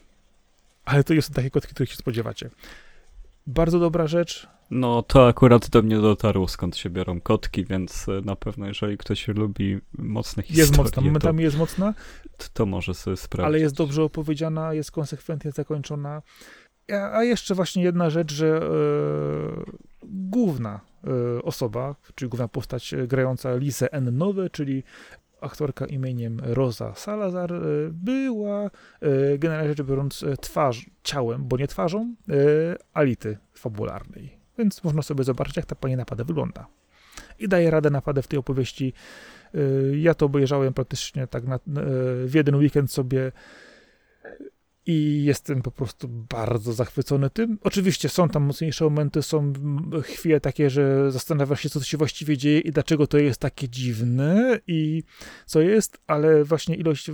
ale 0.89 1.05
to 1.05 1.23
są 1.23 1.33
takie 1.35 1.51
kotki, 1.51 1.75
których 1.75 1.91
się 1.91 1.97
spodziewacie. 1.97 2.51
Bardzo 3.47 3.79
dobra 3.79 4.07
rzecz, 4.07 4.49
No 4.71 5.03
to 5.03 5.29
akurat 5.29 5.69
do 5.69 5.83
mnie 5.83 5.97
dotarło 5.97 6.49
skąd 6.49 6.77
się 6.77 6.91
biorą 6.91 7.21
kotki, 7.21 7.65
więc 7.65 8.09
y, 8.09 8.23
na 8.25 8.37
pewno 8.37 8.67
jeżeli 8.67 8.99
ktoś 8.99 9.29
lubi 9.29 9.79
mocne 9.99 10.43
historie, 10.43 10.63
jest 10.63 10.77
mocna, 10.77 10.95
to, 10.95 11.01
momentami 11.01 11.43
jest 11.43 11.59
mocna, 11.59 11.95
to 12.53 12.67
może 12.67 12.95
sobie 12.95 13.17
sprawdzić. 13.17 13.47
ale 13.47 13.61
jest 13.61 13.75
dobrze 13.75 14.03
opowiedziana, 14.03 14.75
jest 14.75 14.91
konsekwentnie 14.91 15.51
zakończona. 15.51 16.23
A, 16.93 17.19
a 17.19 17.25
jeszcze 17.25 17.55
właśnie 17.55 17.83
jedna 17.83 18.11
rzecz, 18.11 18.33
że 18.33 18.47
e, 18.47 18.71
główna 20.05 20.81
e, 21.05 21.43
osoba, 21.43 21.95
czyli 22.15 22.29
główna 22.29 22.49
postać 22.49 22.95
e, 22.95 23.07
grająca 23.07 23.57
Lisę 23.57 23.93
N. 23.93 24.17
Nowe, 24.17 24.51
czyli 24.51 24.83
aktorka 25.41 25.87
imieniem 25.87 26.41
Rosa 26.43 26.95
Salazar, 26.95 27.53
e, 27.53 27.59
była 27.93 28.65
e, 28.65 29.39
generalnie 29.39 29.69
rzecz 29.69 29.83
biorąc 29.83 30.23
e, 30.23 30.37
twarz, 30.37 30.91
ciałem, 31.03 31.49
bo 31.49 31.57
nie 31.57 31.67
twarzą, 31.67 32.15
Ality 32.95 33.39
fabularnej. 33.55 34.39
Więc 34.59 34.85
można 34.85 35.03
sobie 35.03 35.25
zobaczyć, 35.25 35.57
jak 35.57 35.67
ta 35.67 35.75
pani 35.75 35.97
napada 35.97 36.25
wygląda. 36.25 36.67
I 37.39 37.49
daje 37.49 37.71
radę 37.71 37.91
napadę 37.91 38.23
w 38.23 38.27
tej 38.27 38.39
opowieści. 38.39 38.93
Ja 39.93 40.15
to 40.15 40.27
obejrzałem 40.27 40.75
praktycznie 40.75 41.27
tak 41.27 41.45
na, 41.45 41.59
w 42.25 42.31
jeden 42.35 42.55
weekend 42.55 42.93
sobie 42.93 43.33
i 44.89 45.25
jestem 45.25 45.63
po 45.63 45.71
prostu 45.71 46.09
bardzo 46.09 46.73
zachwycony 46.73 47.31
tym. 47.31 47.59
Oczywiście 47.63 48.09
są 48.09 48.29
tam 48.29 48.43
mocniejsze 48.43 48.85
momenty, 48.85 49.23
są 49.23 49.53
chwile 50.03 50.41
takie, 50.41 50.71
że 50.71 51.13
zastanawiasz 51.13 51.61
się, 51.61 51.69
co 51.71 51.81
się 51.81 51.99
właściwie 51.99 52.37
dzieje 52.37 52.61
i 52.61 52.71
dlaczego 52.71 53.07
to 53.07 53.19
jest 53.19 53.41
takie 53.41 53.69
dziwne 53.69 54.59
i 54.67 55.03
co 55.47 55.61
jest, 55.61 55.99
ale 56.07 56.45
właśnie 56.45 56.77
ilość 56.77 57.11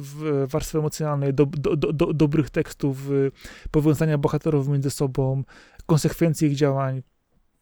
warstwy 0.47 0.79
emocjonalnej, 0.79 1.35
do, 1.35 1.47
do, 1.47 1.77
do, 1.77 1.93
do, 1.93 2.13
dobrych 2.13 2.51
tekstów, 2.51 3.11
y, 3.11 3.33
powiązania 3.71 4.19
bohaterów 4.19 4.69
między 4.69 4.91
sobą, 4.91 5.45
konsekwencje 5.87 6.49
ich 6.49 6.57
działań, 6.57 7.03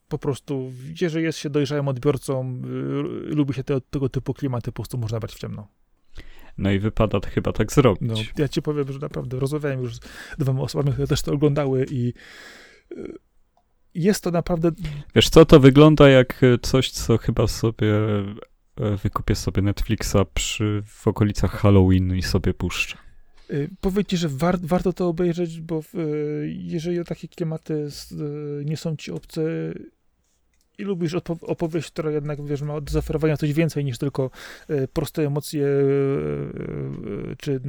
po 0.08 0.18
prostu, 0.18 0.72
jeżeli 1.00 1.24
jest 1.24 1.38
się 1.38 1.50
dojrzałym 1.50 1.88
odbiorcą, 1.88 2.62
y, 3.30 3.34
lubi 3.34 3.54
się 3.54 3.64
te, 3.64 3.80
tego 3.80 4.08
typu 4.08 4.34
klimaty, 4.34 4.72
po 4.72 4.76
prostu 4.76 4.98
można 4.98 5.20
brać 5.20 5.34
w 5.34 5.38
ciemno. 5.38 5.68
No 6.58 6.70
i 6.70 6.78
wypada 6.78 7.20
to 7.20 7.30
chyba 7.30 7.52
tak 7.52 7.72
zrobić. 7.72 8.02
No, 8.02 8.14
ja 8.38 8.48
ci 8.48 8.62
powiem, 8.62 8.92
że 8.92 8.98
naprawdę 8.98 9.38
rozmawiałem 9.38 9.80
już 9.80 9.96
z 9.96 10.00
dwoma 10.38 10.62
osobami, 10.62 10.92
które 10.92 11.06
też 11.06 11.22
to 11.22 11.32
oglądały 11.32 11.86
i 11.90 12.12
y, 12.92 13.18
jest 13.94 14.24
to 14.24 14.30
naprawdę 14.30 14.70
Wiesz 15.14 15.28
co, 15.28 15.44
to 15.44 15.60
wygląda 15.60 16.08
jak 16.08 16.42
y, 16.42 16.58
coś, 16.62 16.90
co 16.90 17.18
chyba 17.18 17.46
sobie 17.46 17.94
e, 18.76 18.96
wykupię 18.96 19.34
sobie 19.34 19.62
Netflixa 19.62 20.16
przy, 20.34 20.82
w 20.86 21.08
okolicach 21.08 21.50
Halloween 21.50 22.16
i 22.16 22.22
sobie 22.22 22.54
puszczę. 22.54 22.96
y, 23.50 23.70
powiem 23.80 24.04
ci, 24.04 24.16
że 24.16 24.28
war, 24.28 24.58
warto 24.60 24.92
to 24.92 25.08
obejrzeć, 25.08 25.60
bo 25.60 25.82
jeżeli 26.46 27.04
takie 27.04 27.28
klimaty 27.28 27.88
nie 28.64 28.76
są 28.76 28.96
ci 28.96 29.10
obce, 29.10 29.42
i 30.82 30.84
lubisz 30.84 31.14
opowieść, 31.42 31.90
która 31.90 32.10
jednak, 32.10 32.44
wiesz, 32.44 32.62
ma 32.62 32.80
do 32.80 32.92
zaoferowania 32.92 33.36
coś 33.36 33.52
więcej 33.52 33.84
niż 33.84 33.98
tylko 33.98 34.30
e, 34.68 34.88
proste 34.88 35.26
emocje, 35.26 35.66
e, 35.66 37.36
czy 37.36 37.60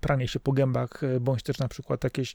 pranie 0.00 0.28
się 0.28 0.40
po 0.40 0.52
gębach, 0.52 1.00
bądź 1.20 1.42
też 1.42 1.58
na 1.58 1.68
przykład 1.68 2.04
jakieś 2.04 2.34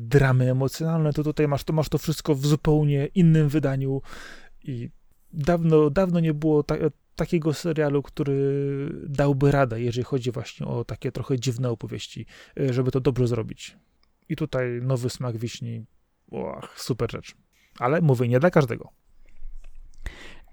dramy 0.00 0.50
emocjonalne, 0.50 1.12
to 1.12 1.22
tutaj 1.22 1.48
masz 1.48 1.64
to, 1.64 1.72
masz 1.72 1.88
to 1.88 1.98
wszystko 1.98 2.34
w 2.34 2.46
zupełnie 2.46 3.06
innym 3.06 3.48
wydaniu 3.48 4.02
i 4.64 4.90
dawno, 5.32 5.90
dawno 5.90 6.20
nie 6.20 6.34
było 6.34 6.62
ta, 6.62 6.74
takiego 7.16 7.54
serialu, 7.54 8.02
który 8.02 8.36
dałby 9.08 9.52
radę, 9.52 9.82
jeżeli 9.82 10.04
chodzi 10.04 10.30
właśnie 10.30 10.66
o 10.66 10.84
takie 10.84 11.12
trochę 11.12 11.38
dziwne 11.38 11.70
opowieści, 11.70 12.26
żeby 12.56 12.90
to 12.90 13.00
dobrze 13.00 13.26
zrobić. 13.26 13.76
I 14.28 14.36
tutaj 14.36 14.80
nowy 14.82 15.10
smak 15.10 15.36
wiśni, 15.36 15.84
och, 16.30 16.74
super 16.76 17.12
rzecz. 17.12 17.34
Ale 17.78 18.00
mówię, 18.00 18.28
nie 18.28 18.40
dla 18.40 18.50
każdego. 18.50 18.88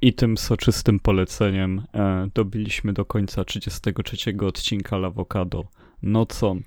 I 0.02 0.14
tym 0.14 0.38
soczystym 0.38 1.00
poleceniem 1.00 1.84
e, 1.94 2.28
dobiliśmy 2.34 2.94
do 2.94 3.06
końca 3.06 3.44
33 3.46 4.18
odcinka 4.42 4.98
Lawokado 4.98 5.64
Nocą. 6.02 6.62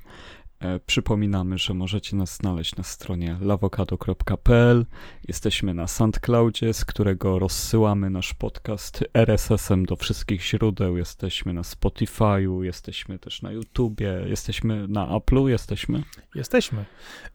E, 0.62 0.80
przypominamy, 0.80 1.58
że 1.58 1.74
możecie 1.74 2.16
nas 2.16 2.36
znaleźć 2.36 2.76
na 2.76 2.82
stronie 2.82 3.36
lawokado.pl. 3.40 4.86
Jesteśmy 5.28 5.74
na 5.74 5.86
SoundCloudzie, 5.86 6.74
z 6.74 6.84
którego 6.84 7.38
rozsyłamy 7.38 8.10
nasz 8.10 8.34
podcast 8.34 9.04
RSS-em 9.14 9.86
do 9.86 9.96
wszystkich 9.96 10.44
źródeł. 10.44 10.96
Jesteśmy 10.96 11.52
na 11.52 11.62
Spotify'u, 11.62 12.62
jesteśmy 12.62 13.18
też 13.18 13.42
na 13.42 13.52
YouTubie, 13.52 14.24
jesteśmy 14.26 14.88
na 14.88 15.06
Apple'u, 15.06 15.46
jesteśmy? 15.46 16.02
Jesteśmy. 16.34 16.84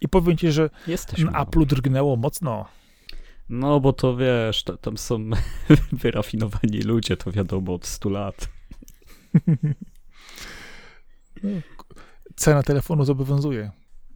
I 0.02 0.08
powiem 0.08 0.38
ci, 0.38 0.52
że 0.52 0.70
jesteśmy 0.88 1.32
na 1.32 1.46
Apple'u 1.46 1.66
drgnęło 1.66 2.16
mocno. 2.16 2.66
No, 3.50 3.80
bo 3.80 3.94
to 3.94 4.18
wiesz, 4.18 4.64
to, 4.64 4.78
tam 4.78 4.98
są 4.98 5.30
wyrafinowani 6.02 6.82
ludzie, 6.82 7.18
to 7.18 7.32
wiadomo 7.32 7.74
od 7.74 7.86
100 7.86 8.10
lat. 8.10 8.50
No, 11.44 11.50
cena 12.36 12.64
telefonu 12.64 13.06
zobowiązuje. 13.06 13.72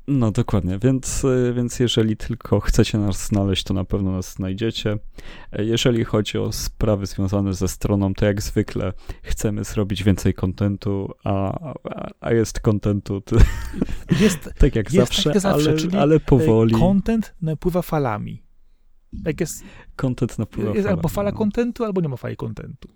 No 0.07 0.31
dokładnie, 0.31 0.79
więc, 0.83 1.23
y, 1.23 1.53
więc 1.55 1.79
jeżeli 1.79 2.17
tylko 2.17 2.59
chcecie 2.59 2.97
nas 2.97 3.27
znaleźć, 3.27 3.63
to 3.63 3.73
na 3.73 3.85
pewno 3.85 4.11
nas 4.11 4.33
znajdziecie. 4.33 4.97
Jeżeli 5.59 6.03
chodzi 6.03 6.37
o 6.37 6.51
sprawy 6.51 7.05
związane 7.05 7.53
ze 7.53 7.67
stroną, 7.67 8.13
to 8.13 8.25
jak 8.25 8.41
zwykle 8.41 8.93
chcemy 9.23 9.63
zrobić 9.63 10.03
więcej 10.03 10.33
kontentu, 10.33 11.13
a, 11.23 11.59
a 12.21 12.31
jest 12.33 12.59
kontentu 12.59 13.21
jest, 14.19 14.49
tak 14.59 14.75
jak 14.75 14.93
jest 14.93 14.95
zawsze, 14.95 15.31
tak 15.31 15.41
zawsze 15.41 15.75
ale, 15.91 16.01
ale 16.01 16.19
powoli. 16.19 16.75
Content 16.75 17.35
napływa 17.41 17.81
falami. 17.81 18.41
Jak 19.25 19.39
jest, 19.39 19.63
content 19.95 20.39
napływa 20.39 20.69
jest 20.69 20.83
falami. 20.83 20.97
albo 20.97 21.09
fala 21.09 21.31
kontentu, 21.31 21.83
albo 21.83 22.01
nie 22.01 22.09
ma 22.09 22.17
fali 22.17 22.35
kontentu. 22.35 22.89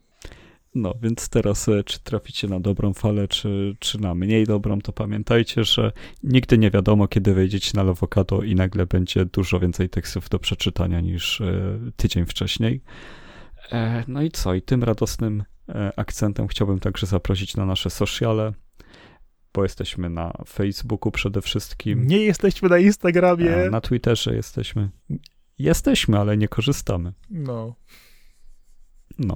No, 0.76 0.94
więc 1.02 1.30
teraz, 1.30 1.70
e, 1.70 1.84
czy 1.84 2.00
traficie 2.00 2.48
na 2.48 2.60
dobrą 2.60 2.94
falę, 2.94 3.28
czy, 3.28 3.76
czy 3.80 4.02
na 4.02 4.16
mniej 4.16 4.46
dobrą, 4.46 4.82
to 4.82 4.94
pamiętajcie, 4.94 5.64
że 5.64 5.92
nigdy 6.24 6.58
nie 6.58 6.72
wiadomo, 6.72 7.08
kiedy 7.08 7.34
wejdziecie 7.34 7.72
na 7.76 7.84
Lowokado 7.84 8.42
i 8.42 8.56
nagle 8.56 8.86
będzie 8.86 9.26
dużo 9.26 9.60
więcej 9.60 9.90
tekstów 9.90 10.30
do 10.30 10.40
przeczytania 10.40 11.02
niż 11.02 11.42
e, 11.42 11.80
tydzień 11.96 12.26
wcześniej. 12.26 12.82
E, 13.72 14.04
no 14.08 14.22
i 14.22 14.32
co? 14.32 14.54
I 14.54 14.62
tym 14.62 14.84
radosnym 14.84 15.44
akcentem 15.96 16.48
chciałbym 16.48 16.80
także 16.80 17.08
zaprosić 17.08 17.56
na 17.56 17.66
nasze 17.66 17.90
sociale, 17.90 18.54
bo 19.54 19.64
jesteśmy 19.64 20.10
na 20.10 20.34
Facebooku 20.48 21.12
przede 21.12 21.42
wszystkim. 21.42 22.08
Nie 22.08 22.18
jesteśmy 22.18 22.70
na 22.70 22.78
Instagramie. 22.78 23.52
Na 23.72 23.82
Twitterze 23.82 24.36
jesteśmy. 24.36 24.90
Jesteśmy, 25.60 26.19
ale 26.19 26.38
nie 26.38 26.48
korzystamy. 26.48 27.14
No. 27.30 27.76
No. 29.19 29.36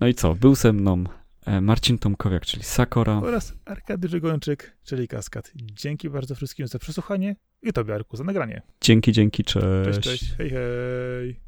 No 0.00 0.06
i 0.06 0.14
co? 0.14 0.34
Był 0.34 0.54
ze 0.54 0.72
mną 0.72 1.04
e, 1.46 1.60
Marcin 1.60 1.98
Tomkowiak, 1.98 2.46
czyli 2.46 2.62
Sakora. 2.62 3.18
Oraz 3.18 3.54
Arkady 3.64 4.08
Żygończyk, 4.08 4.76
czyli 4.84 5.08
Kaskad. 5.08 5.52
Dzięki 5.56 6.10
bardzo 6.10 6.34
wszystkim 6.34 6.66
za 6.66 6.78
przesłuchanie 6.78 7.36
i 7.62 7.72
tobie, 7.72 7.94
Arku, 7.94 8.16
za 8.16 8.24
nagranie. 8.24 8.62
Dzięki, 8.80 9.12
dzięki, 9.12 9.44
cześć. 9.44 9.66
Cześć, 9.84 10.00
cześć. 10.00 10.34
Hej, 10.36 10.50
hej. 10.50 11.47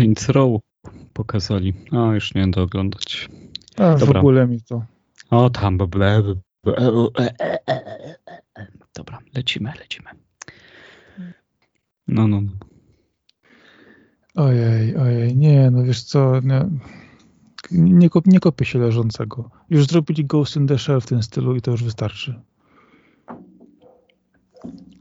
Saints 0.00 0.28
Row 0.28 0.60
pokazali. 1.12 1.74
A, 1.92 2.14
już 2.14 2.34
nie 2.34 2.40
będę 2.40 2.62
oglądać. 2.62 3.28
A, 3.76 3.96
w 3.96 4.16
ogóle 4.16 4.46
mi 4.46 4.60
to. 4.62 4.84
O, 5.30 5.50
tam, 5.50 5.78
ble, 5.78 6.22
ble, 6.64 6.92
Dobra, 8.96 9.18
lecimy, 9.34 9.72
lecimy. 9.78 10.10
No, 12.08 12.28
no, 12.28 12.40
no. 12.40 12.52
Ojej, 14.34 14.96
ojej, 14.96 15.36
nie, 15.36 15.70
no 15.70 15.84
wiesz 15.84 16.02
co, 16.02 16.40
nie, 16.40 16.66
nie, 17.70 18.10
kop, 18.10 18.26
nie 18.26 18.40
kopię 18.40 18.64
się 18.64 18.78
leżącego. 18.78 19.50
Już 19.70 19.86
zrobili 19.86 20.24
Ghost 20.24 20.56
in 20.56 20.66
the 20.66 20.78
Shell 20.78 21.00
w 21.00 21.06
tym 21.06 21.22
stylu 21.22 21.56
i 21.56 21.60
to 21.60 21.70
już 21.70 21.84
wystarczy. 21.84 22.40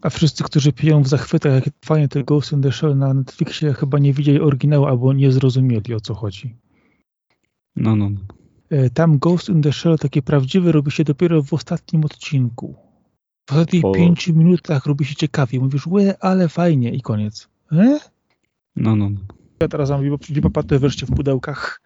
A 0.01 0.09
wszyscy, 0.09 0.43
którzy 0.43 0.73
piją 0.73 1.03
w 1.03 1.07
zachwytach, 1.07 1.53
jakie 1.53 1.71
fajnie 1.85 2.07
te 2.07 2.23
Ghost 2.23 2.51
in 2.51 2.61
the 2.61 2.71
Shell 2.71 2.97
na 2.97 3.13
Netflixie, 3.13 3.73
chyba 3.73 3.99
nie 3.99 4.13
widzieli 4.13 4.39
oryginału 4.39 4.85
albo 4.85 5.13
nie 5.13 5.31
zrozumieli, 5.31 5.93
o 5.93 5.99
co 5.99 6.13
chodzi. 6.13 6.55
No, 7.75 7.95
no, 7.95 8.09
no. 8.09 8.19
Tam 8.93 9.17
Ghost 9.17 9.49
in 9.49 9.61
the 9.61 9.73
Shell 9.73 9.97
takie 9.97 10.21
prawdziwe 10.21 10.71
robi 10.71 10.91
się 10.91 11.03
dopiero 11.03 11.43
w 11.43 11.53
ostatnim 11.53 12.05
odcinku. 12.05 12.75
W 13.49 13.51
ostatnich 13.51 13.85
o... 13.85 13.91
pięciu 13.91 14.33
minutach 14.33 14.85
robi 14.85 15.05
się 15.05 15.15
ciekawie. 15.15 15.59
Mówisz, 15.59 15.87
łe, 15.87 16.15
ale 16.19 16.49
fajnie 16.49 16.91
i 16.91 17.01
koniec. 17.01 17.49
E? 17.71 17.99
No, 18.75 18.95
no, 18.95 19.09
no. 19.09 19.19
Ja 19.61 19.67
teraz 19.67 19.89
mam 19.89 20.17
Vipapatę 20.29 20.79
wreszcie 20.79 21.05
w 21.05 21.11
pudełkach, 21.11 21.81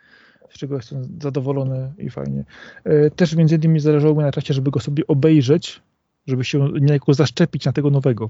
z 0.49 0.57
czego 0.57 0.75
jestem 0.75 1.03
zadowolony 1.21 1.93
i 1.97 2.09
fajnie. 2.09 2.45
E, 2.83 3.09
też 3.09 3.35
między 3.35 3.55
innymi 3.55 3.79
zależało 3.79 4.15
mi 4.15 4.21
na 4.21 4.31
czasie, 4.31 4.53
żeby 4.53 4.71
go 4.71 4.79
sobie 4.79 5.07
obejrzeć, 5.07 5.81
żeby 6.27 6.43
się 6.43 6.69
niejako 6.81 7.13
zaszczepić 7.13 7.65
na 7.65 7.71
tego 7.73 7.89
nowego. 7.89 8.29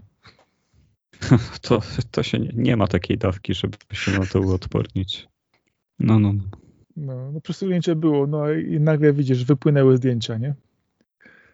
To, 1.62 1.82
to 2.12 2.24
się 2.24 2.40
nie, 2.40 2.52
nie 2.56 2.78
ma 2.78 2.88
takiej 2.88 3.18
dawki, 3.18 3.54
żeby 3.54 3.78
się 3.94 4.12
na 4.12 4.26
to 4.26 4.42
uodpornić. 4.42 5.28
No, 6.00 6.20
no, 6.20 6.34
no. 6.34 6.44
No, 6.96 7.32
no 7.32 7.42
przesunięcie 7.42 7.96
było, 7.96 8.28
no 8.28 8.52
i 8.52 8.80
nagle 8.80 9.14
widzisz, 9.14 9.46
wypłynęły 9.46 9.98
zdjęcia, 9.98 10.38
nie? 10.38 10.56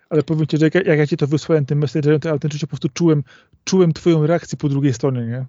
Ale 0.10 0.24
powiem 0.24 0.48
ci, 0.48 0.58
że 0.58 0.66
jak, 0.66 0.76
jak 0.76 1.00
ja 1.00 1.08
ci 1.08 1.18
to 1.18 1.28
wysłałem 1.28 1.66
tym 1.66 1.80
messengerem, 1.80 2.20
to 2.20 2.30
autentycznie 2.30 2.68
po 2.68 2.70
prostu 2.70 2.90
czułem, 2.90 3.24
czułem 3.64 3.94
twoją 3.94 4.28
reakcję 4.28 4.58
po 4.58 4.70
drugiej 4.70 4.94
stronie, 4.94 5.22
nie? 5.22 5.46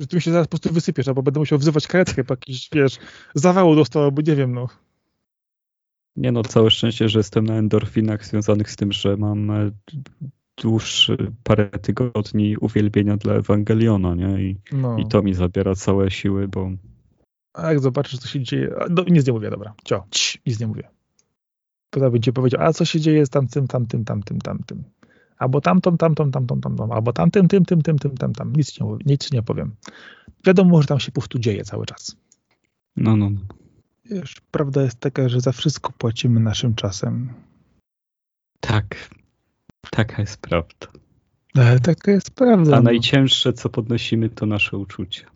Że 0.00 0.06
ty 0.06 0.16
mi 0.16 0.22
się 0.22 0.32
zaraz 0.32 0.46
po 0.46 0.50
prostu 0.50 0.74
wysypiesz, 0.74 1.08
albo 1.08 1.22
będę 1.22 1.40
musiał 1.40 1.58
wzywać 1.58 1.86
karetkę, 1.86 2.24
bo 2.24 2.32
jakiś, 2.32 2.68
wiesz, 2.72 2.98
zawału 3.34 3.76
dostał, 3.76 4.02
albo 4.02 4.22
nie 4.22 4.36
wiem, 4.36 4.54
no. 4.54 4.68
Nie 6.16 6.32
no, 6.32 6.42
całe 6.42 6.70
szczęście, 6.70 7.08
że 7.08 7.18
jestem 7.18 7.46
na 7.46 7.54
endorfinach 7.54 8.26
związanych 8.26 8.70
z 8.70 8.76
tym, 8.76 8.92
że 8.92 9.16
mam 9.16 9.50
e, 9.50 9.70
dłuższy 10.62 11.32
parę 11.42 11.68
tygodni 11.68 12.56
uwielbienia 12.56 13.16
dla 13.16 13.34
Ewangeliona, 13.34 14.14
nie? 14.14 14.42
I, 14.42 14.56
no. 14.72 14.98
i 14.98 15.06
to 15.06 15.22
mi 15.22 15.34
zabiera 15.34 15.74
całe 15.74 16.10
siły, 16.10 16.48
bo... 16.48 16.70
A 17.52 17.68
jak 17.68 17.80
zobaczysz, 17.80 18.18
co 18.18 18.28
się 18.28 18.40
dzieje... 18.40 18.74
No, 18.90 19.04
nic 19.10 19.26
nie 19.26 19.32
mówię, 19.32 19.50
dobra. 19.50 19.74
Cio, 19.84 20.04
Cii, 20.10 20.40
nic 20.46 20.60
nie 20.60 20.66
mówię. 20.66 20.88
Potem 21.90 22.12
będzie 22.12 22.32
powiedział, 22.32 22.62
a 22.62 22.72
co 22.72 22.84
się 22.84 23.00
dzieje 23.00 23.26
z 23.26 23.30
tamtym, 23.30 23.66
tamtym, 23.66 24.04
tamtym, 24.04 24.38
tamtym. 24.38 24.84
Albo 25.38 25.60
tamtą, 25.60 25.96
tamtą, 25.96 26.30
tamtą, 26.30 26.60
tamtą, 26.60 26.92
albo 26.92 27.12
tamtym, 27.12 27.48
tym, 27.48 27.64
tym, 27.64 27.82
tym, 27.82 27.98
tym, 27.98 28.16
tam, 28.16 28.32
tam. 28.32 28.52
Nic 28.52 28.80
nie, 28.80 28.86
nic 29.06 29.32
nie 29.32 29.42
powiem. 29.42 29.74
Wiadomo, 30.46 30.82
że 30.82 30.88
tam 30.88 31.00
się 31.00 31.12
po 31.12 31.20
prostu 31.20 31.38
dzieje 31.38 31.64
cały 31.64 31.86
czas. 31.86 32.16
No, 32.96 33.16
no, 33.16 33.30
no. 33.30 33.40
Wiesz, 34.10 34.36
prawda 34.50 34.82
jest 34.82 35.00
taka, 35.00 35.28
że 35.28 35.40
za 35.40 35.52
wszystko 35.52 35.92
płacimy 35.92 36.40
naszym 36.40 36.74
czasem. 36.74 37.32
Tak, 38.60 39.10
taka 39.90 40.22
jest 40.22 40.36
prawda. 40.36 40.86
Ale 41.54 41.80
taka 41.80 42.12
jest 42.12 42.30
prawda. 42.30 42.72
A 42.72 42.76
no. 42.76 42.82
najcięższe, 42.82 43.52
co 43.52 43.68
podnosimy, 43.68 44.28
to 44.28 44.46
nasze 44.46 44.76
uczucia. 44.76 45.26